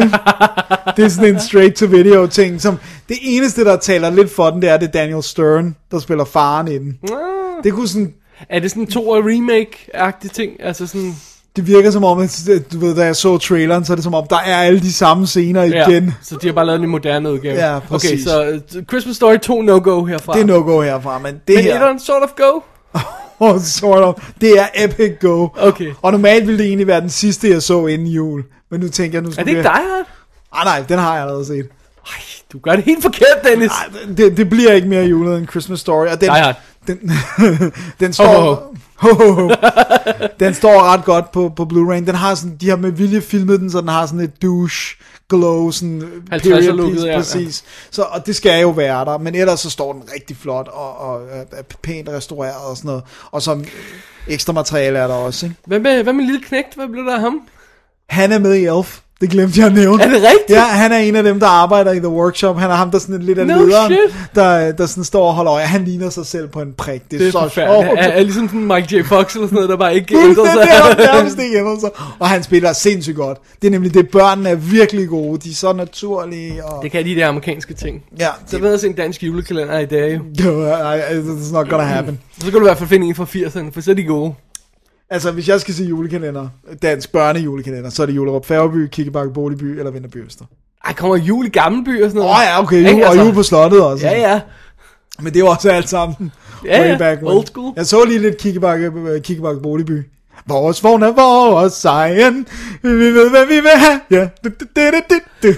[0.97, 2.61] det er sådan en straight to video ting.
[2.61, 2.77] Som
[3.09, 6.67] det eneste, der taler lidt for den, det er det Daniel Stern, der spiller faren
[6.67, 6.99] i den.
[7.03, 7.63] Ah.
[7.63, 8.13] Det kunne sådan...
[8.49, 10.51] Er det sådan en to remake-agtig ting?
[10.59, 11.15] Altså sådan...
[11.55, 14.13] Det virker som om, at du ved, da jeg så traileren, så er det som
[14.13, 16.05] om, der er alle de samme scener igen.
[16.05, 17.55] Ja, så de har bare lavet en moderne udgave.
[17.55, 18.23] Ja, Okay, præcis.
[18.23, 20.33] så uh, Christmas Story 2 no-go herfra.
[20.33, 21.73] Det er no-go herfra, men det Men her...
[21.75, 22.59] etteren sort of go?
[23.39, 24.15] Oh, sort of.
[24.41, 25.47] Det er epic go.
[25.57, 25.91] Okay.
[26.01, 28.43] Og normalt ville det egentlig være den sidste, jeg så inden jul.
[28.71, 29.63] Men nu tænker jeg, nu Er skal det ikke vi...
[29.63, 30.05] Die Hard?
[30.53, 31.67] Ah, nej, den har jeg allerede set.
[32.53, 33.71] Du gør det helt forkert, Dennis.
[33.71, 36.07] Ej, det, det bliver ikke mere julet end Christmas Story.
[36.07, 36.53] Og den, Nej, nej.
[36.87, 37.11] Den,
[37.99, 38.75] den står...
[38.95, 39.49] Ho, ho, ho.
[40.39, 41.95] den står ret godt på, på Blu-ray.
[41.95, 44.97] Den har sådan, de har med vilje filmet den, så den har sådan et douche
[45.29, 47.17] glow, sådan 50'er period looket, ja.
[47.17, 47.63] præcis.
[47.91, 50.97] Så, og det skal jo være der, men ellers så står den rigtig flot og,
[50.97, 51.21] og
[51.51, 53.03] er pænt restaureret og sådan noget.
[53.31, 53.65] Og som
[54.27, 55.55] ekstra materiale er der også, ikke?
[55.65, 56.75] Hvad med, hvad med lille knægt?
[56.75, 57.41] Hvad blev der af ham?
[58.09, 58.99] Han er med i Elf.
[59.21, 60.03] Det glemte jeg at nævne.
[60.03, 60.49] Er det rigtigt?
[60.49, 62.57] Ja, han er en af dem, der arbejder i The Workshop.
[62.59, 64.15] Han er ham, der sådan lidt af No lederen, shit.
[64.35, 65.63] der, der sådan står og holder øje.
[65.65, 67.01] Han ligner sig selv på en prik.
[67.11, 67.85] Det er, Det er så forfærdeligt.
[67.87, 67.99] sjovt.
[67.99, 69.03] Er, er ligesom sådan Mike J.
[69.05, 70.61] Fox eller sådan noget, der bare ikke det, ændrer det, sig.
[70.97, 71.89] det er nærmest ikke sig.
[72.19, 73.37] Og han spiller sindssygt godt.
[73.61, 75.39] Det er nemlig det, børnene er virkelig gode.
[75.39, 76.65] De er så naturlige.
[76.65, 76.83] Og...
[76.83, 78.03] Det kan de der amerikanske ting.
[78.19, 80.19] Ja, Så ved jeg se en dansk julekalender i dag jo.
[81.39, 82.19] It's not gonna happen.
[82.39, 84.33] Så kan du i hvert fald finde en fra 80'erne, for så er de gode.
[85.09, 86.47] Altså, hvis jeg skal sige julekalender,
[86.81, 90.45] dansk børnejulekalender, så er det Julerup Færgeby, Kikkebakke Boligby eller Vinterby Øster.
[90.85, 92.37] Ej, kommer jul i Gammelby og sådan Åh noget?
[92.37, 93.23] oh, ja, okay, jul, og altså?
[93.23, 94.07] jul på slottet også.
[94.07, 94.41] Ja, ja.
[95.19, 96.31] Men det er jo også alt sammen.
[96.65, 97.37] Ja, way back when.
[97.37, 97.73] Old school.
[97.75, 100.03] Jeg så lige lidt Kikkebakke, øh, Kikkebakke Boligby.
[100.47, 102.47] Vores vogn er vores sejren.
[102.81, 103.99] Vi ved, hvad vi vil have.
[104.11, 104.27] Ja.
[104.43, 105.53] Du, du, du, du, du.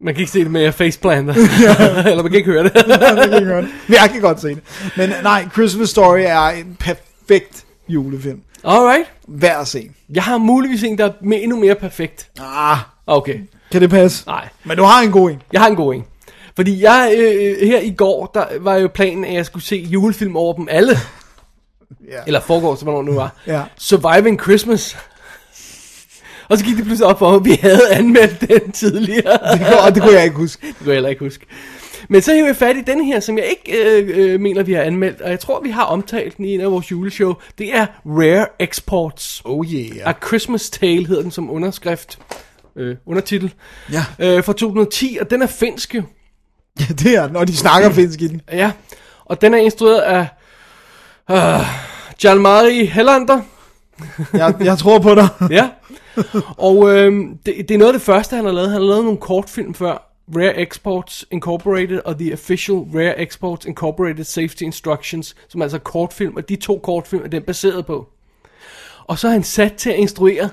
[0.00, 1.34] Man kan ikke se det med faceplanter.
[2.10, 2.74] Eller man kan ikke høre det.
[2.88, 3.68] Jeg kan ikke høre det.
[3.88, 4.62] Jeg kan godt se det.
[4.96, 8.40] Men nej, Christmas Story er en perfekt julefilm.
[8.64, 9.06] Alright.
[9.28, 9.90] Værd at se.
[10.14, 12.30] Jeg har muligvis en, der er endnu mere perfekt.
[12.40, 13.38] Ah, Okay.
[13.72, 14.26] kan det passe?
[14.26, 14.48] Nej.
[14.64, 15.42] Men du har en god en.
[15.52, 16.04] Jeg har en god en.
[16.56, 20.36] Fordi jeg, øh, her i går, der var jo planen, at jeg skulle se julefilm
[20.36, 20.96] over dem alle.
[22.10, 22.18] Ja.
[22.26, 23.34] Eller foregår, så hvornår det nu var.
[23.46, 23.62] Ja.
[23.78, 24.96] Surviving Christmas.
[26.48, 29.32] Og så gik det pludselig op for mig, at vi havde anmeldt den tidligere.
[29.52, 30.66] Det, kunne, og det kunne jeg ikke huske.
[30.66, 31.46] Det kunne jeg heller ikke huske.
[32.08, 34.72] Men så hæver jeg fat i den her, som jeg ikke øh, øh, mener, vi
[34.72, 35.20] har anmeldt.
[35.20, 37.34] Og jeg tror, vi har omtalt den i en af vores juleshow.
[37.58, 39.42] Det er Rare Exports.
[39.44, 40.10] Oh yeah.
[40.10, 42.18] A Christmas Tale hedder den som underskrift.
[42.76, 43.54] Øh, undertitel.
[43.92, 44.04] Ja.
[44.18, 46.02] Øh, fra 2010, og den er finsk jo.
[46.80, 47.36] Ja, det er den.
[47.36, 48.40] Og de snakker finsk i den.
[48.52, 48.72] Ja,
[49.24, 50.26] og den er instrueret af
[51.30, 51.66] uh,
[52.24, 53.40] Jalmari Hellander.
[54.32, 55.28] Jeg, jeg tror på dig.
[55.50, 55.68] Ja.
[56.56, 58.70] Og øhm, det, det er noget af det første, han har lavet.
[58.70, 60.15] Han har lavet nogle kortfilm før.
[60.34, 66.36] Rare Exports Incorporated og The Official Rare Exports Incorporated Safety Instructions, som er altså kortfilm,
[66.36, 68.08] og de to kortfilm er den baseret på.
[69.04, 70.50] Og så er han sat til at instruere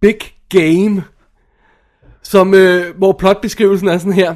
[0.00, 0.18] Big
[0.48, 1.04] Game,
[2.22, 4.34] som, øh, hvor plotbeskrivelsen er sådan her.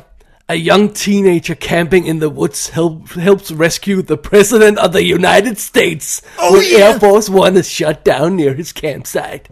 [0.49, 5.57] A young teenager camping in the woods help, helps rescue the president of the United
[5.57, 6.89] States oh, when yeah.
[6.89, 9.43] Air Force One is shut down near his campsite.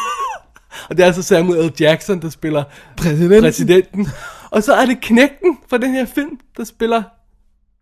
[0.88, 1.72] og det er altså Samuel L.
[1.80, 2.64] Jackson, der spiller
[2.96, 3.42] Præsidenten.
[3.42, 4.08] præsidenten.
[4.56, 7.02] Og så er det knægten fra den her film, der spiller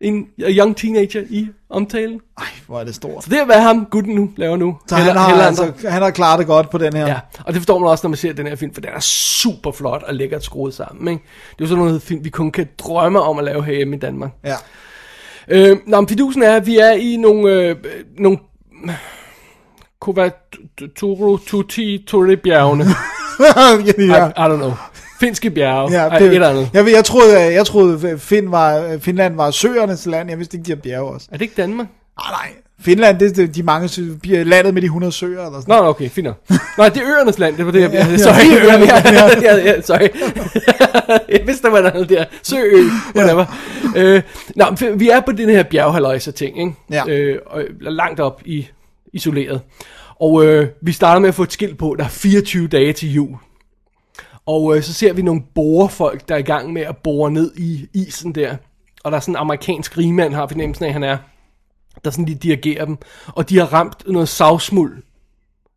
[0.00, 2.20] en young teenager i omtalen.
[2.38, 3.24] Ej, hvor er det stort.
[3.24, 4.76] Så det er, hvad ham gutten nu laver nu.
[4.86, 7.06] Så han har, altså, han har klaret det godt på den her.
[7.06, 9.00] Ja, og det forstår man også, når man ser den her film, for den er
[9.00, 11.08] super flot og lækkert skruet sammen.
[11.08, 11.24] Ikke?
[11.50, 13.98] Det er jo sådan noget film, vi kun kan drømme om at lave herhjemme i
[13.98, 14.30] Danmark.
[14.44, 14.56] ja.
[15.48, 17.76] Øh, nå, men fidusen er, at vi er i nogle, øh,
[18.18, 18.38] nogle
[20.00, 22.84] Kovaturu Tuti Tore bjergene.
[23.86, 24.26] ja.
[24.26, 24.72] I, I don't know.
[25.24, 25.92] Finske bjerge.
[25.92, 26.70] Ja, Ej, det, et eller andet.
[26.74, 30.28] jeg, jeg troede, jeg troede Finn var, Finland var søernes land.
[30.28, 31.26] Jeg vidste ikke, de har bjerge også.
[31.32, 31.86] Er det ikke Danmark?
[32.20, 32.52] Nej, nej.
[32.80, 33.90] Finland, det er de mange
[34.44, 35.46] landet med de 100 søer.
[35.46, 35.82] Eller sådan.
[35.82, 36.28] Nå, okay, fint.
[36.78, 37.90] Nej, det er øernes land, det var det, jeg...
[37.92, 39.56] Ja, ja, sorry, øernes land, ja.
[39.56, 40.08] ja, ja, sorry.
[41.38, 42.24] jeg vidste, der var noget der.
[42.42, 42.82] Søø,
[43.16, 43.44] whatever.
[43.96, 44.22] Øh,
[44.56, 44.64] nå,
[44.96, 46.72] vi er på den her bjerghalløjse ting, ikke?
[46.90, 47.08] Ja.
[47.08, 48.68] Øh, og langt op i
[49.12, 49.60] isoleret.
[50.20, 53.12] Og øh, vi starter med at få et skilt på, der er 24 dage til
[53.12, 53.36] jul.
[54.46, 57.52] Og øh, så ser vi nogle borefolk, der er i gang med at bore ned
[57.56, 58.56] i isen der.
[59.04, 61.18] Og der er sådan en amerikansk rigmand, har fornemmelsen af, han er,
[62.04, 62.98] der sådan lige dirigerer dem.
[63.26, 65.02] Og de har ramt noget savsmuld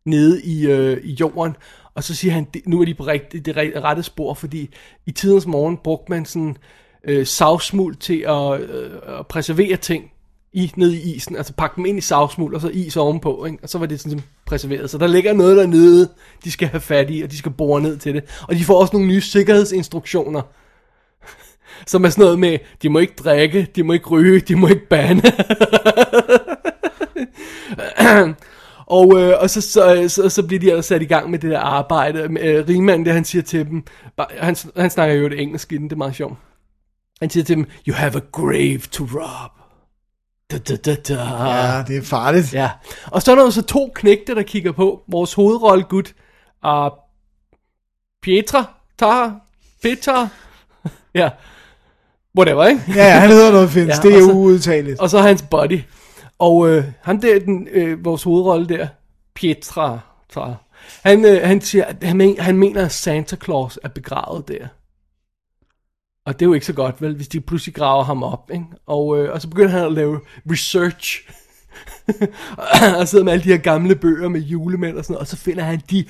[0.04, 1.56] nede i, øh, i jorden.
[1.94, 4.74] Og så siger han, nu er de på rigt, det rette spor, fordi
[5.06, 6.56] i tidens morgen brugte man sådan
[7.04, 10.10] øh, savsmuld til at, øh, at preservere ting
[10.52, 11.36] i, ned i isen.
[11.36, 13.44] Altså pakke dem ind i savsmuld, og så is ovenpå.
[13.44, 13.58] Ikke?
[13.62, 14.90] Og så var det sådan preserveret.
[14.90, 16.08] Så der ligger noget dernede,
[16.44, 18.24] de skal have fat i, og de skal bore ned til det.
[18.42, 20.42] Og de får også nogle nye sikkerhedsinstruktioner.
[21.86, 24.68] Som er sådan noget med, de må ikke drikke, de må ikke ryge, de må
[24.68, 25.22] ikke bande.
[28.90, 31.50] Og, øh, og så, så, så, så bliver de altså sat i gang med det
[31.50, 32.18] der arbejde.
[32.40, 33.84] Øh, Riemann, det han siger til dem,
[34.16, 36.34] bare, han, han snakker jo det engelsk i den, det er meget sjovt.
[37.20, 39.57] Han siger til dem, you have a grave to rob.
[40.50, 41.14] Da, da, da, da.
[41.14, 42.54] Ja, det er farligt.
[42.54, 42.70] Ja,
[43.06, 45.02] og så er der jo så to knægte, der kigger på.
[45.08, 46.14] Vores hovedrolle gut,
[46.66, 46.90] uh,
[48.22, 48.64] Pietra,
[48.98, 49.40] Tara,
[49.82, 50.28] Petra,
[51.14, 51.30] ja,
[52.38, 52.82] whatever, ikke?
[52.88, 54.04] Ja, ja, han hedder noget finsk.
[54.04, 55.00] Ja, det er uudtageligt.
[55.00, 55.80] Og så hans buddy.
[56.38, 58.86] Og øh, ham der, den, øh, vores hovedrolle der,
[59.34, 59.98] Pietra,
[60.32, 60.54] Tra,
[61.02, 64.68] han, øh, han siger, at han, men, han mener, at Santa Claus er begravet der.
[66.28, 68.64] Og det er jo ikke så godt, vel, hvis de pludselig graver ham op, ikke?
[68.86, 70.20] Og, øh, og så begynder han at lave
[70.50, 71.28] research.
[73.00, 75.36] og sidder med alle de her gamle bøger med julemænd og sådan noget, og så
[75.36, 76.04] finder han de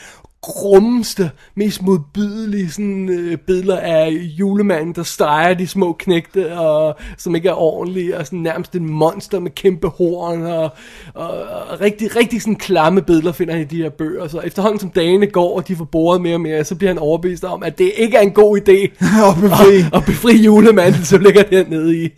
[0.48, 7.34] grummeste, mest modbydelige sådan, øh, billeder af julemanden, der streger de små knægte, og som
[7.34, 10.70] ikke er ordentlige, og sådan nærmest en monster med kæmpe horn, og,
[11.14, 11.30] og,
[11.70, 14.28] og rigtig, rigtig sådan klamme billeder finder han i de her bøger.
[14.28, 16.98] Så efterhånden som dagene går, og de får boret mere og mere, så bliver han
[16.98, 19.76] overbevist om, at det ikke er en god idé Og befri.
[19.78, 22.08] at, at befri julemanden, som ligger dernede i.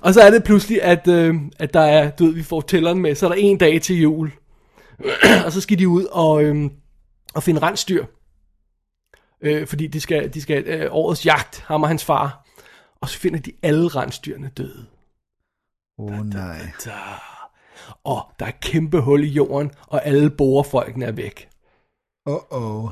[0.00, 2.98] Og så er det pludselig, at, øh, at der er, du ved, vi får tælleren
[2.98, 4.30] med, så er der en dag til jul.
[5.46, 6.70] og så skal de ud og, øh,
[7.34, 8.06] og finde rensdyr.
[9.40, 12.46] Øh, fordi de skal, de skal øh, årets jagt, ham og hans far.
[13.00, 14.86] Og så finder de alle rensdyrene døde.
[15.98, 16.58] Åh oh, nej.
[16.84, 16.90] Da.
[18.04, 21.48] Og der er et kæmpe hul i jorden, og alle borefolkene er væk.
[22.26, 22.90] Åh, oh, oh.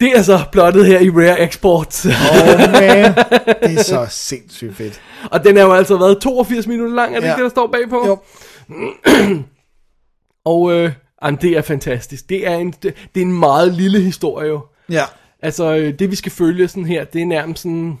[0.00, 2.06] Det er så plottet her i Rare Exports.
[2.06, 3.14] Oh man,
[3.62, 5.00] det er så sindssygt fedt.
[5.30, 7.32] og den er jo altså været 82 minutter lang, er det Ja.
[7.32, 8.06] ikke det, der står bagpå?
[8.06, 8.18] Jo.
[10.44, 10.92] Og øh,
[11.24, 12.28] jamen, det er fantastisk.
[12.28, 14.60] Det er, en, det, det er en meget lille historie jo.
[14.90, 15.02] Ja.
[15.42, 17.98] Altså, øh, det vi skal følge sådan her, det er nærmest sådan...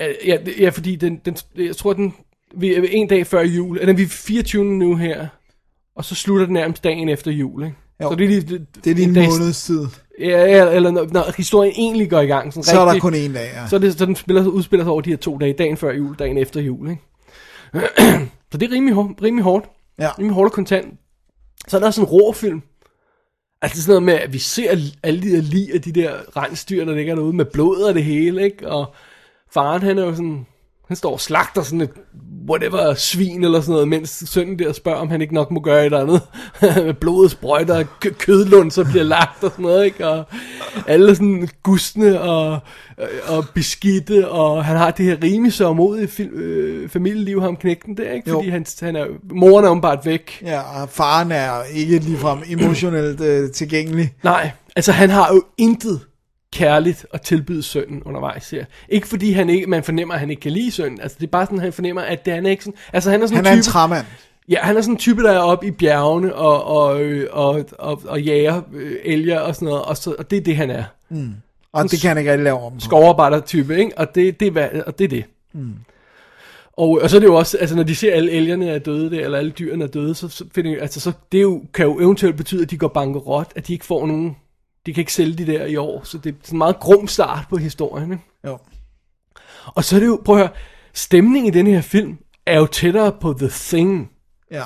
[0.00, 2.14] Øh, Ja, ja fordi den, den, jeg tror, den...
[2.56, 3.78] Vi er en dag før jul.
[3.78, 5.26] Eller vi er 24 nu her.
[5.96, 7.76] Og så slutter den nærmest dagen efter jul, ikke?
[8.02, 8.10] Jo.
[8.10, 9.86] Så det er lige, det, Det er lige en dag- måneds tid.
[10.20, 12.52] Ja, eller når, når historien egentlig går i gang.
[12.52, 13.66] Sådan Så er der rigtig- kun en dag, ja.
[13.68, 15.92] så, er det, så den spiller, udspiller sig over de her to dage, dagen før
[15.92, 17.02] jul, dagen efter jul, ikke?
[18.52, 19.66] så det er rimelig, hår- rimelig hårdt.
[19.98, 20.10] Ja.
[20.18, 20.94] Rimelig hårdt og kontant.
[21.68, 22.62] Så er der sådan en rå film.
[23.62, 24.70] Altså sådan noget med, at vi ser
[25.02, 28.04] alle de der lige af de der rensdyr, der ligger derude med blod og det
[28.04, 28.70] hele, ikke?
[28.70, 28.94] Og
[29.50, 30.46] faren, han er jo sådan,
[30.88, 31.92] han står og slagter sådan et
[32.48, 35.80] whatever svin eller sådan noget, mens sønnen der spørger, om han ikke nok må gøre
[35.80, 36.20] et eller andet.
[36.86, 40.08] med blodet sprøjter kø- kødlund, så bliver lagt og sådan noget, ikke?
[40.08, 40.24] Og
[40.86, 42.58] alle sådan gustne og,
[43.28, 48.10] og beskidte, og han har det her rimelig sørgmodige fil- øh, familieliv, ham knægten der,
[48.12, 48.30] ikke?
[48.30, 48.34] Jo.
[48.34, 50.42] Fordi han, han er, moren er åbenbart væk.
[50.42, 54.12] Ja, og faren er ikke ligefrem emotionelt øh, tilgængelig.
[54.24, 56.00] Nej, altså han har jo intet
[56.52, 58.64] kærligt at tilbyde sønnen undervejs her.
[58.88, 61.00] Ikke fordi han ikke, man fornemmer, at han ikke kan lide sønnen.
[61.00, 62.78] Altså det er bare sådan, han fornemmer, at det, han er ikke sådan...
[62.92, 63.72] Altså han er sådan Han en er en type...
[63.72, 64.06] træmand.
[64.48, 67.64] Ja, han er sådan en type, der er oppe i bjergene og, og, øh, og,
[67.78, 70.70] og, og jager øh, elger og sådan noget, og, så, og det er det, han
[70.70, 70.84] er.
[71.72, 72.80] Og det kan han ikke rigtig lave om.
[72.80, 73.98] Skovarbejder-type, ikke?
[73.98, 75.24] Og det, det, er, og det er det.
[75.52, 75.72] Mm.
[76.72, 79.10] Og, og så er det jo også, altså når de ser alle elgerne er døde
[79.10, 81.86] der, eller alle dyrene er døde, så, så, finder, jeg- altså, så det jo, kan
[81.86, 84.36] jo eventuelt betyde, at de går bankerot, at de ikke får nogen,
[84.88, 87.08] de kan ikke sælge de der i år, så det er sådan en meget grum
[87.08, 88.24] start på historien, ikke?
[88.46, 88.58] Jo.
[89.66, 90.50] Og så er det jo, prøv at høre,
[90.94, 94.10] stemningen i den her film er jo tættere på The Thing,
[94.50, 94.62] Ja,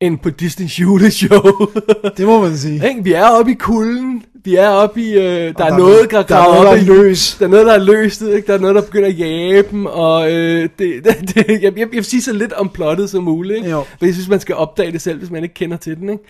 [0.00, 1.66] end på Disney's juleshow.
[2.16, 2.88] det må man sige.
[2.88, 3.04] Ikke?
[3.04, 4.24] Vi er oppe i kulden.
[4.44, 5.12] Vi er oppe i...
[5.12, 7.36] Øh, der, er der er noget, der, der er noget, der er løs.
[7.38, 8.22] Der er noget, der er løst.
[8.22, 8.46] Ikke?
[8.46, 9.86] Der er noget, der begynder at jage dem.
[9.86, 13.24] Og øh, det, det, det, jeg, jeg, jeg vil sige så lidt om plottet som
[13.24, 13.56] muligt.
[13.56, 13.70] Ikke?
[13.70, 13.82] Jo.
[13.98, 16.08] For jeg synes, man skal opdage det selv, hvis man ikke kender til den.
[16.08, 16.24] Ikke?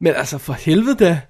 [0.00, 1.20] Men altså, for helvede da.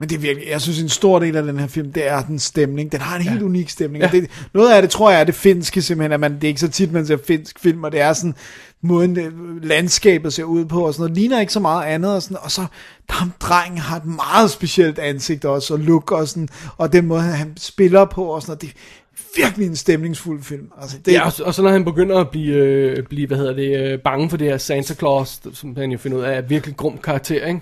[0.00, 2.22] Men det er virkelig, jeg synes en stor del af den her film, det er
[2.22, 2.92] den stemning.
[2.92, 4.02] Den har en helt unik stemning.
[4.02, 4.10] Ja.
[4.12, 4.20] Ja.
[4.20, 6.60] Det, noget af det tror jeg er det finske simpelthen, at man, det er ikke
[6.60, 8.34] så tit, man ser finsk film, og det er sådan,
[8.82, 12.22] måden øh, landskabet ser ud på, og sådan noget, ligner ikke så meget andet, og,
[12.22, 12.66] sådan, og så
[13.10, 17.20] ham drengen har et meget specielt ansigt også, og look og sådan, og den måde,
[17.20, 20.66] han spiller på, og sådan noget, det er virkelig en stemningsfuld film.
[20.82, 23.36] Altså, det, Ja, og, så- og så når han begynder at blive, øh, blive hvad
[23.38, 26.36] hedder det, øh, bange for det her Santa Claus, som han jo finder ud af
[26.36, 27.60] er virkelig grum karakter, ikke?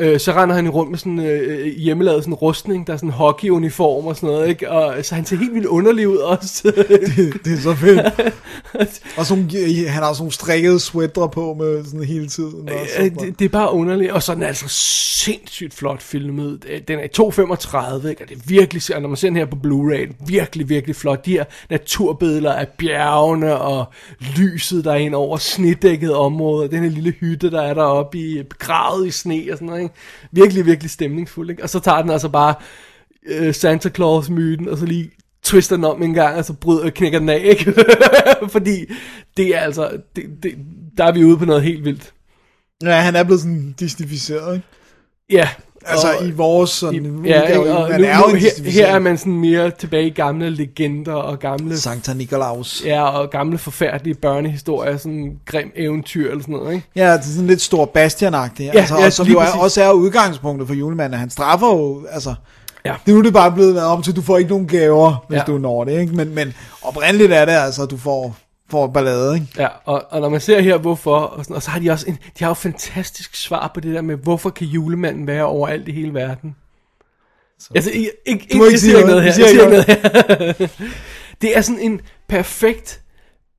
[0.00, 4.06] Øh, så render han rundt med sådan øh, hjemmelavet sådan rustning, der er sådan hockeyuniform
[4.06, 4.70] og sådan noget, ikke?
[4.70, 6.62] Og så han ser helt vildt underlig ud også.
[7.16, 8.32] det, det er så fedt.
[9.16, 12.68] og sådan, nogle- han har sådan nogle strikkede sweatre på med sådan hele tiden.
[12.68, 16.64] Og Øh, det, det er bare underligt, og så er den altså sindssygt flot filmet.
[16.68, 17.08] Øh, Den er i
[18.02, 18.22] 2.35, ikke?
[18.24, 21.26] og det er virkelig, og når man ser den her på Blu-ray, virkelig, virkelig flot.
[21.26, 23.84] De her naturbilleder af bjergene og
[24.36, 28.18] lyset, der er ind over snedækket område, og den her lille hytte, der er deroppe
[28.18, 29.82] i, begravet i sne og sådan noget.
[29.82, 29.87] Ikke?
[30.32, 31.50] Virkelig, virkelig stemningsfuld.
[31.50, 31.62] Ikke?
[31.62, 32.54] Og så tager den altså bare
[33.26, 35.10] øh, Santa Claus-myten, og så lige
[35.42, 37.74] twister den om en gang, og så bryder, knækker den af, ikke?
[38.52, 38.84] Fordi
[39.36, 40.54] det er altså, det, det,
[40.98, 42.12] der er vi ude på noget helt vildt.
[42.82, 44.66] Ja, han er blevet sådan disnificeret, ikke?
[45.30, 45.48] Ja.
[45.90, 48.86] Altså og, i vores sådan i, ja, udgave, og man nu, er nu, her, her
[48.86, 52.82] er man sådan mere tilbage i gamle legender og gamle, Sankta Nikolaus.
[52.84, 56.86] ja, og gamle forfærdelige børnehistorier, sådan grim eventyr eller sådan noget, ikke?
[56.96, 58.40] Ja, det er sådan lidt stor bastian ja,
[58.74, 61.20] altså, ja, og som jo er, også er udgangspunktet for julemanden.
[61.20, 62.34] Han straffer jo, altså...
[62.84, 62.94] Ja.
[63.06, 65.42] Det er nu det bare blevet om til, du får ikke nogen gaver, hvis Ja.
[65.48, 65.52] ja.
[65.52, 66.14] du når det, ikke?
[66.14, 68.36] Men, men oprindeligt er det altså, at du får,
[68.70, 69.46] får ballade, ikke?
[69.58, 72.06] Ja, og, og når man ser her, hvorfor, og, sådan, og så har de også
[72.08, 75.88] en, de har jo fantastisk svar på det der med, hvorfor kan julemanden være overalt
[75.88, 76.56] i hele verden?
[77.74, 79.10] Altså, ikke, ikke, må ikke jeg sige ikke noget.
[79.10, 79.32] noget her.
[79.32, 80.68] Siger ikke ikke noget her.
[81.42, 83.00] det er sådan en perfekt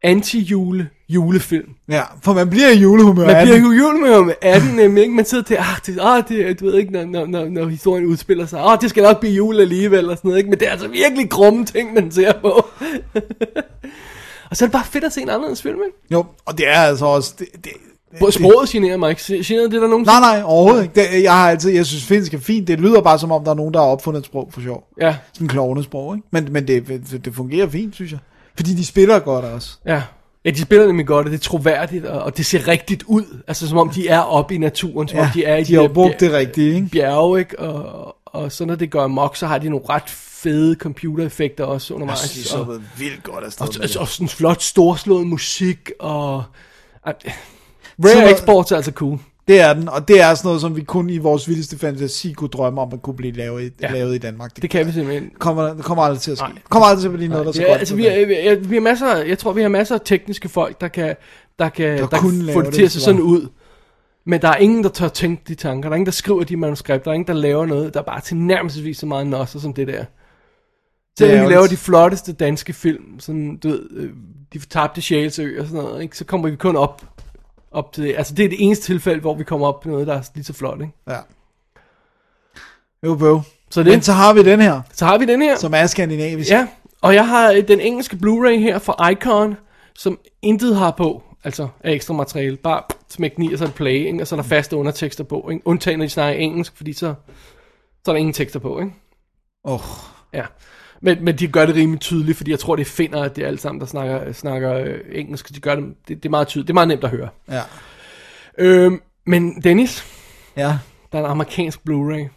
[0.03, 1.69] anti-jule julefilm.
[1.89, 5.15] Ja, for man bliver i julehumør Man bliver jo jul med om 18 nemlig, ikke?
[5.15, 8.05] Man sidder til, ah, det, ah, det, du ved ikke, når, når, når, når historien
[8.05, 10.49] udspiller sig, ah, det skal nok blive jul alligevel, og sådan noget, ikke?
[10.49, 12.65] Men det er altså virkelig grumme ting, man ser på.
[14.49, 15.97] og så er det bare fedt at se en anderledes film, ikke?
[16.11, 17.33] Jo, og det er altså også...
[17.39, 17.71] Det, det,
[18.19, 19.21] Både Sproget generer mig ikke.
[19.45, 20.05] Generer det der nogen?
[20.05, 20.95] nej, nej, overhovedet ikke.
[20.95, 22.67] Det, jeg har altid, jeg synes finsk er fint.
[22.67, 24.83] Det lyder bare som om, der er nogen, der har opfundet et sprog for sjov.
[25.01, 26.27] Ja, Sådan en klovnesprog, ikke?
[26.31, 28.19] Men, men det, det, det fungerer fint, synes jeg.
[28.55, 29.77] Fordi de spiller godt også.
[29.85, 30.01] ja.
[30.45, 33.23] Ja, de spiller nemlig godt, og det er troværdigt, og, og det ser rigtigt ud.
[33.47, 35.81] Altså, som om de er oppe i naturen, som om de er i de har
[35.81, 36.87] jo der brugt det rigtige, ikke?
[36.91, 37.59] bjerge, ikke?
[37.59, 40.09] Og, og så når det går amok, så har de nogle ret
[40.43, 42.19] fede computereffekter også Jeg undervejs.
[42.19, 43.61] synes, de så og, vildt godt afsted.
[43.67, 43.97] og, og, det.
[43.97, 46.43] og sådan flot, storslået musik, og...
[47.05, 47.29] at, Så
[48.05, 49.19] Rare var- Exports er altså cool.
[49.47, 52.33] Det er den, og det er sådan noget, som vi kun i vores vildeste fantasi
[52.33, 53.91] kunne drømme om, at kunne blive lavet i, Ja.
[53.91, 54.61] lavet i Danmark.
[54.61, 55.31] Det kan vi simpelthen.
[55.39, 56.47] kommer, det kommer aldrig til at ske.
[56.47, 56.53] Nej.
[56.55, 57.79] Det kommer aldrig til at blive noget, der er så Ja, godt.
[57.79, 58.21] altså, vi, det.
[58.21, 60.87] er, vi, er, vi har masser, jeg tror, vi har masser af tekniske folk, der
[60.87, 61.15] kan,
[61.59, 63.47] der kan, der kunne kan få det det, til at se det sådan ud.
[64.25, 65.89] Men der er ingen, der tør tænke de tanker.
[65.89, 67.03] Der er ingen, der skriver de manuskripter.
[67.03, 69.87] Der er ingen, der laver noget, der er bare tilnærmelsesvis så meget nosser som det
[69.87, 70.05] der.
[71.19, 71.55] Selvom vi ærgerligt.
[71.55, 74.09] laver de flotteste danske film, sådan, du ved, øh,
[74.53, 76.17] de fortabte sjælsø og sådan noget, ikke?
[76.17, 77.01] så kommer vi kun op,
[77.71, 78.15] op til det.
[78.17, 80.43] Altså, det er det eneste tilfælde, hvor vi kommer op på noget, der er lige
[80.45, 80.93] så flot, ikke?
[81.09, 81.17] Ja.
[83.05, 83.41] Jo, bro.
[83.69, 85.57] Så det, Men så har vi den her, så har vi den her.
[85.57, 86.49] som er skandinavisk.
[86.51, 86.67] Ja,
[87.01, 89.57] og jeg har øh, den engelske Blu-ray her fra Icon,
[89.95, 92.57] som intet har på, altså af ekstra materiale.
[92.57, 94.21] Bare smæk den i, og så er det play, ikke?
[94.21, 95.49] og så er der faste undertekster på.
[95.51, 95.67] Ikke?
[95.67, 97.13] Undtagen, når de snakker engelsk, fordi så,
[98.05, 98.79] så er der ingen tekster på.
[98.79, 98.91] Ikke?
[99.63, 99.79] Oh,
[100.33, 100.43] Ja.
[101.01, 103.47] Men, men de gør det rimelig tydeligt, fordi jeg tror, det finder, at det er
[103.47, 105.55] alle sammen, der snakker, snakker øh, engelsk.
[105.55, 106.67] De gør det, det, det er meget tydeligt.
[106.67, 107.29] Det er meget nemt at høre.
[107.51, 107.61] ja.
[108.57, 110.05] Øhm, men Dennis,
[110.57, 110.77] Ja.
[111.11, 112.27] der er en amerikansk Blu-ray.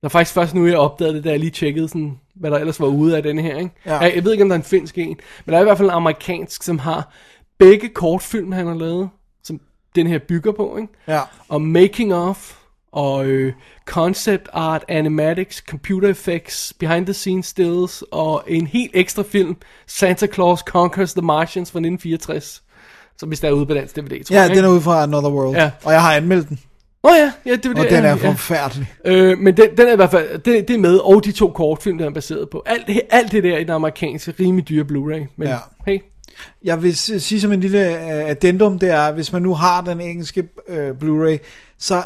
[0.00, 2.58] Der er faktisk først nu, jeg opdagede det, da jeg lige tjekkede, sådan, hvad der
[2.58, 3.56] ellers var ude af denne her.
[3.58, 3.70] Ikke?
[3.86, 3.96] Ja.
[3.98, 5.08] Jeg, jeg ved ikke, om der er en finsk en,
[5.46, 7.12] men der er i hvert fald en amerikansk, som har
[7.58, 9.08] begge kortfilm, han har lavet,
[9.44, 9.60] som
[9.94, 10.92] den her bygger på, ikke?
[11.08, 11.20] Ja.
[11.48, 12.57] og making of,
[12.92, 13.52] og øh,
[13.86, 20.26] concept art, animatics, computer effects, behind the scenes stills, og en helt ekstra film, Santa
[20.26, 22.62] Claus Conquers the Martians fra 1964,
[23.18, 24.56] som der er ude på dansk DVD, tror Ja, jeg.
[24.56, 25.56] den er ude fra Another World.
[25.56, 25.70] Ja.
[25.84, 26.58] Og jeg har anmeldt den,
[27.02, 27.78] oh, ja, ja, det det.
[27.78, 28.14] og den ja, er ja.
[28.14, 28.92] forfærdelig.
[29.04, 31.50] Øh, men den, den er i hvert fald, det, det er med, og de to
[31.50, 32.62] kortfilm, der er baseret på.
[32.66, 35.34] Alt, alt det der i den amerikanske, rimelig dyre Blu-ray.
[35.36, 35.56] Men Ja.
[35.86, 35.98] hey,
[36.64, 40.00] Jeg vil sige som en lille øh, addendum, det er, hvis man nu har den
[40.00, 41.38] engelske øh, Blu-ray,
[41.78, 42.02] så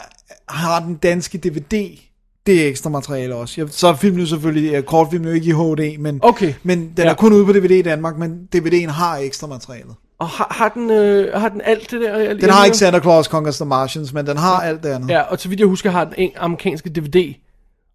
[0.48, 1.98] har den danske DVD
[2.46, 3.60] det er ekstra materiale også.
[3.60, 5.52] Jeg, så er filmen selvfølgelig, øh, kortfilmen er jo ikke i
[5.94, 6.54] HD, men, Okay.
[6.62, 7.04] men den Ja.
[7.10, 9.94] er kun ude på DVD i Danmark, men DVD'en har ekstra materialet.
[10.18, 12.18] og har, har, den, øh, har den alt det der?
[12.18, 15.08] Jeg, Den har ikke Santa Claus Conquers the Martians, men den har alt det andet.
[15.10, 17.34] Ja, og så vidt jeg husker, har den en, amerikanske DVD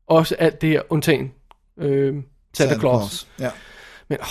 [0.07, 1.31] også alt det her, undtagen
[1.79, 2.15] øh,
[2.57, 3.27] Santa, Claus.
[3.39, 3.49] Ja.
[4.09, 4.27] Men, åh,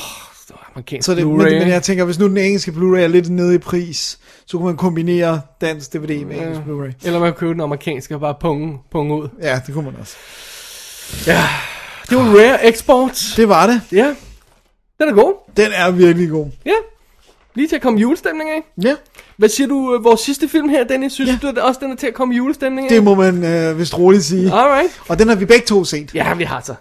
[0.74, 1.50] amerikansk Så det, men, Blu-ray.
[1.58, 4.66] men jeg tænker, hvis nu den engelske Blu-ray er lidt nede i pris, så kunne
[4.66, 7.06] man kombinere dansk DVD med engelsk Blu-ray.
[7.06, 9.28] Eller man kan købe den amerikanske og bare punge, punge ud.
[9.42, 10.16] Ja, det kunne man også.
[11.26, 11.42] Ja,
[12.10, 13.34] det var Rare Exports.
[13.36, 13.80] Det var det.
[13.92, 14.14] Ja,
[15.00, 15.34] den er god.
[15.56, 16.46] Den er virkelig god.
[16.66, 16.72] Ja,
[17.54, 18.62] lige til at komme julestemning af.
[18.82, 18.94] Ja,
[19.36, 21.12] Hvad siger du, øh, vores sidste film her, Dennis?
[21.12, 21.50] Synes ja.
[21.50, 22.94] du også, den er til at komme julestemning af?
[22.94, 24.52] det må man øh, vist roligt sige.
[24.52, 25.00] Alright.
[25.08, 26.14] Og den har vi begge to set.
[26.14, 26.74] Ja, vi har så.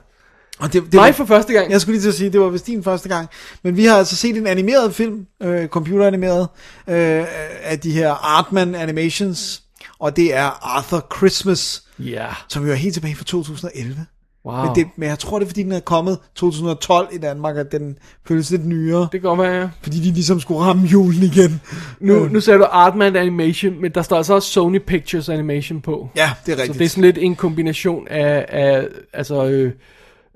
[0.60, 1.72] Og det, det Mig var, for første gang.
[1.72, 3.28] jeg skulle lige til at sige, det var vist din første gang.
[3.64, 6.48] Men vi har altså set en animeret film, øh, computeranimeret,
[6.88, 7.26] øh,
[7.64, 9.62] af de her Artman Animations.
[10.00, 12.26] Og det er Arthur Christmas, Ja.
[12.48, 14.06] som jo er helt tilbage fra 2011.
[14.46, 14.66] Wow.
[14.66, 17.72] Men, det, men jeg tror, det er fordi, den er kommet 2012 i Danmark, at
[17.72, 17.98] den
[18.28, 19.08] føles lidt nyere.
[19.12, 19.70] Det godt være, ja.
[19.84, 21.62] Fordi de ligesom skulle ramme julen igen.
[22.00, 26.10] Nu, nu sagde du Artman Animation, men der står altså også Sony Pictures Animation på.
[26.16, 26.80] Ja, det er Så rigtigt.
[26.80, 29.72] det er sådan lidt en kombination af, af altså, øh,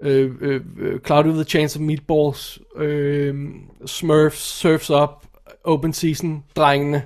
[0.01, 3.35] øh, øh, øh, Cloud with the Chance of Meatballs, øh,
[3.85, 5.09] Smurfs, Surfs Up,
[5.63, 7.03] Open Season, drengene,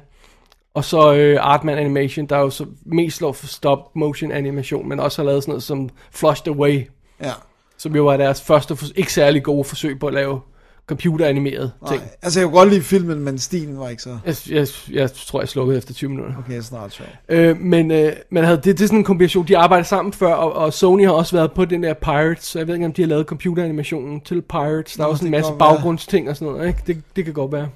[0.73, 4.89] og så øh, Artman Animation, der er jo så mest slår for stop motion animation,
[4.89, 6.81] men også har lavet sådan noget som Flushed Away,
[7.21, 7.31] Ja.
[7.77, 10.41] som jo var deres første, ikke særlig gode forsøg på at lave
[10.87, 12.01] computeranimeret ting.
[12.01, 14.17] Nej, altså jeg kunne godt lide filmen, men stilen var ikke så...
[14.25, 16.35] Jeg, jeg, jeg tror, jeg slukkede efter 20 minutter.
[16.37, 17.07] Okay, snart sjov.
[17.29, 20.33] Øh, men øh, men havde, det, det er sådan en kombination, de arbejder sammen før,
[20.33, 22.93] og, og Sony har også været på den der Pirates, så jeg ved ikke, om
[22.93, 24.93] de har lavet computeranimationen til Pirates.
[24.93, 26.79] Der er Nå, også en det masse baggrundsting og sådan noget, ikke?
[26.87, 27.67] Det, det kan godt være.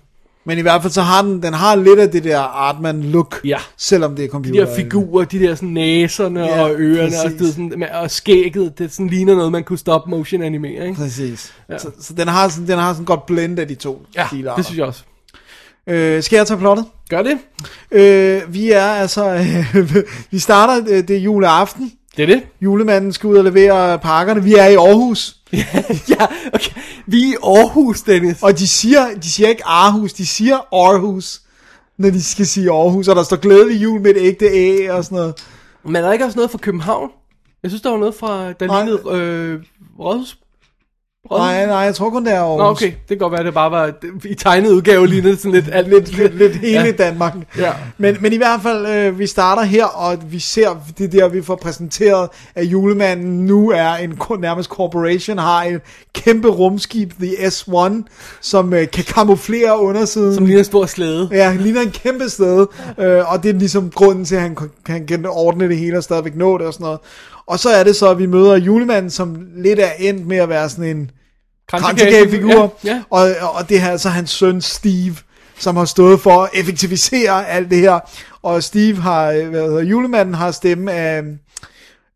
[0.47, 3.57] Men i hvert fald så har den, den har lidt af det der Artman-look, Ja.
[3.77, 4.65] selvom det er De computer.
[4.65, 7.37] der figurer, de der sådan næserne Ja, og ørerne, og, præcis.
[7.39, 10.93] det, er sådan, og skægget, det sådan ligner noget, man kunne stop motion animere, ikke?
[10.93, 11.53] Præcis.
[11.69, 11.77] Ja.
[11.77, 14.55] Så, så den, har sådan, den har sådan godt blend af de to Ja, stilarter.
[14.55, 15.03] det synes jeg også.
[15.87, 16.85] Øh, skal jeg tage plottet?
[17.09, 17.37] Gør det?
[17.91, 19.33] Øh, vi er altså...
[19.75, 19.95] Øh,
[20.31, 21.91] vi starter, øh, det er juleaften.
[22.17, 22.41] Det er det.
[22.61, 24.43] Julemanden skal ud og levere pakkerne.
[24.43, 25.36] Vi er i Aarhus.
[26.09, 26.71] ja, okay.
[27.05, 28.43] Vi er i Aarhus, Dennis.
[28.43, 31.41] Og de siger, de siger ikke Aarhus, de siger Aarhus,
[31.97, 33.07] når de skal sige Aarhus.
[33.07, 35.35] Og der står glædelig jul med et ægte æ og sådan noget.
[35.83, 37.09] Men er der ikke også noget fra København?
[37.63, 38.83] Jeg synes, der var noget fra, der Nej.
[38.83, 39.63] lignede øh,
[39.99, 40.37] Rådhus.
[41.31, 42.57] Nej, nej, jeg tror kun det er Aarhus.
[42.59, 42.85] Nå, okay.
[42.85, 43.91] Det kan godt være, det bare var,
[44.25, 46.91] i tegnet udgave lignede sådan lidt, alt lidt, lidt, lidt hele Ja.
[46.91, 47.33] Danmark.
[47.57, 47.71] Ja.
[47.97, 51.41] Men, men i hvert fald, øh, vi starter her, og vi ser det der, vi
[51.41, 55.81] får præsenteret, at julemanden nu er en ko- nærmest corporation, har et
[56.13, 57.91] kæmpe rumskib, The S1,
[58.41, 60.35] som øh, kan kamuflere undersiden.
[60.35, 61.29] som ligner en stor slæde.
[61.31, 62.65] Ja, han ligner en kæmpe sted,
[62.99, 65.97] øh, og det er ligesom grunden til, at han kan- han kan ordne det hele
[65.97, 66.99] og stadigvæk nå det og sådan noget.
[67.47, 70.49] Og så er det så, at vi møder julemanden, som lidt er endt med at
[70.49, 71.11] være sådan en
[71.67, 73.01] kransekagefigur, Ja, ja.
[73.09, 75.15] og, og det her er så hans søn Steve,
[75.59, 77.99] som har stået for at effektivisere alt det her.
[78.43, 81.21] Og Steve har, øh, hvad hedder, julemanden har stemme af,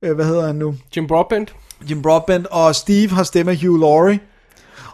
[0.01, 0.75] øh, hvad hedder han nu?
[0.97, 1.53] Jim Broadbent.
[1.89, 4.19] Jim Broadbent, og Steve har stemme af Hugh Laurie.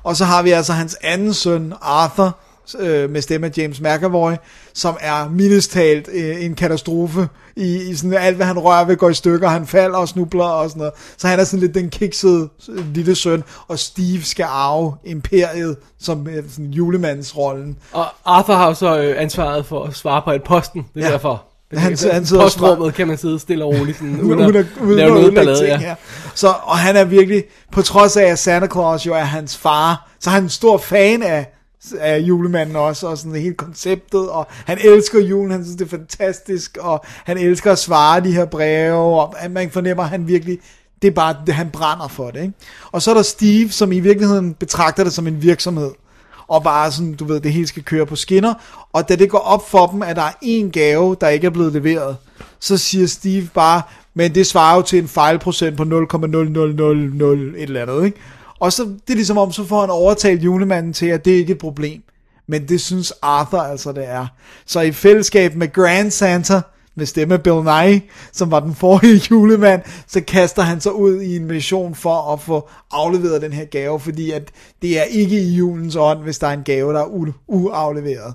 [0.03, 2.38] Og så har vi altså hans anden søn, Arthur,
[2.80, 4.32] øh, med stemme af James McAvoy,
[4.74, 8.97] som er mildest talt øh, en katastrofe i, i sådan alt, hvad han rører ved,
[8.97, 10.93] går i stykker, han falder og snubler og sådan noget.
[11.18, 15.76] Så han er sådan lidt den kiksede øh, lille søn, og Steve skal arve imperiet
[15.99, 17.78] som øh, sådan julemandsrollen.
[17.91, 20.86] Og Arthur har jo så øh, ansvaret for at svare på et posten.
[20.93, 21.11] Det er Ja.
[21.13, 21.43] derfor.
[21.72, 24.55] Det Han- er- han sidder Postrummet kan man sidde stille og roligt, sådan, uden, uden
[24.55, 25.57] at, uden lave noget ballade.
[25.57, 25.88] ting, Ja.
[25.89, 25.95] ja.
[26.36, 30.09] Så, og han er virkelig, på trods af at Santa Claus jo er hans far,
[30.20, 31.57] så er han en stor fan af,
[31.99, 35.89] af julemanden også, og sådan hele konceptet, og han elsker julen, han synes det er
[35.89, 40.59] fantastisk, og han elsker at svare de her breve, og man fornemmer, at han virkelig,
[41.01, 42.53] det er bare, det, han brænder for det, ikke?
[42.91, 45.91] Og så er der Steve, som i virkeligheden betragter det som en virksomhed,
[46.47, 48.53] og bare sådan, du ved, det hele skal køre på skinner,
[48.93, 51.51] og da det går op for dem, at der er en gave, der ikke er
[51.51, 52.17] blevet leveret,
[52.59, 53.82] så siger Steve bare,
[54.13, 58.17] men det svarer jo til en fejlprocent på 0,0000 et eller andet, ikke?
[58.60, 61.51] Og så, det er ligesom om, så får han overtalt julemanden til, at det ikke
[61.51, 62.01] er et problem.
[62.47, 64.28] Men det synes Arthur altså, det er.
[64.66, 66.62] Så i fællesskab med Grand Santa,
[66.95, 68.01] med stemme Bill Nye,
[68.32, 72.41] som var den forrige julemand, så kaster han sig ud i en mission for at
[72.41, 74.51] få afleveret den her gave, fordi at
[74.82, 78.34] det er ikke i julens ånd, hvis der er en gave, der er u- uafleveret.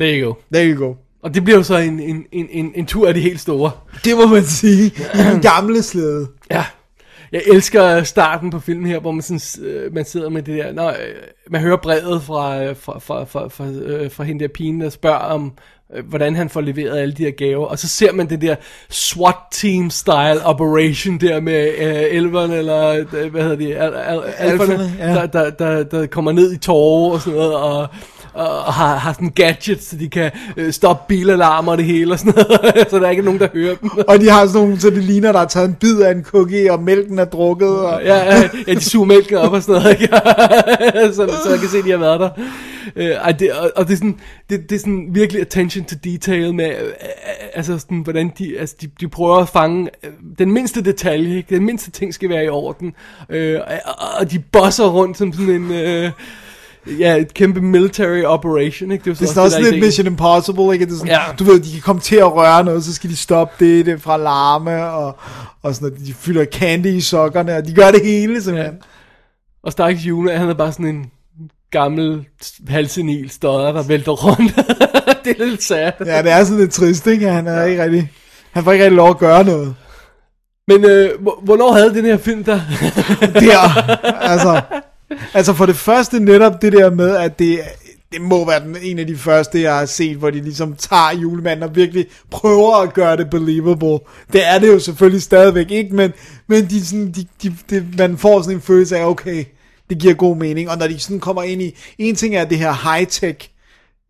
[0.00, 0.34] There you go.
[0.52, 0.94] There you go.
[1.22, 3.70] Og det bliver jo så en, en, en, en, en tur af de helt store.
[4.04, 4.86] Det må man sige.
[5.14, 6.28] I den gamle slæde.
[6.50, 6.64] Ja.
[7.34, 10.72] Jeg elsker starten på filmen her, hvor man, sådan, øh, man sidder med det der,
[10.72, 10.94] når, øh,
[11.50, 14.90] man hører brevet fra, øh, fra, fra, fra, fra, øh, fra hende der pigen, der
[14.90, 15.52] spørger om,
[15.94, 18.56] øh, hvordan han får leveret alle de her gaver, og så ser man det der
[18.88, 24.22] SWAT team style operation der med øh, elverne, eller øh, hvad hedder de, al, al,
[24.38, 25.14] alferne, Alferne, ja.
[25.14, 27.88] der, der, der, der kommer ned i tårer og sådan noget, og
[28.34, 32.18] og har, har sådan gadgets, så de kan øh, stoppe bilalarmer og det hele og
[32.18, 33.90] sådan noget, så der er ikke nogen, der hører dem.
[34.08, 36.24] Og de har sådan nogle, så det ligner, der er taget en bid af en
[36.24, 37.68] cookie, og mælken er drukket.
[37.68, 38.02] Og...
[38.04, 40.14] Ja, ja, ja, de suger mælken op og sådan noget, ikke?
[41.16, 42.30] så, så jeg kan se, at de har været der.
[42.96, 44.18] Øh, ej, det, og, og det er sådan,
[44.50, 46.92] det, det er sådan virkelig attention to detail med, øh, øh,
[47.54, 51.54] altså sådan, hvordan de, altså de, de prøver at fange øh, den mindste detalje, ikke?
[51.54, 52.94] Den mindste ting skal være i orden.
[53.28, 56.10] Øh, og, og de bosser rundt som sådan en, øh,
[56.98, 59.04] ja, et kæmpe military operation, ikke?
[59.04, 59.84] Det er sådan også der lidt ideen.
[59.86, 60.86] Mission Impossible, ikke?
[60.86, 61.20] Det er sådan, Ja.
[61.38, 64.02] Du ved, de kan komme til at røre noget, så skal de stoppe det, det
[64.02, 65.16] fra larme, og,
[65.62, 66.06] og sådan noget.
[66.06, 68.74] De fylder candy i sokkerne, og de gør det hele, simpelthen.
[69.64, 71.06] Og Stakkels Jule, han er bare sådan en
[71.70, 72.24] gammel
[72.68, 74.54] halsenil stodder, der vælter rundt.
[75.24, 75.92] det er lidt sad.
[76.06, 77.28] Ja, det er sådan lidt trist, ikke?
[77.28, 78.10] Han er ikke rigtig...
[78.52, 79.74] Han får ikke rigtig lov at gøre noget.
[80.68, 82.60] Men øh, hvor- hvornår havde den her film der?
[83.20, 83.80] Der,
[84.32, 84.60] altså...
[85.34, 87.60] Altså for det første netop det der med, at det,
[88.12, 91.12] det må være den, en af de første, jeg har set, hvor de ligesom tager
[91.22, 93.98] julemanden og virkelig prøver at gøre det believable.
[94.32, 96.12] Det er det jo selvfølgelig stadigvæk ikke, men,
[96.46, 99.44] men de, sådan, de, de, de, man får sådan en følelse af, okay,
[99.90, 100.70] det giver god mening.
[100.70, 103.50] Og når de sådan kommer ind i, en ting er det her high-tech,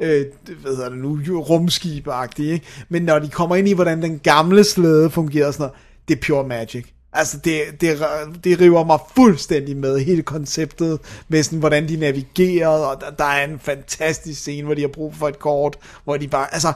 [0.02, 0.24] øh,
[0.62, 2.60] hvad hedder det nu, jo- rumskib ikke?
[2.88, 5.74] Men når de kommer ind i, hvordan den gamle slæde fungerer, sådan noget,
[6.08, 6.84] det er pure magic.
[7.14, 7.98] Altså, det, det,
[8.44, 13.24] det river mig fuldstændig med, hele konceptet med sådan, hvordan de navigerede, og der, der
[13.24, 16.72] er en fantastisk scene, hvor de har brug for et kort, hvor de bare, altså,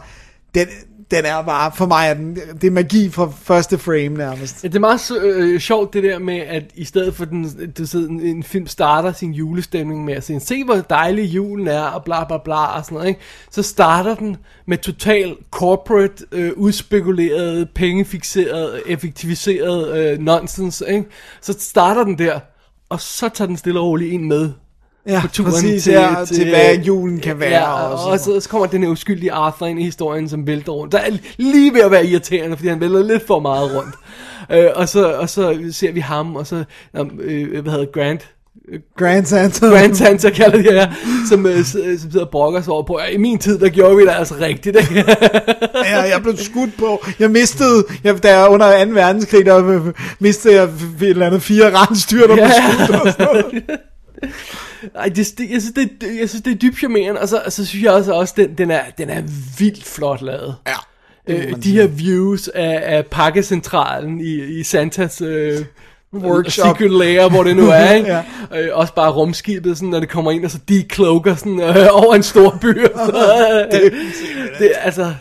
[0.55, 0.67] den,
[1.11, 4.65] den er bare, for mig er den, det er magi fra første frame nærmest.
[4.65, 7.83] Ja, det er meget øh, sjovt det der med, at i stedet for den, du
[7.93, 11.83] ved, en, en film starter sin julestemning med at sige, se hvor dejlig julen er,
[11.83, 13.21] og bla bla bla og sådan noget, ikke?
[13.51, 14.37] så starter den
[14.67, 21.05] med total corporate, øh, udspekuleret, pengefixeret, effektiviseret øh, nonsense, ikke?
[21.41, 22.41] så starter den der,
[22.89, 24.51] og så tager den stille og roligt ind med
[25.09, 28.41] Ja, på turen præcis, til, ja, til hvad julen kan være Ja, og og, så,
[28.41, 30.93] så kommer den her uskyldige Arthur ind i historien, som vælter rundt.
[30.93, 33.95] Der er lige ved at være irriterende, fordi han vælter lidt for meget rundt.
[34.53, 36.65] Øh, og, så, og så ser vi ham, og så,
[37.21, 38.29] øh, hvad hedder Grant,
[38.99, 39.67] Grand Santa.
[39.67, 40.93] Grand Santa kalder de her,
[41.29, 43.69] som, øh, øh, som sidder og brokker sig over på, "Ja, i min tid, der
[43.69, 45.05] gjorde vi det altså rigtigt, ikke?
[45.75, 47.05] Ja, jeg blev skudt på.
[47.19, 48.91] Jeg mistede, jeg, da jeg under 2.
[48.91, 49.81] verdenskrig, der øh,
[50.19, 53.01] mistede jeg et eller andet fire rensdyr, der blev skudt.
[53.01, 53.63] og sådan noget.
[54.95, 57.43] Ej, det, det, jeg, synes, det, det- jeg synes, det er dybt charmerende, og så,
[57.47, 59.23] og så synes jeg også, også den, den, er, den er
[59.59, 60.55] vildt flot lavet.
[60.69, 60.75] Ja.
[61.35, 65.59] Øh, de her views af, af pakkecentralen i, i Santas øh,
[66.15, 66.77] Workshop.
[66.79, 68.09] secret lair, hvor det nu er, ikke?
[68.13, 68.23] Ja.
[68.61, 72.15] øh, også bare rumskibet, sådan, når det kommer ind, og så decloaker sådan, øh, over
[72.15, 72.67] en stor by.
[72.67, 73.67] noget.
[73.73, 73.93] det,
[74.59, 75.15] det, altså,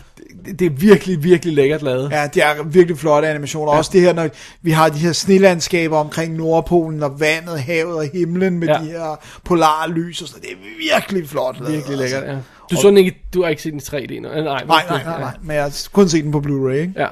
[0.44, 2.10] det, er virkelig, virkelig lækkert lavet.
[2.12, 3.72] Ja, det er virkelig flotte animationer.
[3.72, 4.28] Også det her, når
[4.62, 8.74] vi har de her snelandskaber omkring Nordpolen, og vandet, havet og himlen med Ja.
[8.74, 10.56] de her polarlys og sådan Det er
[10.94, 11.72] virkelig flot lavet.
[11.74, 12.32] Virkelig lækkert, altså.
[12.34, 12.38] ja.
[12.70, 14.28] Du, så den ikke, du har ikke set den i 3D nu?
[14.28, 15.34] Øh, Nej, Nej, nej, nej, nej.
[15.42, 16.92] Men jeg har kun set den på Blu-ray, ikke?
[16.96, 17.06] Ja.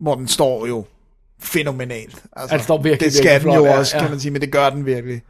[0.00, 0.84] hvor den står jo
[1.42, 2.22] fænomenalt.
[2.36, 4.02] Altså, Ja, den står virkelig, det skal virkelig den jo flot, ja, også, ja.
[4.02, 5.22] kan man sige, men det gør den virkelig.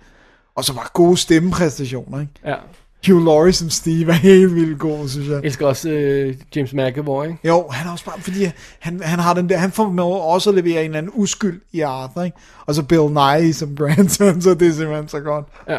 [0.57, 2.33] Og så var gode stemmepræstationer, ikke?
[2.47, 2.55] ja.
[3.07, 5.35] Hugh Laurie som Steve er helt vildt god, synes jeg.
[5.35, 7.39] Jeg elsker også øh, James McAvoy, ikke?
[7.49, 8.45] Jo, han er også bare, fordi
[8.79, 11.61] han, han har den der, han får med også at levere en eller anden uskyld
[11.73, 12.37] i Arthur, ikke?
[12.67, 15.47] Og så Bill Nye som grandson, så det er simpelthen så godt.
[15.69, 15.79] Ja.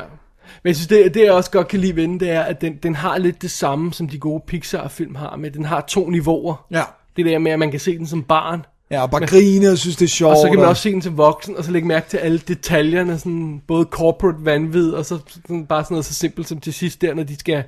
[0.64, 2.62] Men jeg synes, det, det jeg også godt kan lide ved den, det er, at
[2.62, 6.10] den, den har lidt det samme, som de gode Pixar-film har, med den har to
[6.10, 6.66] niveauer.
[6.72, 6.84] Ja.
[7.16, 9.78] Det der med, at man kan se den som barn, Ja, og bare grine og
[9.78, 10.32] synes, det er sjovt.
[10.32, 12.42] og så kan man også se den som voksen, og så lægge mærke til alle
[12.48, 16.74] detaljerne, sådan både corporate vanvid, og så sådan, bare sådan noget så simpelt som til
[16.74, 17.64] sidst der, når de skal...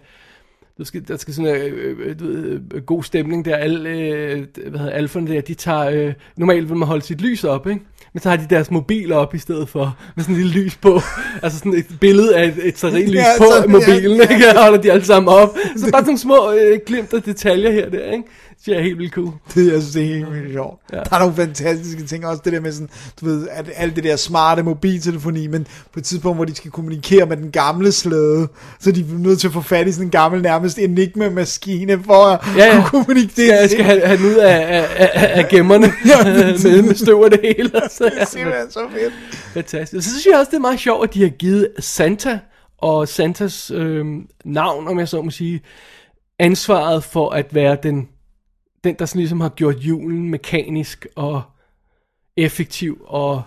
[0.77, 3.55] Der skal, der skal sådan en øh, øh, ved, øh, god stemning der.
[3.55, 5.89] Alle, øh, hvad hedder alferne der, de tager...
[5.89, 7.81] Øh, normalt vil man holde sit lys op, ikke?
[8.13, 10.75] Men så har de deres mobiler op i stedet for, med sådan en lille lys
[10.75, 10.99] på.
[11.43, 14.49] altså sådan et billede af et, et stearinlys Ja, på sådan, mobilen, ja, ja, ikke?
[14.49, 15.57] Og holder de alle sammen op.
[15.77, 18.23] Så bare sådan små øh, glimt af detaljer her der, ikke?
[18.65, 19.31] Det er helt vildt cool.
[19.55, 20.79] Det, jeg synes, det er helt vildt sjovt.
[20.91, 20.97] Ja.
[20.97, 21.03] Ja.
[21.03, 22.89] Der er nogle fantastiske ting, også det der med sådan,
[23.21, 26.71] du ved, at alt det der smarte mobiltelefoni, men på et tidspunkt, hvor de skal
[26.71, 28.47] kommunikere med den gamle slæde,
[28.79, 32.13] så de er nødt til at få fat i sådan en gammel, nærmest enigma-maskine, for
[32.25, 32.73] at Ja, ja.
[32.89, 33.55] kunne kommunikere.
[33.55, 35.87] Jeg skal have, have den ud af, af, af, af gemmerne
[36.63, 37.69] med, med støv og det hele.
[37.91, 39.13] Så, Det ja, er simpelthen så fedt.
[39.53, 40.03] fantastisk.
[40.07, 42.39] Så synes jeg også, det er meget sjovt, at de har givet Santa
[42.77, 44.05] og Santas øh,
[44.45, 45.61] navn, om jeg så må sige,
[46.39, 48.07] ansvaret for at være den,
[48.83, 51.41] den der sådan ligesom har gjort julen mekanisk og
[52.37, 53.41] effektiv og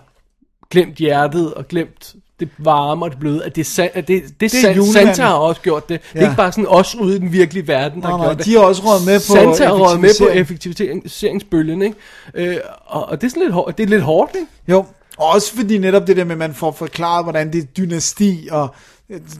[0.69, 4.23] glemt hjertet og glemt det varme og det bløde, at det, er Sa- at det,
[4.23, 4.85] det, det San.
[4.85, 6.01] Santa har også gjort det.
[6.13, 6.29] Det er Ja.
[6.29, 8.45] ikke bare sådan os ude i den virkelige verden, der Nej, har nej, gjort det.
[8.45, 9.21] de har også råd med på
[9.53, 10.91] Santa har råd med på effektivisering.
[10.97, 11.95] effektiviseringsbølgen, ikke?
[12.33, 14.47] Øh, og, og det er sådan lidt hårdt, det er lidt hårdt, ikke?
[14.67, 14.85] Jo,
[15.17, 18.47] og også fordi netop det der med, at man får forklaret, hvordan det er dynasti,
[18.51, 18.75] og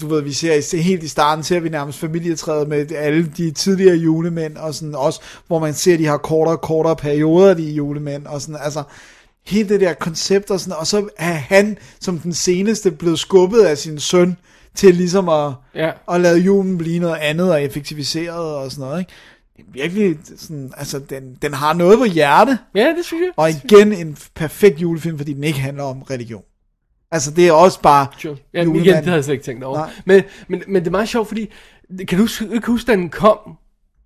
[0.01, 3.51] du ved, vi ser i- helt i starten, ser vi nærmest familietræet med alle de
[3.51, 7.53] tidligere julemænd, og sådan også, hvor man ser, at de har kortere og kortere perioder,
[7.53, 8.83] de julemænd, og sådan, altså,
[9.45, 13.59] hele det der koncept, og sådan, og så er han, som den seneste, blevet skubbet
[13.61, 14.37] af sin søn,
[14.75, 15.91] til ligesom at, Ja.
[16.11, 19.11] at lade julen blive noget andet, og effektiviseret, og sådan noget, ikke?
[19.73, 23.29] Virkelig sådan, altså, den, den har noget på hjerte, Ja, det synes jeg.
[23.35, 26.41] og igen en perfekt julefilm, fordi den ikke handler om religion.
[27.11, 28.37] Altså, det er også bare Sure.
[28.53, 29.77] Ja, men igen, det havde jeg slet ikke tænkt over.
[29.77, 29.89] Nej.
[30.05, 31.49] Men, men, men det er meget sjovt, fordi,
[32.07, 33.37] kan du du huske, da den kom,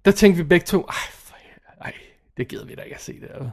[0.06, 1.36] der tænkte vi begge to, ej, for,
[1.82, 1.94] ej
[2.38, 3.30] det gider vi da ikke at se det.
[3.36, 3.50] eller?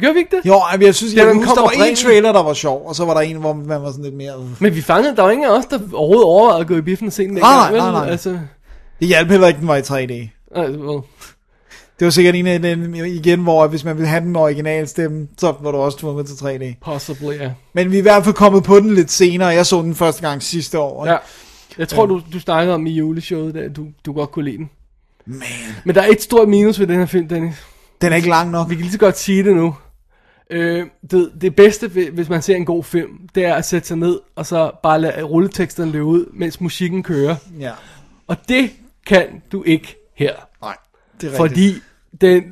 [0.00, 0.46] Gør, vi ikke det?
[0.46, 2.52] Jo, ej, jeg synes, Ja, jeg den husker, kom der var en trailer, der var
[2.54, 4.48] sjov, og så var der en, hvor man var sådan lidt mere...
[4.60, 7.06] Men vi fangede, der var ingen af os, der overhovedet overvejede at gå i biffen
[7.06, 8.08] og se den Nej, nej, nej.
[8.10, 8.38] Altså,
[9.00, 10.28] Det hjalp heller ikke, den var i 3D.
[10.54, 11.00] altså, well,
[11.98, 15.28] Det var sikkert en af den igen, hvor hvis man ville have den originale stemme,
[15.38, 16.74] så var du også tvunget til 3D.
[16.80, 17.50] possibly, ja.
[17.72, 19.48] Men vi er i hvert fald kommet på den lidt senere.
[19.48, 21.06] Jeg så den første gang sidste år.
[21.06, 21.16] ja.
[21.78, 24.70] Jeg tror, du, du snakkede om i juleshowet, der, du, du godt kunne lide den.
[25.26, 25.42] Man.
[25.84, 27.54] Men der er et stort minus ved den her film, Dennis.
[28.00, 28.70] Den er ikke lang nok.
[28.70, 29.74] Vi kan lige så godt sige det nu.
[30.50, 33.96] Øh, det, det bedste, hvis man ser en god film, det er at sætte sig
[33.96, 37.36] ned, og så bare lade rulleteksterne løbe ud, mens musikken kører.
[37.60, 37.70] Ja.
[38.26, 38.70] Og det
[39.06, 40.32] kan du ikke her.
[41.22, 41.36] Det er.
[41.36, 41.74] Fordi
[42.20, 42.42] den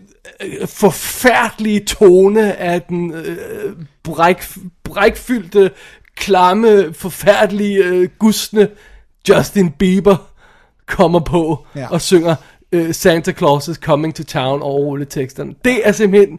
[0.42, 4.42] øh, forfærdelige tone af den øh, bræk,
[4.84, 5.70] brækfyldte,
[6.16, 8.68] klamme, forfærdelige, øh, gustne
[9.28, 10.16] Justin Bieber
[10.86, 11.86] kommer på Ja.
[11.90, 12.34] og synger
[12.72, 15.54] øh, Santa Claus is coming to town over rulleteksterne.
[15.64, 16.38] Det er simpelthen,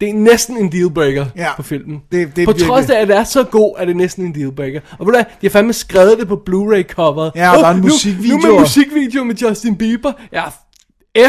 [0.00, 1.56] det er næsten en dealbreaker Ja.
[1.56, 2.02] på filmen.
[2.12, 4.80] Det- det på trods af, at det er så god, er det næsten en dealbreaker.
[4.98, 7.32] Og ved du hvad, de har fandme skrevet det på Blu-ray coveret.
[7.34, 8.36] Ja, og der er en nu, musikvideo.
[8.36, 10.12] Nu med musikvideo med Justin Bieber.
[10.32, 10.42] Ja,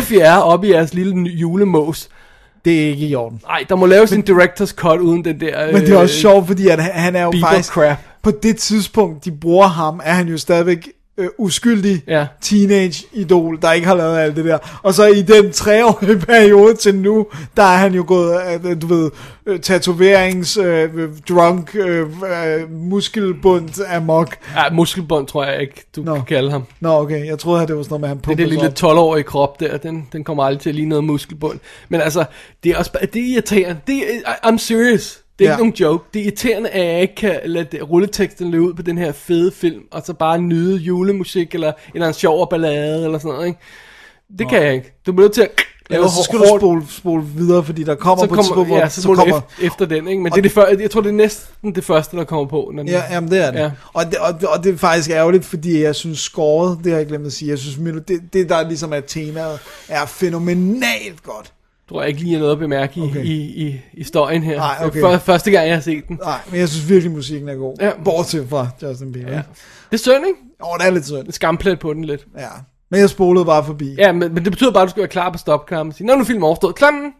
[0.01, 2.09] F jer op i jeres lille julemås.
[2.65, 3.41] Det er ikke i orden.
[3.47, 5.71] Nej, der må laves en director's cut uden den der...
[5.71, 7.71] Men det er også sjovt, fordi at han- han er jo faktisk...
[7.73, 7.97] crap.
[8.23, 12.27] på det tidspunkt, de bruger ham, er han jo stadigvæk øh, uskyldig Ja.
[12.41, 14.79] teenage-idol, der ikke har lavet alt det der.
[14.83, 18.87] Og så i den treårige periode til nu, der er han jo gået, øh, du
[18.87, 19.11] ved,
[19.45, 20.89] øh, tatoverings, øh,
[21.29, 24.35] drunk, øh, øh, muskelbund amok.
[24.55, 26.15] Ja, muskelbånd tror jeg ikke, du Nå.
[26.15, 26.63] kan kalde ham.
[26.79, 28.49] Nå, okay, jeg troede, at det var sådan noget med, han Det er det pumpede
[28.49, 28.97] lille op.
[28.97, 31.59] 12-årige krop der, den, den kommer aldrig til at ligne noget muskelbund.
[31.89, 32.25] Men altså,
[32.63, 33.79] det er også det er irriterende.
[33.87, 33.95] Det
[34.25, 35.19] er, I'm serious.
[35.39, 35.55] Det er Ja.
[35.55, 36.05] ikke nogen joke.
[36.13, 39.51] Det er irriterende, at jeg ikke kan lade rulleteksten løbe ud på den her fede
[39.51, 43.59] film, og så bare nyde julemusik, eller, eller en sjov ballade, eller sådan noget, ikke?
[44.39, 44.93] Det kan jeg ikke.
[45.05, 45.49] Du bliver nødt til at
[45.89, 48.55] lave Ellers så skal hårdt- du spole, spole videre, fordi der kommer så på tidspunkt,
[48.55, 50.21] kommer, hvor ja, så, så kommer efter, efter den, ikke?
[50.23, 52.71] Men det er det før, jeg tror, det er næsten det første, der kommer på.
[52.73, 53.59] Når den, Ja, jamen det er det.
[53.59, 53.71] Ja.
[53.93, 57.07] Og, det og, og det er faktisk ærgerligt, fordi jeg synes scoret, det har jeg
[57.07, 59.59] glemt at sige, jeg synes det, det der ligesom er temaet,
[59.89, 61.51] er fænomenalt godt.
[61.89, 63.23] Tror jeg ikke lige er noget at bemærke i, Okay.
[63.23, 64.57] i, i, i storyen her.
[64.57, 64.99] Nej, okay.
[64.99, 66.19] Er første gang, jeg har set den.
[66.23, 67.75] Nej, men jeg synes virkelig, musikken er god.
[67.81, 67.91] Ja.
[68.03, 69.31] Bortset fra Justin Bieber.
[69.31, 69.41] Ja.
[69.91, 70.39] Det er synd, ikke?
[70.63, 71.31] Åh, det er lidt synd.
[71.31, 72.27] Skamplet på den lidt.
[72.37, 72.47] Ja.
[72.91, 73.95] Men jeg spolede bare forbi.
[73.97, 76.07] Ja, men, men det betyder bare, at du skal være klar på stopkampen og sige,
[76.07, 77.13] når nu er filmen overstået, klem den.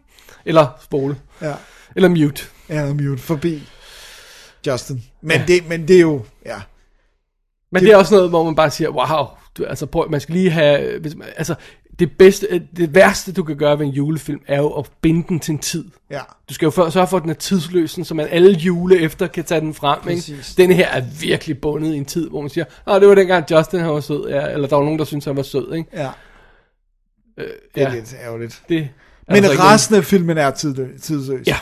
[0.44, 1.16] Eller spole.
[1.42, 1.52] Ja.
[1.96, 2.42] Eller mute.
[2.68, 3.62] Ja, mute forbi
[4.66, 5.02] Justin.
[5.22, 5.44] Men, ja.
[5.48, 6.56] det, men det er jo, ja.
[7.72, 9.26] Men det, det er også noget, hvor man bare siger, wow,
[9.58, 11.54] du, altså prøv, man skal lige have, hvis man, altså
[11.98, 15.40] det bedste, det værste du kan gøre ved en julefilm, er jo at binde den
[15.40, 15.84] til en tid.
[16.10, 16.20] Ja.
[16.48, 19.26] Du skal jo for, sørge for, at den er tidsløs, så man alle jule efter
[19.26, 20.08] kan tage den frem.
[20.08, 20.36] Ikke?
[20.56, 23.50] Denne her er virkelig bundet i en tid, hvor man siger, ah, det var dengang
[23.50, 25.74] Justin han var sød, ja, eller der var nogen, der syntes, han var sød.
[25.74, 25.90] Ikke?
[25.92, 26.10] Ja.
[27.38, 28.62] Øh, Det er ja, lidt ærgerligt.
[28.68, 31.00] det er Men altså resten af filmen er tidløs.
[31.02, 31.46] tidsløs.
[31.46, 31.56] Ja,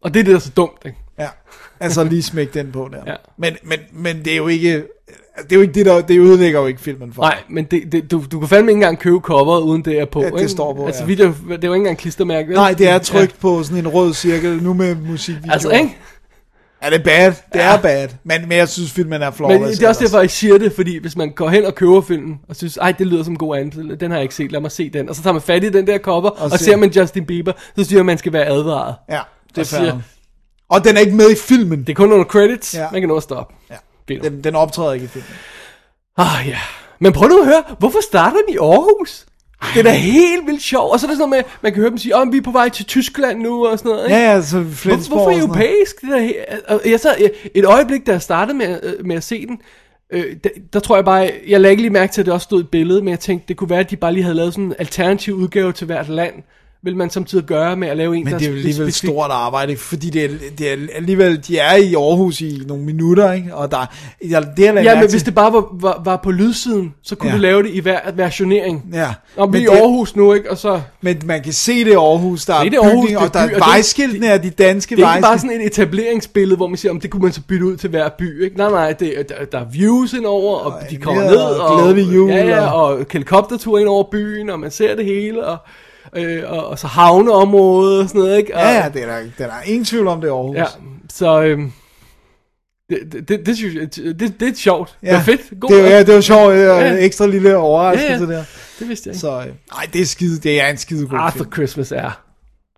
[0.00, 0.82] og det er det, der er så dumt.
[0.86, 0.98] Ikke?
[1.18, 1.28] Ja,
[1.80, 3.02] altså lige smæk den på der.
[3.06, 3.14] Ja.
[3.36, 4.84] Men, men, men det er jo ikke,
[5.42, 7.22] det er jo ikke det, der, det ødelægger jo ikke filmen for.
[7.22, 10.04] Nej, men det, det, du, du kan fandme ikke engang købe coveret, uden det er
[10.04, 10.20] på.
[10.22, 10.48] Ja, det ikke?
[10.48, 11.06] står på, Altså, ja.
[11.06, 12.48] video, det er jo ikke engang klistermærke.
[12.48, 12.56] vel?
[12.56, 13.40] Nej, det er trykt ja.
[13.40, 15.52] på sådan en rød cirkel, nu med musikvideo.
[15.52, 15.96] Altså, ikke?
[16.84, 17.26] Ja, det er bad.
[17.26, 17.76] Det Ja.
[17.76, 18.08] er bad.
[18.24, 19.60] Men, men jeg synes, filmen er flawless.
[19.60, 22.00] Men det er også derfor, jeg siger det, fordi hvis man går hen og køber
[22.00, 24.52] filmen, og synes, ej, det lyder som en god anmeldelse, den har jeg ikke set,
[24.52, 25.08] lad mig se den.
[25.08, 27.26] Og så tager man fat i den der cover, og, og se- ser man Justin
[27.26, 28.94] Bieber, så siger man, man skal være advaret.
[29.10, 29.14] Ja,
[29.48, 29.92] det og er siger- fair.
[30.68, 31.80] Og den er ikke med i filmen.
[31.80, 32.86] Det er kun under credits, Ja.
[32.92, 33.54] man kan nå at stoppe.
[34.16, 34.32] Filmen.
[34.32, 35.30] Den, den optræder ikke i filmen.
[36.16, 36.58] Ah ja.
[36.98, 39.26] Men prøv nu at høre, hvorfor starter den i Aarhus?
[39.74, 40.92] Det er da helt vildt sjovt.
[40.92, 42.42] Og så er der sådan noget med, man kan høre dem sige, om vi er
[42.42, 44.04] på vej til Tyskland nu og sådan noget.
[44.04, 44.16] Ikke?
[44.16, 45.60] Ja, ja, så Hvor, Flensborg hvorfor sådan noget.
[45.60, 46.00] europæisk?
[46.00, 46.34] Det
[46.68, 49.60] der, jeg så, et øjeblik, da jeg startede med, øh, med at se den,
[50.12, 52.44] øh, der, der tror jeg bare, jeg lagde ikke lige mærke til, at det også
[52.44, 54.52] stod et billede, men jeg tænkte, det kunne være, at de bare lige havde lavet
[54.52, 56.34] sådan en alternativ udgave til hvert land.
[56.82, 59.06] Vil man samtidig gøre med at lave en, Men der det er jo alligevel specifik-
[59.10, 60.28] stort arbejde, fordi det er,
[60.58, 63.54] det er alligevel, de er i Aarhus i nogle minutter, ikke?
[63.54, 63.86] Og der,
[64.28, 67.30] jeg, det er Ja, men hvis det bare var, var, var på lydsiden, så kunne
[67.30, 67.36] Ja.
[67.36, 68.84] du lave det i hver versionering.
[68.92, 70.50] Ja, Og vi er i Aarhus nu, ikke?
[70.50, 70.80] Og så...
[71.00, 73.40] men man kan se det i Aarhus, der er, Det er Aarhus, bygning, og der
[73.40, 76.76] er og vejskiltene er de danske Det er ikke bare sådan et etableringsbillede, hvor man
[76.76, 78.56] siger, om det kunne man så bytte ud til hver by, ikke?
[78.56, 81.98] Nej, nej, det, er- der, der er views indover, og de kommer ned, og og,
[81.98, 85.56] jul, ja, ja, og- og helikoptertur ind over byen, og man ser det hele, og,
[86.16, 88.54] øh, og, og så havneområdet og sådan noget, ikke?
[88.54, 90.56] Og, Ja, ja, det er der, det er der ingen tvivl om, det er Aarhus.
[90.56, 90.64] ja
[91.12, 91.72] så øhm,
[92.90, 94.96] det, det, det, det, synes jeg, det, det er sjovt.
[95.02, 95.60] Ja, Det er fedt.
[95.60, 96.94] God, Det, er- ja, det var sjovt, øh, Ja.
[96.96, 98.36] ekstra lille overraskelse Ja, ja.
[98.36, 98.44] der.
[98.78, 99.20] det vidste jeg ikke.
[99.20, 101.52] Så, øh, nej, det er skide, det er en skide god Arthur film.
[101.52, 102.20] Christmas er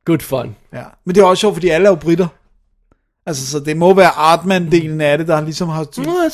[0.04, 0.56] good fun.
[0.72, 0.82] Ja.
[1.06, 2.26] Men det er også sjovt, fordi alle er jo britter.
[3.26, 5.86] Altså, så det må være Artman-delen af det, der ligesom har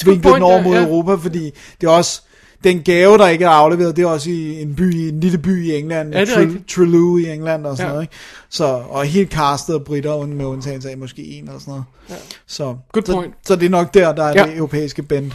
[0.04, 0.82] vinklet den over ja, mod ja.
[0.82, 2.22] Europa, fordi det er også,
[2.64, 5.64] den gave, der ikke er afleveret, det er også i en by, en lille by
[5.66, 6.48] i England, Ja, Tre-.
[6.74, 7.92] Trelew i England og sådan Ja.
[7.92, 8.14] noget, ikke?
[8.50, 11.84] Så, og helt castet af britter, med undtagelse af måske en og sådan noget.
[12.10, 12.14] Ja.
[12.46, 13.34] Så, Good så, point.
[13.44, 14.46] Så det er nok der, der er Ja.
[14.46, 15.32] det europæiske band.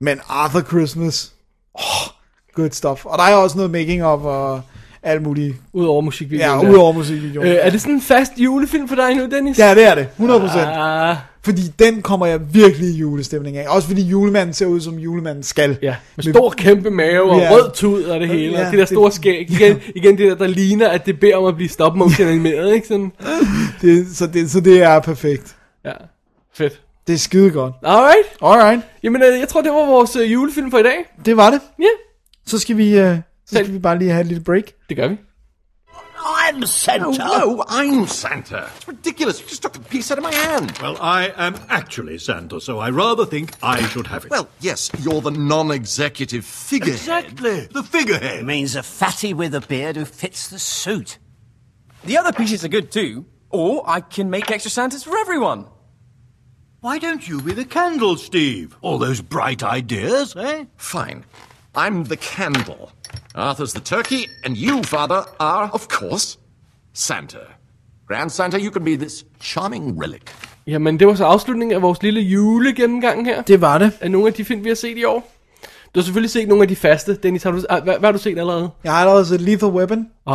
[0.00, 1.32] Men Arthur Christmas,
[1.74, 1.82] oh,
[2.54, 3.04] good stuff.
[3.04, 4.62] Og der er også noget making of og
[5.04, 5.56] alt muligt.
[5.72, 6.60] Udover musikvideoen.
[6.66, 7.48] Ja, udover musikvideoen.
[7.48, 9.58] Øh, er det sådan en fast julefilm for dig nu, Dennis?
[9.58, 10.08] Ja, det er det.
[10.18, 10.58] 100%.
[10.58, 13.66] Ah, Fordi den kommer jeg virkelig i julestemning af.
[13.68, 15.76] Også fordi julemanden ser ud, som julemanden skal.
[15.82, 17.50] ja, med stor kæmpe mave og Ja.
[17.52, 18.52] rød tud og det hele.
[18.58, 19.50] Ja, og det der store skæg.
[19.60, 22.74] Igen, igen det der, der ligner, at det beder om at blive stop motion animeret,
[22.74, 22.86] ikke?
[22.86, 23.12] Sådan,
[23.82, 25.56] Det, så, det, så det er perfekt.
[25.84, 25.92] ja,
[26.54, 26.80] fedt.
[27.06, 27.74] Det er skide godt.
[27.82, 28.26] Alright.
[28.42, 30.96] Alright, Jamen, øh, jeg tror, det var vores øh, julefilm for i dag.
[31.26, 31.60] det var det.
[31.78, 31.84] Ja,
[32.46, 33.18] Så skal vi, så
[33.56, 34.74] Selv- skal vi bare lige have et lille break.
[34.88, 35.16] det gør vi.
[36.50, 37.24] I'm Santa.
[37.28, 38.56] No, I'm Santa.
[38.56, 39.40] It's ridiculous.
[39.40, 40.72] You just took a piece out of my hand.
[40.82, 44.30] Well, I am actually Santa, so I rather think I should have it.
[44.30, 47.00] Well, yes, you're the non-executive figurehead.
[47.24, 47.66] exactly.
[47.72, 48.38] The figurehead.
[48.40, 51.18] It means a fatty with a beard who fits the suit.
[52.04, 55.66] The other pieces are good too, or I can make extra Santas for everyone.
[56.80, 58.76] Why don't you be the candle, Steve?
[58.82, 60.64] All those bright ideas, eh?
[60.76, 61.24] Fine.
[61.74, 62.92] I'm the candle.
[63.38, 66.38] Arthur's the turkey, and you, Father, are, of course,
[66.94, 67.38] Santa.
[68.08, 70.22] Grand Santa, you can be this charming relic.
[70.66, 73.42] Jamen, det var så afslutningen af vores lille julegennemgang her.
[73.42, 73.92] Det var det.
[74.00, 75.30] Af nogle af de film, vi har set i år.
[75.94, 77.14] Du har selvfølgelig set nogle af de faste.
[77.22, 78.70] Dennis, har du, ah, hvad, hvad har du set allerede?
[78.84, 79.98] Jeg har allerede set Lethal Weapon.
[80.26, 80.34] Åh,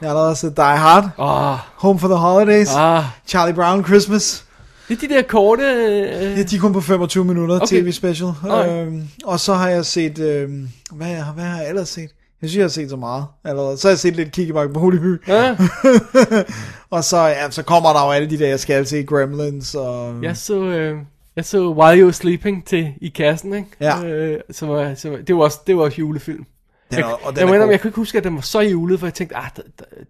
[0.00, 1.04] Jeg har allerede set Die Hard.
[1.18, 2.68] åh, Home for the Holidays.
[2.74, 3.04] ah.
[3.26, 4.44] Charlie Brown Christmas.
[4.88, 5.62] Det er de der korte...
[5.62, 7.64] Øh, Ja, de er kun på 25 minutter Okay.
[7.66, 7.82] okay.
[7.82, 8.30] tv special.
[8.44, 8.86] Alright.
[8.86, 12.10] Øhm, og så har jeg set, øhm, hvad, hvad har jeg ellers set?
[12.42, 13.76] Jeg synes, jeg har set så meget allerede.
[13.76, 15.28] Så har jeg set lidt Kikkebakke på Holyby.
[15.28, 15.56] ja,
[16.90, 20.22] og så, ja, så kommer der jo alle de der, jeg skal se, Gremlins og...
[20.22, 20.62] jeg så...
[20.64, 20.98] Øh,
[21.36, 23.68] jeg så While You Were Sleeping til i kassen, ikke?
[23.80, 24.04] Ja.
[24.04, 26.46] Øh, som var, som, det var også, det var også julefilm.
[26.90, 28.60] Den er, og den jeg, er mener, jeg kunne ikke huske, at den var så
[28.60, 29.64] julet, for jeg tænkte, ah, det,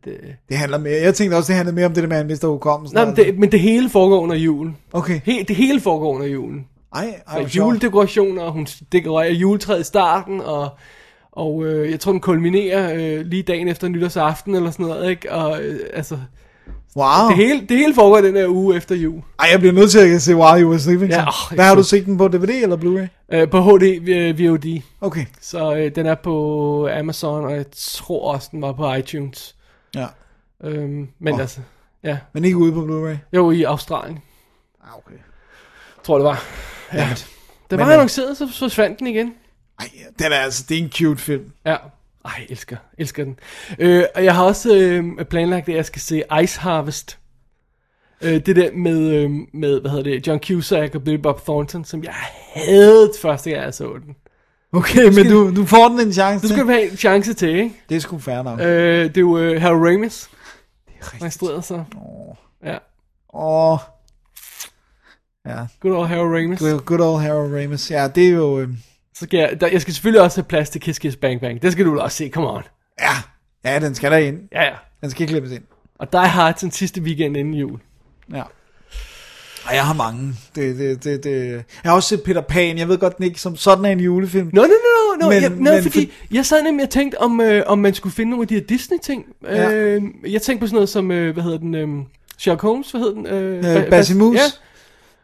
[0.04, 0.56] det, det.
[0.56, 2.48] Handler mere, jeg tænkte også, det handlede mere om det der med, at han mister
[2.48, 2.94] hukommelsen.
[2.96, 4.76] Nej, men det, men det hele foregår under julen.
[4.92, 5.20] Okay.
[5.24, 6.66] He, det hele foregår under julen.
[6.94, 10.68] Ej, ej, juledekorationer, og hun dekorerer juletræet i starten, og,
[11.38, 15.32] og øh, jeg tror, den kulminerer øh, lige dagen efter nytårsaften, eller sådan noget, ikke?
[15.32, 16.18] Og øh, altså,
[16.96, 17.28] Wow.
[17.28, 19.22] det hele, det hele foregår den her uge efter jul.
[19.38, 21.10] Ej, jeg bliver nødt til at se While You Were Sleeping.
[21.10, 23.36] Ja, åh, Hvad har du set den på DVD eller Blu-ray?
[23.36, 24.80] Øh, på HD øh, VOD.
[25.00, 25.24] Okay.
[25.40, 29.56] Så øh, den er på Amazon, og jeg tror også, den var på iTunes.
[29.94, 30.06] Ja.
[30.64, 31.40] Øhm, men Åh.
[31.40, 31.60] altså,
[32.04, 32.18] ja.
[32.32, 33.16] Men ikke ude på Blu-ray?
[33.36, 34.18] Jo, i Australien,
[34.84, 35.14] Ah, okay.
[36.04, 36.44] tror det var.
[36.94, 37.08] Ja.
[37.70, 39.34] Den Men, var øh, annonceret, så forsvandt den igen.
[39.78, 41.52] Ej, den er altså, det er en cute film.
[41.66, 41.76] Ja.
[42.24, 43.38] Ej, jeg elsker, elsker den.
[43.78, 47.18] Øh, og jeg har også øh, planlagt, at jeg skal se Ice Harvest.
[48.22, 51.84] Øh, det der med, øh, med, hvad hedder det, John Cusack og Billy Bob Thornton,
[51.84, 52.14] som jeg
[52.54, 54.16] havde første gang, jeg så den.
[54.72, 56.56] Okay, men du, du får den en chance Du til.
[56.56, 57.74] skal vi have en chance til, ikke?
[57.88, 58.60] Det er sgu fair nok.
[58.60, 60.30] Øh, det er jo øh, Harold Ramis,
[60.86, 61.24] det er rigtigt.
[61.24, 61.84] instruerede sig.
[61.96, 62.34] Åh.
[62.64, 62.78] Ja,
[63.34, 63.78] Åh.
[65.46, 66.58] Ja, good old Harold Ramis.
[66.60, 67.90] good, good old Harold Ramis.
[67.90, 68.60] Ja, det er jo...
[68.60, 68.68] Øh,
[69.18, 71.62] Så skal jeg, der, jeg skal selvfølgelig også have plads til Kiss Kiss Bang Bang.
[71.62, 72.62] Det skal du også se, come on.
[73.00, 73.10] ja,
[73.72, 74.38] ja, den skal der ind.
[74.52, 74.72] Ja, ja.
[75.00, 75.62] Den skal klippes ind.
[75.98, 77.78] Og Die Hard den sidste weekend inden jul.
[78.34, 78.42] Ja.
[79.64, 80.34] Og jeg har mange.
[80.54, 81.52] Det, det, det, det.
[81.52, 82.78] Jeg har også set Peter Pan.
[82.78, 84.50] Jeg ved godt, den ikke som sådan er en julefilm.
[84.52, 87.62] Nå, nå, nå, nå, Men- jeg, men fordi jeg sad nemlig og tænkte, om, øh,
[87.66, 89.24] om man skulle finde nogle af de her Disney-ting.
[89.44, 89.70] Ja.
[89.72, 91.88] Øh, jeg tænkte på sådan noget som, øh, hvad hedder den, øh,
[92.38, 93.26] Sherlock Holmes, hvad hedder den?
[93.26, 94.36] Øh, Øh, Ba- Basimus.
[94.36, 94.40] Ja,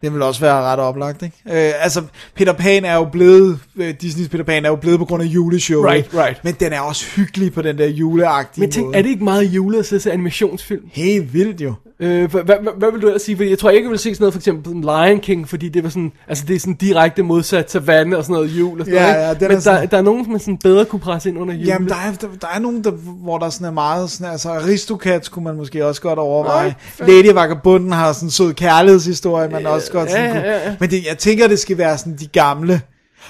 [0.04, 1.36] Det vil også være ret oplagt, ikke?
[1.46, 2.02] Øh, altså,
[2.36, 5.26] Peter Pan er jo blevet, øh, Disneys Peter Pan er jo blevet på grund af
[5.26, 5.90] juleshowet.
[5.90, 6.44] Right, right.
[6.44, 8.96] Men den er også hyggelig på den der juleagtige men tænk, måde.
[8.96, 10.82] er det ikke meget julet at sidde animationsfilm?
[10.92, 11.72] Helt vildt jo.
[12.00, 13.36] Øh, hvad, hvad, hvad, vil du ellers sige?
[13.36, 15.82] Fordi jeg tror ikke, jeg vil se sådan noget, for eksempel Lion King, fordi det
[15.84, 18.86] var sådan, altså det er sådan direkte modsat til vand og sådan noget jul og
[18.86, 19.40] sådan Ja, noget, ja, ikke?
[19.40, 21.54] den Men er sådan- der, der er nogen, som sådan bedre kunne presse ind under
[21.54, 21.66] julen.
[21.66, 22.90] Jamen, der er, der, der er nogen, der,
[23.22, 26.74] hvor der sådan er meget sådan, altså Aristocats kunne man måske også godt overveje.
[27.00, 30.42] Nej, Lady Vagabunden har sådan en sød kærlighedshistorie, man også godt sådan ja, kunne.
[30.50, 30.76] ja, ja.
[30.80, 32.80] Men det, jeg tænker, det skal være sådan de gamle.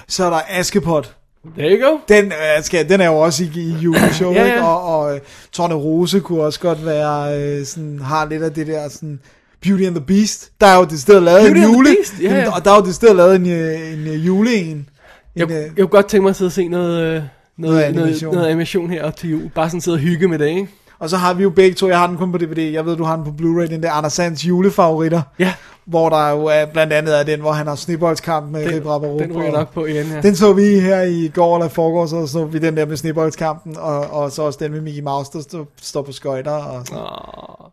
[0.09, 1.15] Så er der Askepot.
[1.59, 1.99] There you go.
[2.09, 4.47] Den, øh, skal, den er jo også i, i juleshow, Ja, ja.
[4.47, 4.63] ikke?
[4.67, 5.21] Og, og øh,
[5.53, 9.21] Torne Rose kunne også godt være, øh, sådan, har lidt af det der sådan,
[9.63, 10.51] Beauty and the Beast.
[10.61, 12.55] Der er jo det sted lavet Beauty en jule, Beast, ja, ja.
[12.55, 14.89] og der er jo det sted lavet en, øh, en øh, juleen.
[15.37, 17.27] Jeg, En, jeg kunne godt tænke mig at sidde og se noget, øh, noget,
[17.59, 18.23] Noget animation.
[18.23, 19.51] noget, noget animation her til jul.
[19.55, 20.69] Bare sådan sidde og hygge med det, ikke?
[20.99, 22.97] Og så har vi jo begge to, jeg har den kun på DVD, jeg ved,
[22.97, 25.23] du har den på Blu-ray, den der Anders Sands julefavoritter.
[25.39, 25.53] Ja,
[25.87, 29.21] Hvor der jo er, blandt andet er den, hvor han har sniboldskamp med Rip Rapparup.
[29.21, 30.21] den ryger og- nok på igen, ja.
[30.21, 33.77] Den så vi her i går eller forgår, så så vi den der med sniboldskampen,
[33.77, 36.51] og, og så også den med Mickey Mouse, der står, står på skøjter.
[36.51, 37.01] Og, Åh.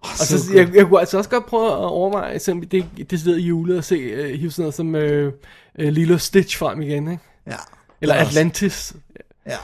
[0.01, 3.19] Og så så, jeg, jeg kunne altså også godt prøve at overveje, selvom det det
[3.21, 6.81] sidder i julet, at se uh, hive sådan noget som uh, uh, Lilo Stitch frem
[6.81, 7.23] igen, ikke?
[7.47, 7.55] ja.
[8.01, 8.93] Eller er Atlantis.
[9.47, 9.55] Ja.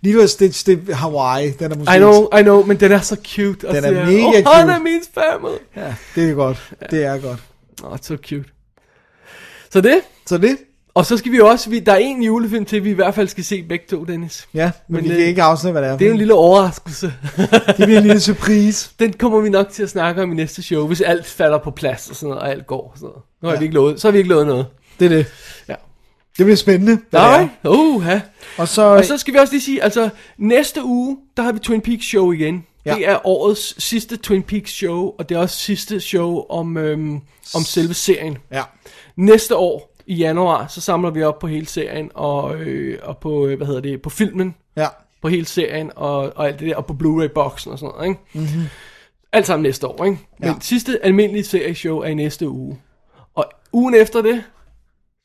[0.00, 1.94] Lilo og Stitch, det er Hawaii, den er måske...
[1.96, 3.68] I know, I know, men den er så cute.
[3.68, 5.56] Og Den er mega oh, cute." Han er min family.
[5.76, 6.72] Ja, det er godt.
[6.90, 7.38] Det er godt.
[7.84, 8.44] Åh, oh, så cute.
[9.70, 10.00] Så det.
[10.26, 10.56] Så det,
[10.94, 13.28] Og så skal vi også, vi, der er en julefilm til, vi i hvert fald
[13.28, 14.48] skal se begge to, Dennis.
[14.54, 15.96] ja, men, Men vi det- kan ikke afsløre, hvad det er.
[15.98, 17.12] Det er en lille overraskelse.
[17.66, 18.90] det bliver en lille surprise.
[18.98, 21.70] Den kommer vi nok til at snakke om i næste show, hvis alt falder på
[21.70, 22.82] plads og sådan noget, og alt går.
[22.92, 23.22] og Sådan noget.
[23.42, 23.58] Nu har Ja.
[23.58, 24.66] vi ikke lovet, så har vi ikke lovet noget.
[25.00, 25.26] Det er det.
[25.68, 25.74] Ja.
[26.38, 26.98] Det bliver spændende.
[27.12, 28.20] Nej, uh, ja.
[28.58, 30.08] Og så, Og så skal vi også lige sige, altså
[30.38, 32.66] næste uge, der har vi Twin Peaks show igen.
[32.86, 32.94] Ja.
[32.94, 37.20] Det er årets sidste Twin Peaks show, og det er også sidste show om, øhm,
[37.54, 38.38] om selve serien.
[38.52, 38.62] ja.
[39.16, 43.46] Næste år, i januar, så samler vi op på hele serien, og, øh, og på,
[43.46, 44.86] øh, hvad hedder det, på filmen, Ja.
[45.22, 48.20] på hele serien, og, og alt det der, og på Blu-ray-boksen og sådan noget, ikke?
[48.32, 48.62] Mm-hmm.
[49.32, 50.18] Alt sammen næste år, ikke?
[50.38, 50.54] Men Ja.
[50.60, 52.80] sidste almindelige serieshow er i næste uge.
[53.34, 54.42] Og ugen efter det,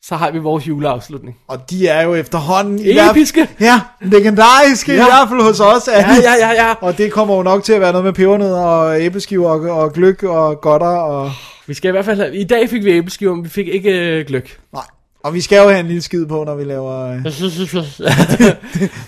[0.05, 1.37] så har vi vores juleafslutning.
[1.47, 2.79] Og de er jo efterhånden...
[2.79, 3.47] i hvert- Episke!
[3.59, 4.99] Ja, legendariske ja.
[5.01, 5.87] i hvert fald hos os.
[5.87, 6.73] Ja, ja, ja, ja.
[6.81, 9.93] Og det kommer jo nok til at være noget med pebernødder og æbleskiver og, og
[9.93, 11.31] gløk og godter og...
[11.67, 13.89] Vi skal i hvert fald have, I dag fik vi æbleskiver, men vi fik ikke
[13.89, 14.59] øh, gløk.
[14.73, 14.83] Nej.
[15.23, 17.11] Og vi skal jo have en lille skid på, når vi laver...
[17.11, 17.21] Øh...
[17.25, 17.31] og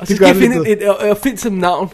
[0.07, 1.89] så skal jeg det finde et, et, et, et som navn.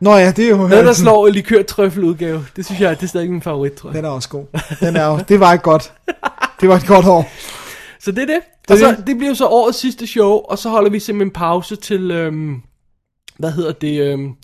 [0.00, 0.56] Nå ja, det er jo...
[0.56, 1.62] Noget, der slår en likør
[2.02, 2.46] udgave.
[2.56, 3.96] Det synes jeg, det er stadig min favorit, tror jeg.
[3.96, 4.44] Den er også god.
[4.80, 5.18] Den er jo...
[5.28, 5.92] Det var ikke godt.
[6.60, 7.30] Det var et godt år.
[8.00, 8.40] Så det er det.
[8.62, 9.06] Det Og så, det.
[9.06, 12.62] det bliver så årets sidste show, og så holder vi simpelthen pause til, øhm,
[13.38, 14.34] hvad hedder det, øhm,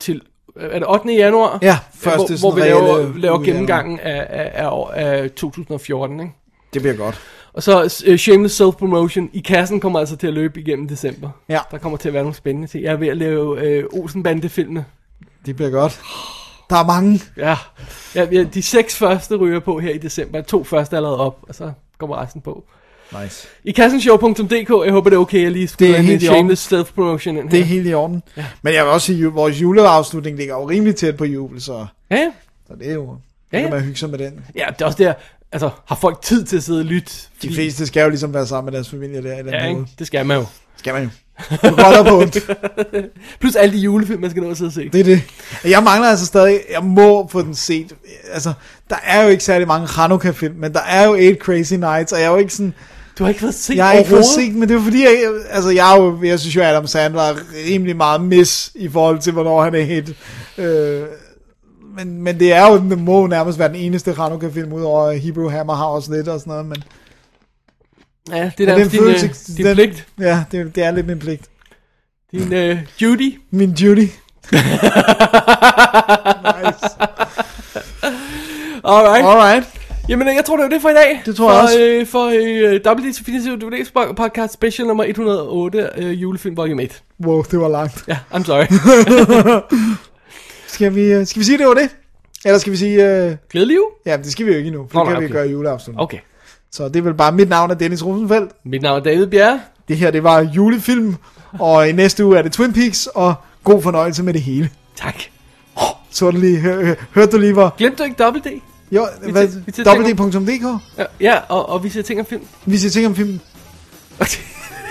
[0.00, 0.22] til,
[0.60, 1.12] er det 8.
[1.12, 1.58] januar?
[1.62, 6.32] Ja, første hvor, hvor vi laver, laver gennemgangen af, af, af, af 2014, ikke?
[6.74, 7.20] Det bliver godt.
[7.52, 11.30] Og så uh, Shameless Self-Promotion i kassen kommer altså til at løbe igennem december.
[11.48, 11.58] Ja.
[11.70, 12.84] Der kommer til at være nogle spændende ting.
[12.84, 14.84] Jeg er ved at lave uh, Olsen-bande-filmene.
[15.46, 16.00] Det bliver godt.
[16.70, 17.20] Der er mange.
[17.36, 17.56] Ja.
[18.14, 20.40] ja, ja, de seks første ryger på her i december.
[20.40, 22.64] To første er allerede op, og så kommer resten på.
[23.22, 23.48] Nice.
[23.64, 26.36] I kassenshow.dk, jeg håber det er okay, jeg lige Det skulle er helt i orden.
[26.56, 27.48] Shameless Self-Promotion ind her.
[27.50, 28.22] Det er helt i orden.
[28.36, 28.44] Ja.
[28.62, 31.86] Men jeg vil også sige, at vores juleafslutning ligger jo rimelig tæt på jul, så,
[32.10, 32.30] Ja, ja.
[32.66, 33.16] så det er jo...
[33.52, 34.40] Ja, Ja, kan man hygge sig med den.
[34.56, 35.12] Ja, det er også der,
[35.52, 37.12] altså, har folk tid til at sidde og lytte?
[37.42, 39.86] De fleste skal jo ligesom være sammen med deres familie der i den Ja, måde.
[39.98, 40.46] det skal man jo.
[40.76, 41.08] Skal man jo.
[41.50, 42.38] På godt og på ondt.
[43.40, 44.88] Plus alle de julefilm, man skal nå at sidde og se.
[44.88, 45.22] Det er det.
[45.64, 47.92] Jeg mangler altså stadig, jeg må få den set.
[48.32, 48.52] Altså,
[48.90, 52.18] der er jo ikke særlig mange Hanukkah-film, men der er jo Eight Crazy Nights, og
[52.18, 52.74] jeg er jo ikke sådan...
[53.18, 55.32] Du har ikke fået set Jeg har ikke fået set, men det er fordi, jeg,
[55.50, 57.34] altså, jeg, er jo, jeg synes jo, Adam Sandler er
[57.70, 60.14] rimelig meget miss i forhold til, hvornår han er hit.
[60.58, 61.02] Øh,
[61.96, 65.48] men, men det er jo, det må jo nærmest være den eneste Hanukkah-film, udover Hebrew
[65.48, 66.84] Hammer House lidt og sådan noget, men...
[68.30, 70.06] Ja, det er nærmest din, følelse- øh, din pligt.
[70.20, 71.42] Ja, det, det er lidt min pligt.
[72.32, 73.40] Din uh, Judy.
[73.50, 74.06] Min duty.
[76.56, 76.88] nice.
[78.84, 79.24] Alright.
[79.24, 79.64] Alright.
[80.08, 81.22] Jamen, øh, jeg tror, det var det for i dag.
[81.26, 81.80] Det tror for, jeg også.
[81.80, 87.02] Øh, for øh, WD's Definitive DVD podcast special nummer 108, øh, julefilm volume 1.
[87.24, 88.04] Wow, det var langt.
[88.08, 88.66] Ja, I'm sorry.
[90.66, 91.96] Skal vi, øh, skal vi sige, det var det?
[92.44, 93.06] Eller skal vi sige...
[93.06, 93.36] Øh...
[93.50, 93.86] Glædelig jul?
[94.06, 95.34] Ja, det skal vi jo ikke endnu, for Nå, det kan nej, vi okay.
[95.34, 95.94] gøre i juleaften.
[95.98, 96.18] Okay.
[96.70, 98.52] Så det er vel bare, mit navn er Dennis Rosenfeldt.
[98.64, 99.60] Mit navn er David Bjerre.
[99.88, 101.16] Det her, det var julefilm,
[101.58, 103.34] og i næste uge er det Twin Peaks, og
[103.64, 104.70] god fornøjelse med det hele.
[104.96, 105.14] Tak.
[106.10, 107.74] Så du lige, hør, hør, hørte du lige, hvor...
[107.78, 108.60] Glemte du ikke WD?
[108.92, 110.80] Jo, www.dk?
[111.20, 112.42] Ja, og, og vi ser ting om film.
[112.66, 113.40] Vi siger ting om filmen.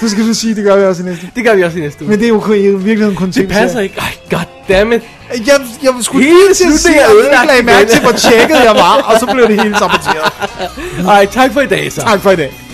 [0.02, 1.32] Du skal du sige, det gør vi også i næste.
[1.36, 2.10] Det gør vi også i næste uge.
[2.10, 3.96] Men det er jo i virkeligheden kun det passer ikke.
[3.98, 5.02] Ej, goddammit.
[5.30, 8.56] Jeg, jeg skulle Hele til at sige, at jeg ikke lagde mærke til, hvor tjekket
[8.56, 10.34] jeg var, og så blev det hele saboteret.
[11.08, 12.02] Ej, tak for i dag så.
[12.02, 12.71] Tak for i dag.